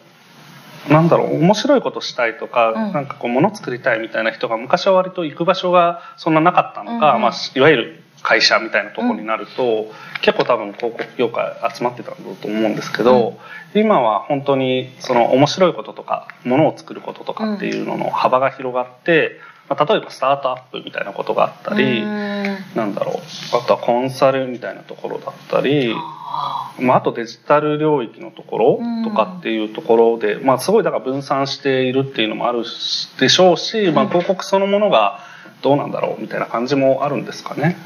[0.88, 2.92] なんだろう面白いことしたいとか、うん。
[2.92, 7.22] なんかこう物作りたいみたいな人が昔は割と行く場所がそんななかったのが、うんうん。
[7.22, 13.38] まあ、いわゆる会社みたいなところになると、結構多分広告業界集まってたんだと思うんですけど、
[13.74, 19.38] 今は本当にその面白いこととか物を作ることとかっていうのの幅が広がって、
[19.68, 22.56] まあ、例えばスタートアップみたいなことがあったり、うん。
[22.74, 23.16] なんだろう。
[23.56, 25.92] あとはコンサルみたいなところだったり。
[26.28, 35.20] あまあ、あとデジタル領域のところとかっていうところで、まあ、すごいだから分散しているっていうのもあるしでしょうし、まあ、広告そのものが
[35.62, 37.76] どうなんだろうみたいな感じもあるんですかね。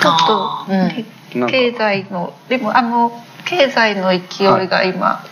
[0.00, 1.52] ちょっあと、ーなんか。
[1.52, 3.12] 経済のでもあの
[3.44, 5.30] 経済の勢いが今、こ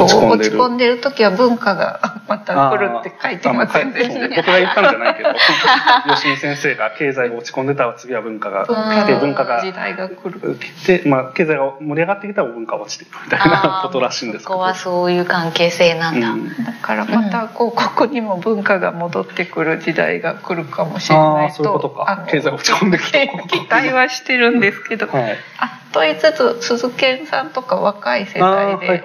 [0.00, 0.50] 落ち込んでる。
[0.50, 4.00] 落ち込んでる時は文化がまた来るって書いてませんで。
[4.00, 5.28] あしたまあ僕が言ったんじゃないけど。
[6.14, 10.56] 吉見先生が経済が落ち込んでたら次は文化が文来て文化が時代が来る。
[10.56, 14.54] 来て、まあ、経済が盛り上がってきたら文化は落ちていくみたいなことらしいんですけど。
[14.54, 16.48] そこはそういう関係性なんだ、うん。
[16.48, 21.38] だからまた広告にも文化が戻ってくる時代が来るかもしれないと。
[21.38, 22.22] あーそういうことか。
[22.22, 25.36] の経済落ち込んできて期待はしてるんですけど、はい。
[25.58, 29.04] あと言いつつ鈴賢さんとか若い世代で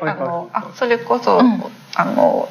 [0.75, 1.63] それこそ、うん。
[1.95, 2.47] あの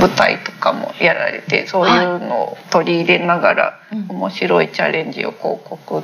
[0.00, 4.06] 舞台とかもやられてそういうのを取り入れながらうん。
[4.08, 6.02] 面白いチャレンジを広告を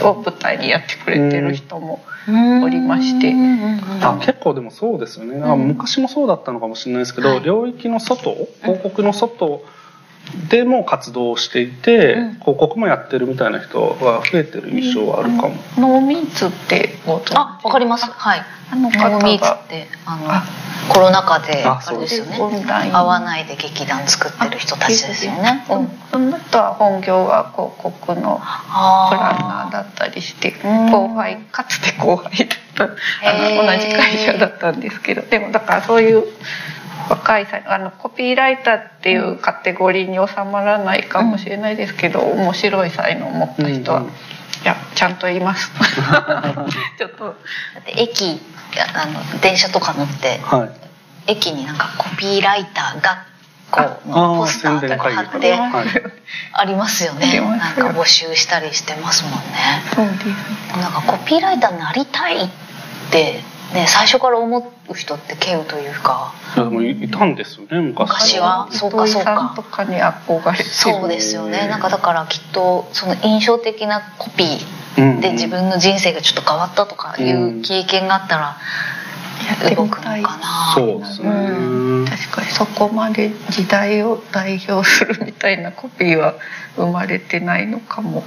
[0.00, 2.02] 舞台にやってくれてる人も
[2.64, 3.30] おりまして。
[3.30, 3.40] うん。
[3.40, 5.48] うんうんあ結構でもそうですよね、なん。
[5.50, 7.40] か昔もそうだったのかもしれないですけど、はい。
[7.42, 9.62] 領域の外広告の外
[10.48, 12.32] でも活動をしていて、うん。
[12.34, 16.98] 広告もやってるみたいな人が増えてる印象はあるかも、ノーミーツって
[17.34, 18.10] あわかります。
[18.10, 18.42] はい。
[18.70, 20.42] あの方ノーミーツがってあのあ。
[20.88, 22.38] コロナ禍でああれですよね。
[22.66, 25.64] 会わないで劇団作ってる人たちですよね。
[25.70, 25.88] うん。
[26.10, 35.22] その人は本業が広告のプランナーあだったりしてうん後輩かつて後輩だったあの同じ会社だったんですけど。
[35.22, 36.24] でもだからそういう
[37.08, 44.12] 若い才あのコピーライターっていうカテゴリーに収まらないかもしれないですけど、面白い才能を持った人は、うんうん
[44.62, 45.72] いやちゃんと言います。
[46.96, 47.24] ちょっと。
[47.24, 47.26] ー
[47.74, 48.40] だって駅
[48.94, 50.70] あの電車とか乗ってはい。
[51.26, 53.18] 駅になんかコピーライター学
[53.70, 55.58] 校のああポスターとか貼って
[56.52, 57.40] ありますよあね。
[57.40, 59.38] なんか募集したりしてますもんね。
[59.94, 60.12] そうで
[60.74, 60.76] す。
[60.78, 62.48] なんかコピーライターになりたいっ
[63.10, 63.40] て
[63.72, 66.34] ね最初から思う人って稀有というか。
[66.56, 68.68] いやでもいたんですよね昔昔は。
[68.70, 69.52] そうかそうか。
[69.56, 70.68] とかに憧れてる。
[70.68, 71.66] そうですよね。
[71.68, 74.44] なんかだからきっとその印象的なコピ
[74.98, 78.56] うんーで自分の人生がちょっと変わったとかいう経験があったら
[79.48, 86.34] やって動くのかなそうですね、う確かにそこまで時代を代表するみたいなコピーは
[86.76, 88.22] 生まれてないのかも。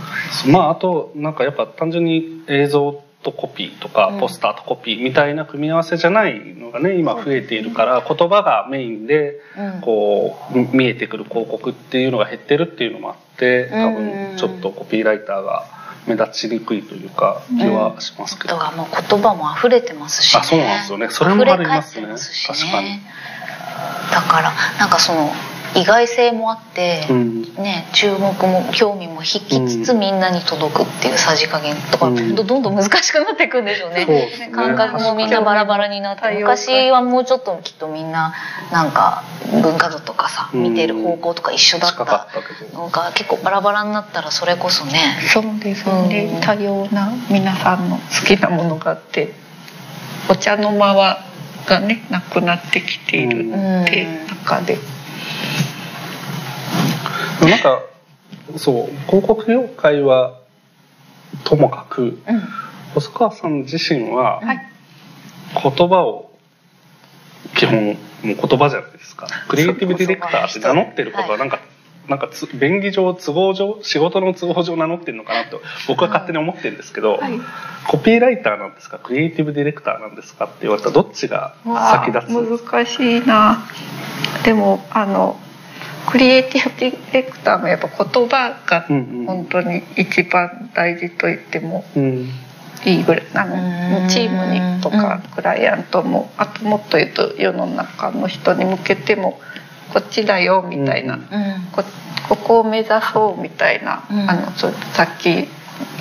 [0.47, 4.19] まああとなんかやっぱ単純に映像とコピーとかうん。
[4.19, 9.81] ポスターとコピーみたいな組み合わせじゃないのがね今増えているから言葉がメインでうん。
[9.81, 15.65] こうみ見えてくる広告っていうのが減ってるっていうのもあって多うん分ちょっとコピーライターが
[16.07, 20.39] 目立ちにくいというか気はしますけど、とかもう言葉も溢れてますしね。
[20.39, 21.09] あそうなんですよね。
[21.09, 22.03] それもありますね。
[22.03, 22.99] 溢れ返ってますし確かに。
[24.11, 25.31] だからなんかその
[25.75, 27.41] 意外性もあって、うん。
[27.55, 29.99] ね、注目も興味も引きつつうん。
[29.99, 32.35] みんなに届くっていうさじ加減とか、うん。
[32.35, 34.05] どどんどん難しくなっていくんでしょうね。
[34.05, 34.49] ね。
[34.53, 38.33] 感覚もみんなバラバラになって昔はもうちょっときっとみんな
[38.71, 39.23] なんか
[39.61, 40.63] 文化度とかさうん。
[40.63, 42.27] 見てる方向とか一緒だった
[42.73, 45.17] のが結構バラバラになったらそれこそね。
[45.33, 46.41] そうですよね、うん。
[46.41, 49.33] 多様な皆さんの好きなものがあって
[50.29, 51.19] お茶の間は
[51.65, 54.77] がねなくなってきているって中で、
[57.41, 57.83] なんか
[58.57, 60.39] そう広告業界は
[61.43, 62.19] ともかくうん。
[62.93, 64.59] 細川さん自身ははい。
[65.61, 66.31] 言葉を
[67.55, 69.27] 基本もう言葉じゃないですか。
[69.47, 71.59] クリエイティブディレクターって名乗ってることはなんか、
[72.07, 77.39] なんかつ便宜上都合上仕事の都合上名乗ってるのかなと僕は勝手に思ってるんですけど、はい。
[77.87, 78.99] コピーライターなんですか？
[78.99, 80.45] クリエイティブディレクターなんですか？
[80.45, 83.63] って言われたらどっちが先立つ難しいな。
[84.43, 85.39] でもあの
[86.11, 92.29] クリエイティブディレクターもやっぱ言葉が本当に一番大事と言ってもうん。
[92.85, 94.03] いいぐらいあうん。
[94.03, 99.39] のチームにとかうんクライアントもあともっと言うと世の中の人に向けても
[99.93, 101.19] こっちだよみたいな、
[101.71, 101.83] こ
[102.27, 104.29] ここを目指そうみたいな、うん。
[104.29, 105.47] あのそさっき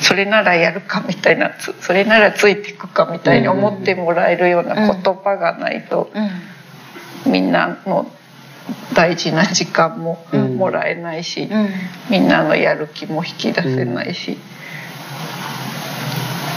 [0.00, 7.32] それならやるかみたいなつそれならついていくかみたいに思ってもらえるような言葉がないと、うん。
[7.32, 8.10] みんなの
[8.94, 10.56] 大事な時間もうん。
[10.56, 11.68] もらえないし、うん。
[12.10, 14.38] みんなのやる気も引き出せないし。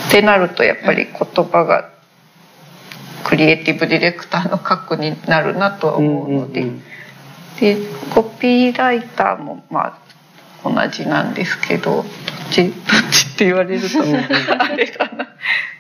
[0.08, 1.90] ってなるとやっぱり言葉が
[3.24, 6.62] クリエイティブディレクターの核になるなとは思うので。
[6.62, 6.84] うんうん
[7.60, 7.78] で
[8.14, 10.00] コピーライターもま
[10.64, 12.06] あ同じなんですけどどっ
[12.52, 12.74] ちどっ
[13.12, 14.00] ちって言われると
[14.64, 15.28] あれかな。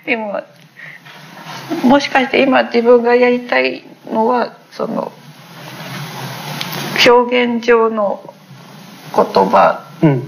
[0.05, 0.41] でも
[1.83, 5.11] もしかして今自分がやりたいのはその
[7.05, 8.33] 表現上の
[9.15, 10.23] 言葉うん。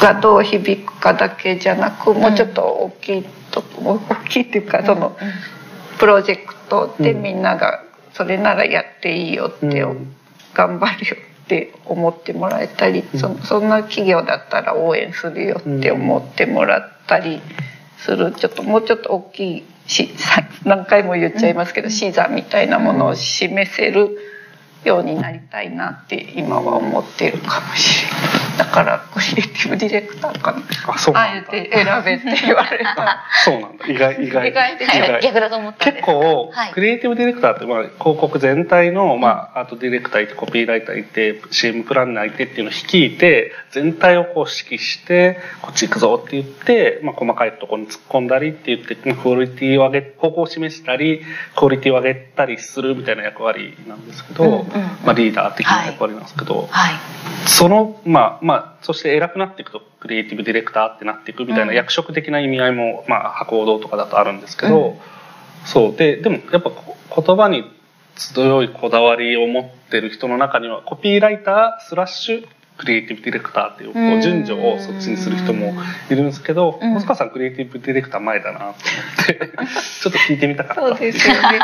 [0.00, 3.98] がどう響くかだけじゃなくもうちょっと大きいと大
[4.28, 5.16] きいっていうかその
[5.98, 10.16] プロジェクトでみんながそれならやっていいよってうん。
[10.54, 17.40] 頑張るよって思ってもらえたり、そそんな企業だったら応援するよって思ってもらったり
[17.98, 18.32] する。
[18.32, 24.16] ちょっともうちょっと大きいしさ何回も言っちゃいますけど視座みたいなものを示せる
[24.84, 28.42] ようになりたいなって今は思ってるかもしれない。
[28.58, 30.62] だからクリエイティブディレクターかな。
[30.88, 31.50] あそうあえなんだ。
[31.50, 33.86] て選べって言われたそうなんだ。
[33.86, 34.48] 意外意外。
[34.48, 36.00] 意外逆だと思ったんで。
[36.00, 36.72] す結構、はい。
[36.72, 51.22] クリエイティブディレクターって、まあ、広告全体の、まあ、アートディレクターいてコピーライターいて CM プランナーいてっていうのを率いて全体をこう指揮してこっち行くぞって言って、まあ、細かいところに突っ込んだりって言ってクオリティを上げ方向を示したり
[51.56, 54.71] クオリティを上げたりするみたいな役割なんですけど、うん
[55.04, 56.94] まあ、リーダー的な役割なんですけど、はい。
[57.46, 61.74] そのまあまあそして偉くなっていくとクリエイティブディレクターってなっていくみたいなうん。
[61.74, 64.96] 役職的な意味合いも、まあ博報堂とかだとあるんですけど、うん。
[65.64, 65.96] そう。
[65.96, 67.64] ででもやっぱこ言葉に
[68.16, 72.46] 強いこだわりを持ってる人の中にはコピーライタースラッシュ
[72.78, 75.74] クリエイティブディレクターっていうこう順序をそっちにする人も
[76.10, 76.94] いるんですけどうん。
[76.94, 78.76] 細川さんクリエイティブディレクター前だなと思っ
[79.26, 79.34] て
[80.00, 81.60] ちょっと聞いてみたかったそうですよね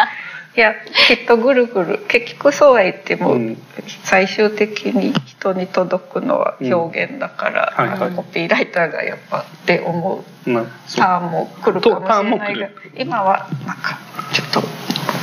[0.57, 0.75] いや
[1.07, 1.99] きっとぐるぐる。
[2.09, 3.57] 結局そうは言っても、うん。
[4.03, 7.91] 最終的に人に届くのは表現だから、うん。
[7.91, 8.11] はいはい。
[8.13, 10.51] コピーライターがやっぱって思う。
[10.51, 11.01] なそう。
[11.01, 13.99] ターンも来るかもしれないが今はなんか
[14.33, 14.63] ちょっと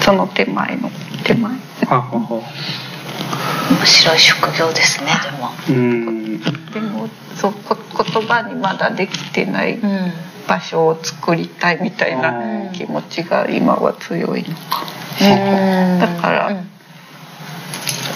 [0.04, 0.90] その手前の
[1.24, 1.52] 手前。
[1.88, 2.42] ははは
[3.72, 5.50] 面白い職業ですねでも。
[5.70, 6.40] うん。
[6.40, 10.12] でもそうこ言葉にまだできてないうん
[10.48, 12.72] 場所を作りたいみたいなうん。
[12.74, 14.84] 気持ちが今は強いのか
[15.22, 15.24] う
[15.98, 16.00] ん。
[16.00, 16.70] だからうん。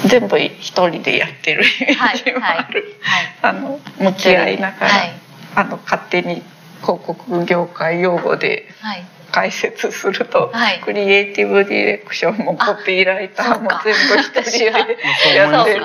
[0.08, 5.12] 全部一人でやってるイメはいージもある、はいあの向き合いながら、はい。
[5.56, 6.42] あの勝手に
[6.82, 10.82] 広告業界用語ではい解説すると、はい。
[10.82, 14.66] クリエイティブディレクションもコピーライターもあ全部一人で
[15.36, 15.82] やって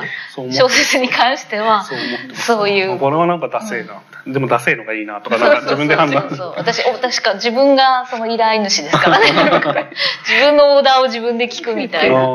[0.52, 1.86] 小説に関しては
[2.34, 2.98] そういう。
[2.98, 4.02] これはなんかダセえな、
[4.32, 6.38] でもダセえのがいいなとかなんか自分で判断そうそう。
[6.38, 9.26] そう私お確か自分がその依頼主ですからね。
[10.26, 12.26] 自分のオーダーを自分で聞くみたいな。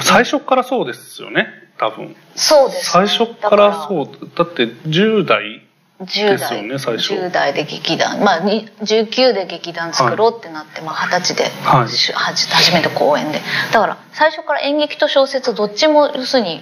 [0.00, 1.46] 最初からそうですよね
[1.78, 2.16] 多分。
[2.34, 4.30] そうです、ね、最初からそう。
[4.36, 5.63] だって10代
[6.00, 7.14] 10ですよ代、ね最初。
[7.14, 11.88] 10代で劇団まあに19で劇団作ろうってなって、まあ、20歳で、はい。
[11.88, 13.40] 初めて公演で。
[13.72, 16.60] だから最初から演劇と小説どっちも要するに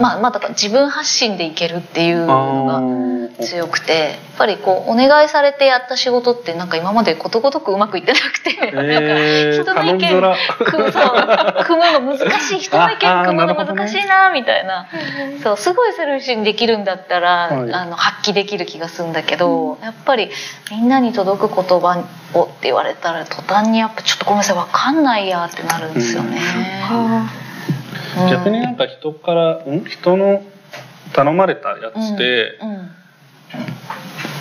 [0.00, 10.34] まあまあだから自分発信でいけるっていうのが強くてやっぱりこうお願いされてやった仕事ってなんか今までことごとくうまくいってなくて、えー人の意見組む
[11.64, 14.86] 組むの難しい 人の意見組むの難しいなみたいな。
[15.42, 17.72] そうすごいセルフにできるんだったら、はい。
[17.72, 20.30] あの発揮できる気がするんだけど、やっぱり
[20.70, 22.04] みんなに届く言葉
[22.34, 26.38] をって言われたら途端にやっぱちょっとごめんなさい分かんないやってなるんですよね。
[28.18, 28.30] うん。
[28.30, 29.84] 逆になんか人からん？
[29.84, 30.42] 人の
[31.12, 32.58] 頼まれたやつで、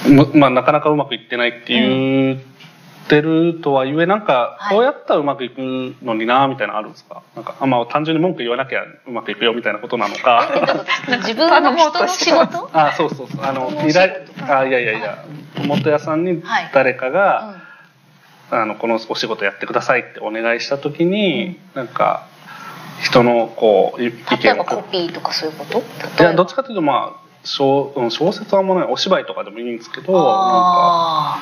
[0.07, 2.41] うんむまあ、なかなかうまくいってないって言
[3.17, 4.77] ってるとはいえなんかはい。
[4.77, 5.57] こうやったらうまくいく
[6.03, 7.23] のになみたいなのあるんですか？
[7.35, 10.47] なんかあまあ単純に文句言わなきゃうまくいくよみたいなことなのか。
[11.21, 12.69] 自分の人の仕事？
[12.73, 13.41] あそうそうそう。
[13.43, 14.13] あの依頼
[14.47, 15.25] あいやいやいや。
[15.65, 16.71] 元屋さんにはい。
[16.73, 17.61] 誰かが、
[18.51, 18.61] うん。
[18.61, 22.27] あのこのお仕事やってくださいってお願いした時に、なんか
[23.03, 25.79] 人のこうい意見をこコピーとかそういうこと？
[25.79, 25.81] う
[26.19, 28.87] いやどっちかというとまあ小うん小説はもうない。
[28.89, 31.39] お芝居とかでもいいんですけどなんか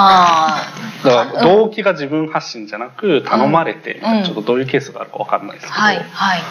[0.00, 0.72] あ
[1.04, 4.24] だから動機が自分発信じゃなく頼まれてうん。
[4.24, 6.42] ちょっとどういうケースがあるかわかんないですけど、はいはい。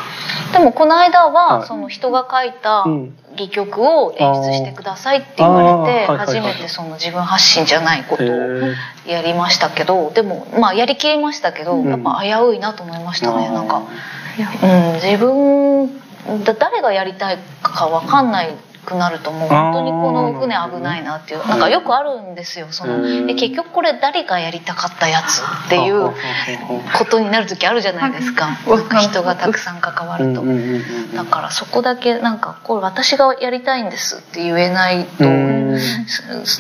[0.54, 1.68] でもこの間は、はい。
[1.68, 3.16] その人が書いたうん。
[3.34, 8.28] 戯曲を演出してくださいって言われて初めてその自分発信じゃないことを
[9.08, 11.90] やりましたけどでもまあやりきりましたけど、うん。
[11.90, 13.54] やっぱ危ういなと思いましたねあー。
[13.54, 18.56] なんか、うん、自分だ誰がやりたいか分かんない
[18.90, 22.68] くなるともう本当にこの船危ないなっていうなんかよくあるんですよ。
[22.72, 23.30] そのうん。
[23.30, 26.12] え結局これ誰がやりたかったやつっていう
[26.98, 28.58] ことになる時あるじゃないですか。
[29.02, 30.44] 人がたくさん関わると。
[31.16, 35.24] だからそこだけなんかこれ私がやりたいんですって言えないと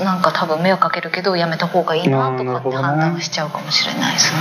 [0.03, 4.39] なんか多分迷惑かけるけどやめた方がいいなとかって判断しちゃうかもしれないですね。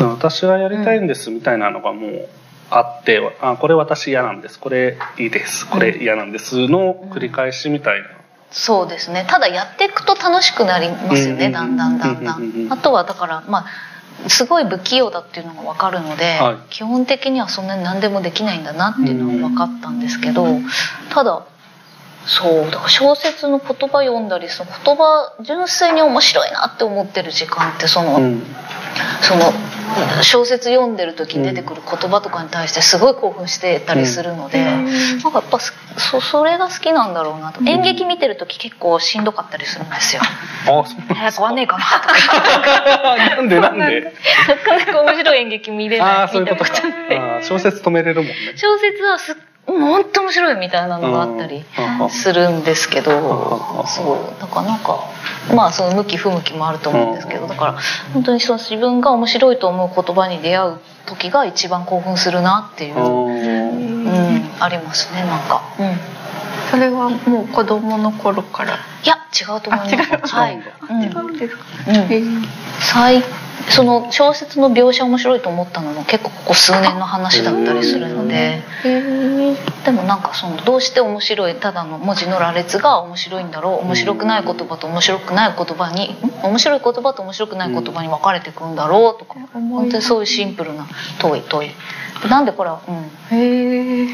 [0.00, 0.10] うん。
[0.10, 2.28] 私がやりたいんですみたいなのがもう
[2.70, 4.58] あって、あこれ私嫌なんです。
[4.58, 5.66] これいいです。
[5.68, 8.08] これ嫌なんですの繰り返しみたいな、
[8.50, 9.26] そうですね。
[9.28, 11.46] ただやっていくと楽しくなりますよね。
[11.46, 11.52] うん。
[11.52, 12.68] だんだんだんだうんうんうんうん。
[12.68, 13.66] んあとはだからま
[14.24, 16.56] あすごい不器用だっていうのが分かるので、はい。
[16.70, 20.46] 基本的にはそんなに何でもできないんだなっていうのは分かったんですけど、
[21.10, 21.46] ただ
[22.28, 28.42] そうだから小説の言葉読んだりその言葉純粋に面白いなって思ってる時間ってその、うん。
[29.22, 29.52] その
[30.22, 40.22] 小説読んでる時に出てくる言葉とかに対してすごい興奮してたりするので、なんかやっぱそそれが好きなんだろうなと演劇見てる時結構しんどかったりするんですよ。
[40.22, 43.36] あそうなん早く終わんねえかなとか。
[43.36, 44.12] なんでなんで？
[44.48, 46.72] なかな か面白い演劇見れないああそういうことか。
[47.42, 48.34] 小説止めれるもんね。
[48.56, 51.64] 小説はすうん本当面白いみたいなのがあったり
[52.00, 52.10] うん。
[52.10, 53.04] するんですけうん。
[53.04, 54.40] どそう。
[54.40, 54.98] だからなんか
[55.54, 57.76] まあその向き不向きもあると思うんですけどだから
[58.14, 64.06] 本当にその自分が面白いと思う言葉に出会う時が一番興奮するなっていう、うん。
[64.06, 65.90] うん、ありますねなんか、うん、い
[66.70, 68.78] それはもう子供の頃から？
[69.04, 70.34] や違うと思います。
[70.34, 71.08] はいあ違う。
[71.08, 72.42] んだうん違うんですか、うん
[73.70, 78.62] その小説の描写面白いと思ったのも結構ここ数年の話だったりするので。
[79.84, 86.16] でもなんかそのどうして面白いただの文字の羅列が面白いんだろう面白くない言葉と面白くない言葉にん？
[86.42, 90.86] 面白い言葉と面白くない言葉に分かれていくんだろうとか本当にそういうシンプルな
[91.18, 91.70] 問い問い。
[92.28, 93.38] なんでこれはうん。
[93.38, 94.08] へえ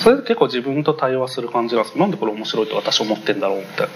[0.00, 3.92] それで結構自分と対話する感じなんですかなんでこれ面白いと私思ってんだろうみたいな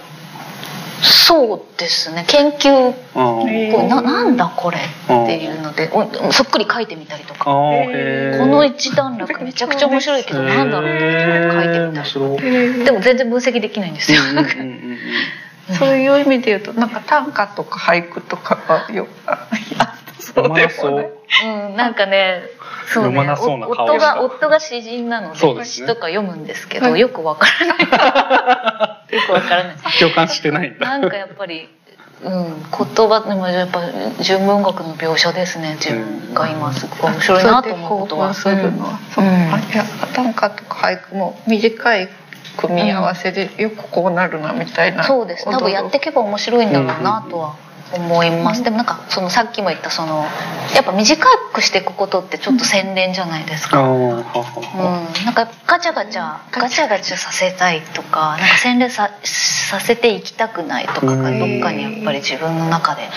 [1.03, 2.25] そうですね。
[2.27, 7.45] 研究っあーへぽいななんだこれっていうのでおそっくり書いてみたりとか。
[7.45, 7.85] こ
[8.45, 12.03] の一段落めちゃくちゃ面白いけどなんだろうって書いてみた
[12.47, 14.21] りでも全然分析できないんですよ。
[15.79, 18.55] そういう意味で言うとなんか短歌とか俳句とか
[18.87, 19.47] がよあ
[20.35, 21.17] 読まなそう。
[21.45, 22.43] うん、なんかね、
[22.93, 25.65] そうね、読まなそうな夫が夫が詩人なのでね。
[25.65, 26.99] 詩とか読むんですけど、はい。
[26.99, 27.79] よくわからない。
[29.15, 29.75] よくわからない。
[29.99, 30.85] 共感してないんだ。
[30.85, 31.69] なんかやっぱり。
[32.23, 33.81] うん、言葉でもやっぱ
[34.21, 38.33] 純文学の描写ですね自分が今すごく面白いなと思うことは。
[38.33, 39.59] するのは、そううんや
[40.13, 42.07] 短歌とか俳句も短い
[42.55, 45.43] 組み合わせでよくこうなるなみたいな、そうです。
[45.43, 47.55] 多分やっていけば面白いんだろうなとは
[47.93, 50.25] 思います、でもなんかそのさっきも言ったその
[50.75, 63.09] やっぱ短くしていくことってちょっと洗練じゃないですか、あーははうはん、なんかガチャガチャガチャガチャさせたいとかなんか洗練ささせていきたくないとかがどっかにやっぱり自分の中で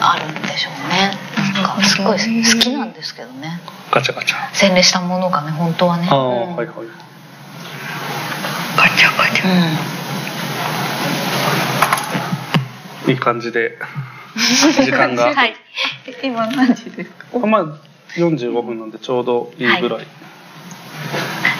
[0.00, 1.10] あるんでしょうね。
[1.54, 3.60] なんかすごい好きなんですけどね。
[3.90, 4.54] ガチャガチャ。
[4.54, 6.08] 洗練したものがね本当はね。
[6.10, 6.56] ああうん。
[6.56, 6.86] はいはい。
[8.76, 9.48] ガチャガチャ。
[9.48, 9.93] うん
[13.08, 13.78] いい感じで。
[14.84, 15.54] 時間が、はい。
[16.22, 17.46] 今何時ですか？
[17.46, 17.66] まあ
[18.16, 20.06] 45分なんでちょうどいいぐらい、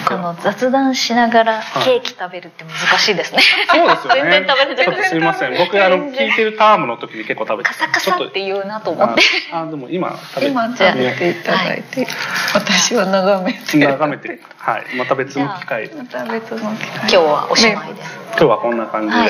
[0.07, 3.39] この雑談しながらケーキ食べるって難しいですね。
[3.67, 4.21] そうですよね。
[4.21, 5.09] 全然食べれてない。
[5.09, 5.57] すいません。
[5.57, 9.21] 僕あの聞いてるタームの時に結構食べてカサカサって言うなと思って。
[9.51, 12.07] ああでも今食べ今食べていただいて、
[12.53, 13.77] 私は眺めて。
[13.77, 14.39] 眺めて。
[14.57, 14.95] はい。
[14.95, 15.93] また別の機会。
[15.93, 16.99] また別の機会。
[17.01, 18.17] 今日はおしまいです。
[18.29, 19.29] 今日はこんな感じで、はい。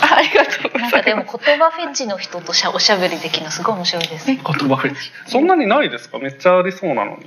[0.00, 0.92] あありがとうございます。
[0.94, 4.26] なんかでも言葉フェチの人としゃおしゃべりできるのすごい面白いです。
[4.26, 4.96] 言葉フェチ。
[5.26, 6.18] そんなにないですか？
[6.18, 7.26] めっちゃありそうなのに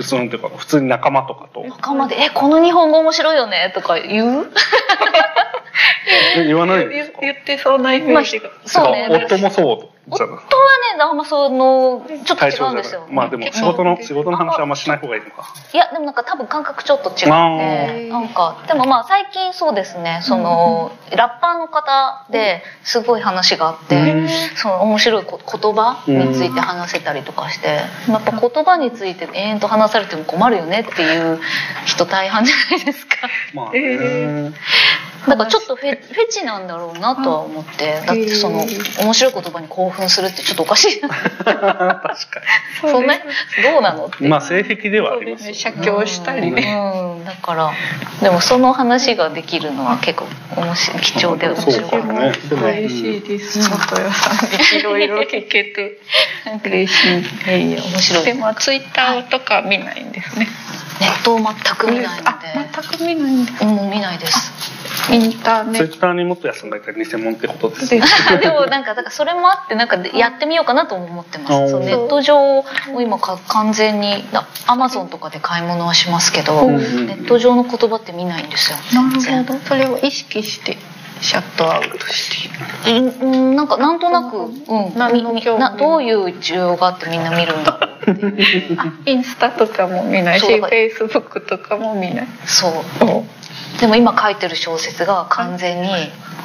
[0.00, 1.64] そのか普通に仲間とかと。
[1.64, 4.50] 仲間で「えこの日本語面白いよね」とか言う？
[6.36, 7.04] え言わない言
[7.34, 9.08] ってそうなイメージが、そうね。
[9.10, 10.28] 夫もそう夫は
[10.96, 13.06] ねあんまそのちょっと対象じゃない違うんですよ。
[13.10, 15.54] まあでも仕事の仕事の話はあんましない方がいいのか。
[15.72, 17.28] いやでもなんか多分感覚ちょっと違って。
[18.08, 20.20] なんかでもまあ最近そうですね。
[20.22, 24.28] その、ラッパーの方ですごい話があって、うん。
[24.56, 31.38] その面白いこ言葉について話せたりとかして、やっぱ言葉について延々と話されても困るよねっていう
[31.86, 33.16] 人大半じゃないですか。
[33.54, 34.52] まあね、え
[35.28, 38.02] だからちょっとフェフェチなんだろうなとは思って。
[38.06, 38.64] だってその
[39.00, 41.00] 面白い言葉に興奮するってちょっとおかしい。
[41.00, 41.08] な
[41.48, 42.40] 確か
[42.80, 44.24] そんなどうなのって。
[44.24, 45.72] にまあ性癖ではありますよそうですね。
[45.72, 47.70] 写経したりね、うん、だから
[48.20, 53.62] でもその話ができるのは結構面白い貴重で面白かった、嬉しいです。
[53.62, 55.98] 里谷さんにいろいろ聞けて。
[56.64, 57.20] 嬉しい。
[57.20, 58.24] いやいや面白い。
[58.24, 60.48] でもツイッターとか見ないんですね。
[61.02, 62.38] ネットを全く見ないのあ
[62.72, 64.52] 全く見ないんですでもう見ないです
[65.10, 65.88] インターネット。
[65.88, 68.06] ツイッターにもっと休んがいたら偽物ってことですでね。
[68.40, 71.78] でもなんかだからそれもあってなんかやってみようかなとも思ってます。
[71.80, 72.64] ネット上を
[73.00, 74.24] 今か完全に
[74.66, 78.78] アマゾンとかで買い物はしますけど、ネット上の言葉って見ないんですよ。
[78.94, 79.58] なるほど。
[79.66, 80.76] それを意識して
[81.22, 82.48] シャットアウトし
[82.84, 82.90] て。
[82.90, 84.52] いるうんうんなんかなんとなく、うん、
[84.96, 85.70] 何のみ興味も。
[85.70, 87.88] などういう需要があってみんな見るんだ
[89.06, 92.28] インスタとかも見ないしフェイスブックとかも見ない。
[92.44, 92.72] そう。
[93.04, 93.24] お
[93.80, 95.88] でも今書いてる小説が完全に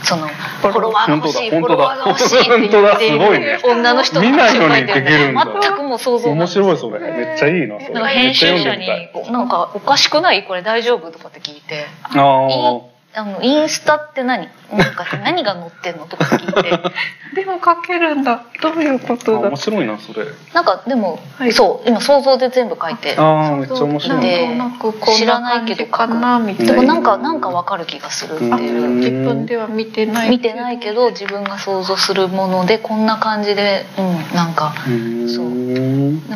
[0.04, 1.76] そのフォロワーが欲しいフォ本当だ。
[1.76, 3.00] ロワーが欲しいって言ってい本当だ。
[3.00, 3.46] すごいね。
[3.46, 5.46] る女の人の見ないのに書いてるんでできるんだ。
[5.62, 7.00] 全くもう想像面白いそれ。
[7.00, 7.94] めっちゃいいなそれ。
[7.94, 8.88] なんか編集者に
[9.32, 10.46] なんかおかしくない？
[10.46, 11.12] これ大丈夫？
[11.12, 11.86] とかって聞いて。
[12.04, 14.48] あーあのインスタって何？
[14.72, 16.70] なんか何が載ってんのとか聞いて。
[17.34, 18.44] でも書けるんだ。
[18.62, 19.48] どういうこあとだ？
[19.50, 20.26] 面白いなそれ。
[20.54, 21.52] なんかでも、はい。
[21.52, 23.16] そう今想像で全部書いて。
[23.18, 24.22] ああめっちゃ面白い。
[24.22, 26.74] でなんとなくこん知らなないけど感じかなみたいな。
[26.74, 28.88] でもなんかなんかわかる気がするってうんいう。
[28.90, 35.74] 自分では見てない見てないけど自分が想像するものでこんな感じでうんなんかうそう。
[35.74, 35.80] で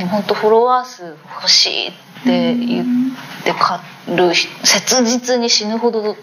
[0.05, 1.91] も本当フォロワー数欲しいっ
[2.23, 2.85] て言っ
[3.41, 4.33] ってかる
[4.63, 6.15] 切実に死ぬほど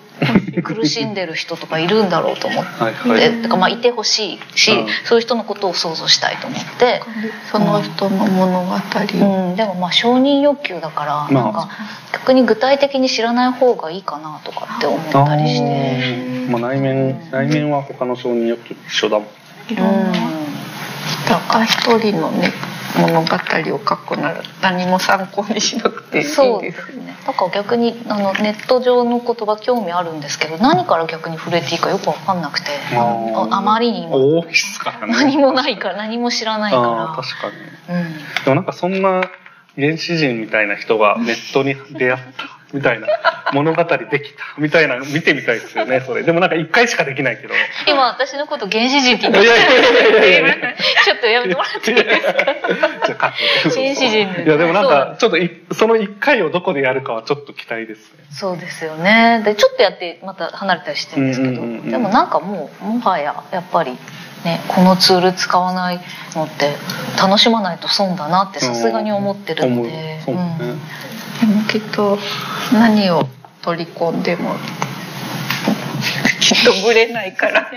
[0.63, 2.71] 苦しんでる人とかいるんだろうと思って。
[2.71, 3.43] はいはい。
[3.43, 4.87] てかまあいてほしいし、うん。
[5.05, 7.03] そういう人のことを想像したいと思って。
[7.51, 8.73] その人の物語。
[8.73, 11.45] を、うん、でもまあ承認欲求だから、まあ。
[11.45, 11.69] なんか
[12.13, 19.73] 逆に具体的に知らない方がいいかなとかって思ったりして、まあ内面内面は他の承認欲求と一緒だもん。
[19.73, 20.19] いろんな。
[21.27, 22.53] たった一人のね
[22.99, 26.63] 物語を書くなら何も参考にしなくていいですそう。
[26.63, 33.53] ですねだから逆にあのネット上の言葉興味あるんですけど何から逆に触れていいかよく分かんなくてあー。
[33.53, 34.39] ああまりにも。
[34.39, 35.13] 大きすからね。
[35.13, 37.55] 何もないから何も知らないあかー確かに。
[37.89, 39.23] ら、うん、でもなんかそんな
[39.77, 43.09] 原始人みたいな人がネットに出会ったみたいな
[43.53, 46.23] 物語できたみたいなの見てみたいですよねそれ。
[46.23, 47.55] でもなんか一回しかできないけど。
[47.87, 49.55] 今私のこと原始人ちょっとや
[51.43, 52.11] めてもらっていいで
[53.07, 53.33] すか？
[53.75, 58.25] 原始人でいやでもなんかちょっといその一回をどこでやるかはちょっと期待ですね。
[58.31, 59.43] そうですよね。
[59.45, 61.91] でちょっとやってまた離れたりしてるんですけど、うんうんうんうん。
[61.91, 63.93] でもなんかもうもはややっぱり
[64.45, 66.01] ねこのツール使わない
[66.35, 66.75] のって
[67.19, 70.81] 楽しまないと損だなってさすがに思ってるので、うん
[71.41, 72.19] でもきっと
[72.73, 73.29] 何を
[73.63, 74.55] 取り込んでも
[76.41, 77.71] きっとブレないから。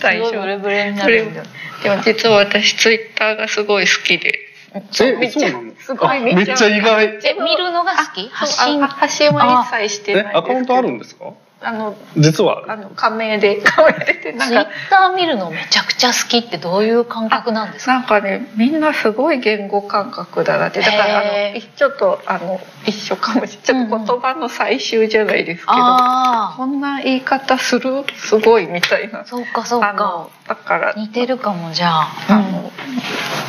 [0.00, 1.40] 最初ブレブレになるんだ。
[1.40, 1.46] よ
[1.82, 4.38] でも実は私ツイッターがすごい好きで。
[4.74, 5.94] えめっちゃそうなのす。
[5.94, 7.04] ごいあめっちゃ意外。
[7.24, 8.28] え見るのが好き？
[8.28, 9.30] 発信あ発信？
[9.32, 11.32] は一切してないアカウントあるんですか？
[11.64, 12.64] あの実は。
[12.68, 17.92] あの仮名で仮名でってなんツイッかター見るのめちゃくちゃ好きってどういう感覚なんですか？
[17.94, 20.80] なんかねみんなすごい言語感覚だなって。
[20.80, 23.88] だからあのいちょっとあの一緒かもしれない。
[23.88, 28.04] ちょっと言葉の採集じゃないですけど、あこんな言い方する？
[28.16, 29.20] すごいみたいな。
[29.20, 30.28] あそうかそうか。
[30.48, 32.08] だから似てるかもじゃあ。
[32.28, 32.72] あの、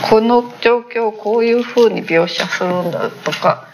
[0.09, 3.67] この状況をこういう風に描写するんだとか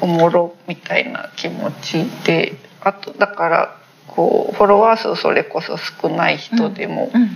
[0.00, 3.79] おもろみたいな気持ちであとだから
[4.20, 7.30] こうフォロワー数それこそ少ない人でも、うん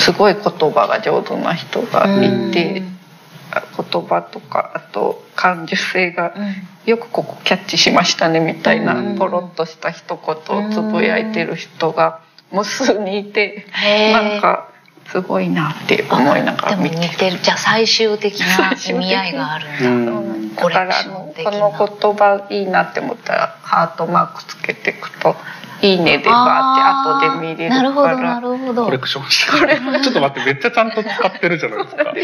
[0.00, 6.54] すごい言葉が上手な人がいて、言葉とかあと感受性がうん。
[6.90, 9.18] よくここキャッチしましたねみたいなうん。
[9.18, 12.20] ポロッとした一言をつぶやいてる人が
[12.52, 14.70] 無数にいてなんか
[15.10, 17.38] すごいなって思いながでもら見て似てる。
[17.42, 20.50] じゃあ最終的な意味合いがあるんだ、うん。
[20.50, 25.34] コレクだからあション的なのこの言葉いいなって思ったらハートマークつけていくと
[25.80, 28.84] 「いいね」でバーって後で見れるなるほどなからるほど。
[28.84, 30.00] コレクションしてる。
[30.02, 32.14] ちょっと待ってめっちゃちゃんと使ってるじゃないですか。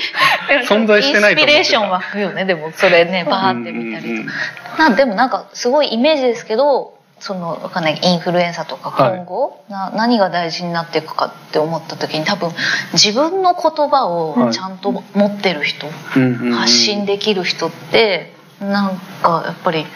[0.74, 9.16] 存在してないと思ってたインスピレーション湧くよねでもそれねバーって見たりとか、なでもなんかすごいイメージですけどそのわかんないインフルエンサーとかはい。
[9.16, 12.50] 今後、な何が大事になっていくかって思った時に多分
[12.92, 15.86] 自分の言葉をちゃんと持ってる人、
[16.16, 16.52] うんうんうん。
[16.52, 19.86] 発信できる人ってなんかやっぱり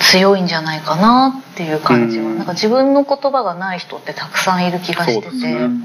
[0.00, 2.36] 強いんじゃないかなっていう感じは、うん。
[2.36, 5.30] なんか自分の言葉がない人ってたくさんいる気がしてて。
[5.30, 5.82] そうん。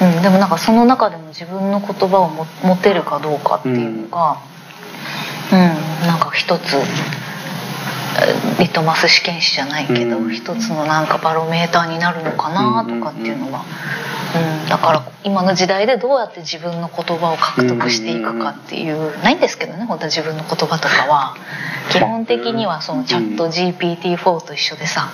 [0.00, 4.38] うん、でもなんかその中でも自分の言葉をも持てるかどうかっていうのが、
[5.52, 5.58] うん。
[6.08, 7.21] なんか一つえ
[8.58, 10.32] リトマス試験紙じゃないけど、うん。
[10.32, 13.64] 一つのなんかバロメーターになるのかなとかっていうのは、
[14.62, 21.36] うん、だから今の時代でどうやって自分の言葉を獲得していくかっていう、ないんですけどね本当は自分の言葉とかは。
[21.90, 25.10] 基本的にはそのチャット GPT-4 と一緒でさ、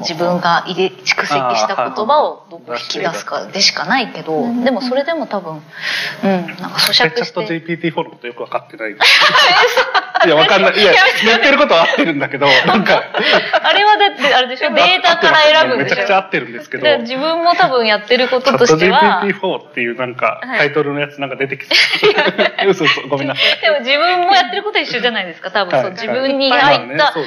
[0.00, 5.62] 自分が入れ蓄積した言葉をどう引き出すかでしかないけど、でもそれでも多分、
[6.22, 8.94] うん、なんか咀チャット嚼して GPT4 のことよく分かってない。
[10.24, 10.78] いや、分かんない。
[10.78, 10.92] いや、
[11.24, 13.02] 言ってることは合ってるんだけど、なんか。
[13.62, 14.72] あれはだってあれでしょ？
[14.72, 15.96] データから選ぶんでしょ？
[15.96, 16.84] めちゃくちゃ合ってるんですけど。
[16.84, 19.22] で自分も多分やってることとしては。
[19.24, 20.58] GPT4 っていうなんかはい。
[20.58, 21.74] タイトルのやつなんか出てきて。
[22.68, 23.60] 嘘嘘、ごめんなさい。
[23.60, 25.82] でも自分もやってること一緒じゃないですか多分、はい。
[25.82, 26.60] そう自分にはい。
[26.86, 27.20] 入った、そ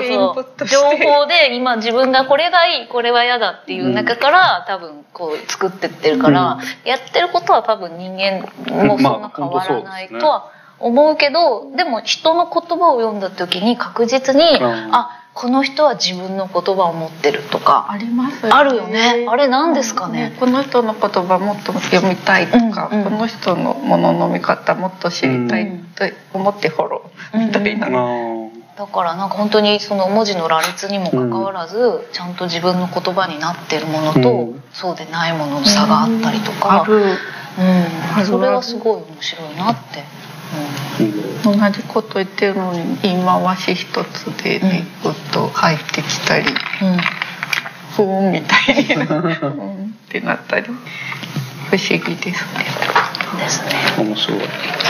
[0.00, 8.40] うそう情報で今自分がこれがいいこれは嫌だっていう中から、多分こう作ってってるから、やってることは多分人間
[8.84, 10.50] もそんな変わらないとは
[10.80, 14.94] 思うけど、でも人の言葉を読んだ時に確実に、うん。
[14.94, 19.26] あこの人は自分の言葉を持ってるとかありますあるよね。
[19.28, 22.98] あれ何ですかね、この人の言葉もっと読みたいとか、うん。
[22.98, 26.04] うんこの人のものの見方もっと知りたいうんと
[26.34, 34.62] 思ってフォローみたいな、あーだからなんか本当にその文字の羅列にもかかわらず、ちゃんと自分の言葉になってるものと、うん。
[34.72, 36.96] そうでないものの差があったりとか、ある。
[36.96, 37.06] うん。
[38.16, 38.26] ある。
[38.26, 40.02] それはすごい面白いなって。
[41.44, 46.46] 同じこと言ってるのに言い回し一つでね、ぐっと入ってきたり
[46.82, 46.98] うんうん
[47.90, 52.64] ふーんみたいなうんってなったり不思議ですね。
[53.38, 53.70] ですね。
[53.98, 54.38] 面白い。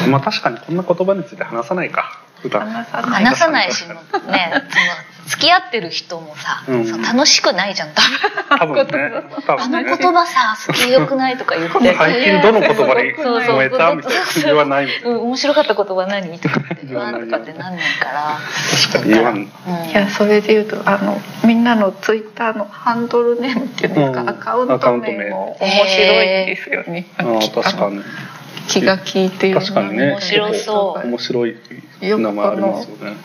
[0.09, 2.21] まあ確かにこんな言葉について話さないか。
[2.49, 7.03] 話さない話さないしもね その付き合ってる人もさ、うん。
[7.03, 7.91] 楽しくないじゃん。
[7.95, 9.23] 多分多分ね。
[9.47, 11.95] 多あの言葉さ 好きよくないとか言って。
[11.95, 16.79] 最近どの言葉でそうそう燃えたみたいな言わない 面白かった言葉何とかって。
[16.85, 18.39] 言わんとかってなんないから。
[18.89, 19.35] 確かに言わん。
[19.35, 19.45] うん。
[19.91, 24.29] いやそれで言うとあのみんなのツイッターのハンドルネームっていうんですか、うん。
[24.31, 27.07] アカウント名も面白いですよね。
[27.19, 28.03] ああ確かに
[28.69, 30.11] 気が利いている確かにね。
[30.11, 31.07] 面白そう。
[31.09, 31.57] 面白い
[32.01, 33.17] 名前ありますよね。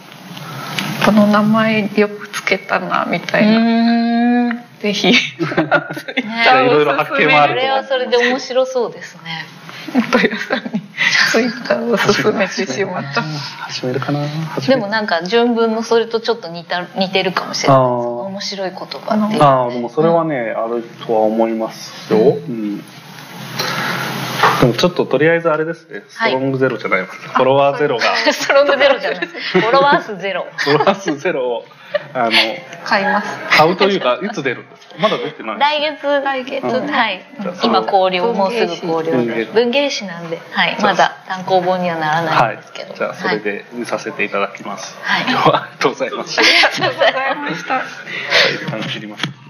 [1.06, 5.12] この名前よくつけたなみたういな、ぜひ。
[5.12, 9.46] じゃあいろいろ発見もあるそれはそれで面白そうですね。
[10.48, 10.82] さんに。
[11.32, 13.22] ツイッターを勧めてしまった。
[13.22, 14.22] 始めるかな。
[14.68, 17.78] でもなんか純文のそれとちょっと似た似てるかもしれない。
[17.80, 18.86] 面白い言葉
[19.28, 19.36] って。
[19.36, 22.84] いうああでもそれはね、あるとは思いますよ、うん、
[24.62, 26.04] でもちょっととりあえずあれですね。
[26.10, 28.04] ストロングゼロじゃない、フォロワーゼロが。
[28.16, 29.28] ストロングゼロじゃない。
[29.28, 30.48] フォロワー数ゼロ。
[30.56, 31.66] フォロワー数ゼロを
[32.14, 32.32] あの
[32.86, 33.28] 買います。
[33.50, 34.96] 買うというかいつ出るんですか？
[35.00, 36.22] まだ出てない来月。
[36.22, 36.64] 来月。
[36.66, 36.88] うん。
[36.90, 37.26] はい。
[37.64, 40.40] 今考慮もうすぐ考慮文芸誌で文芸誌なんで。
[40.52, 40.78] はい。
[40.82, 42.94] まだ単行本にはならないはいんですけど。
[42.94, 45.26] じゃあそれで見させていただきます、はい。
[45.28, 46.42] 今日はありがとうございました。
[46.42, 47.74] ありがとうございますした。
[47.74, 47.84] はい。
[48.56, 49.45] 一旦切ります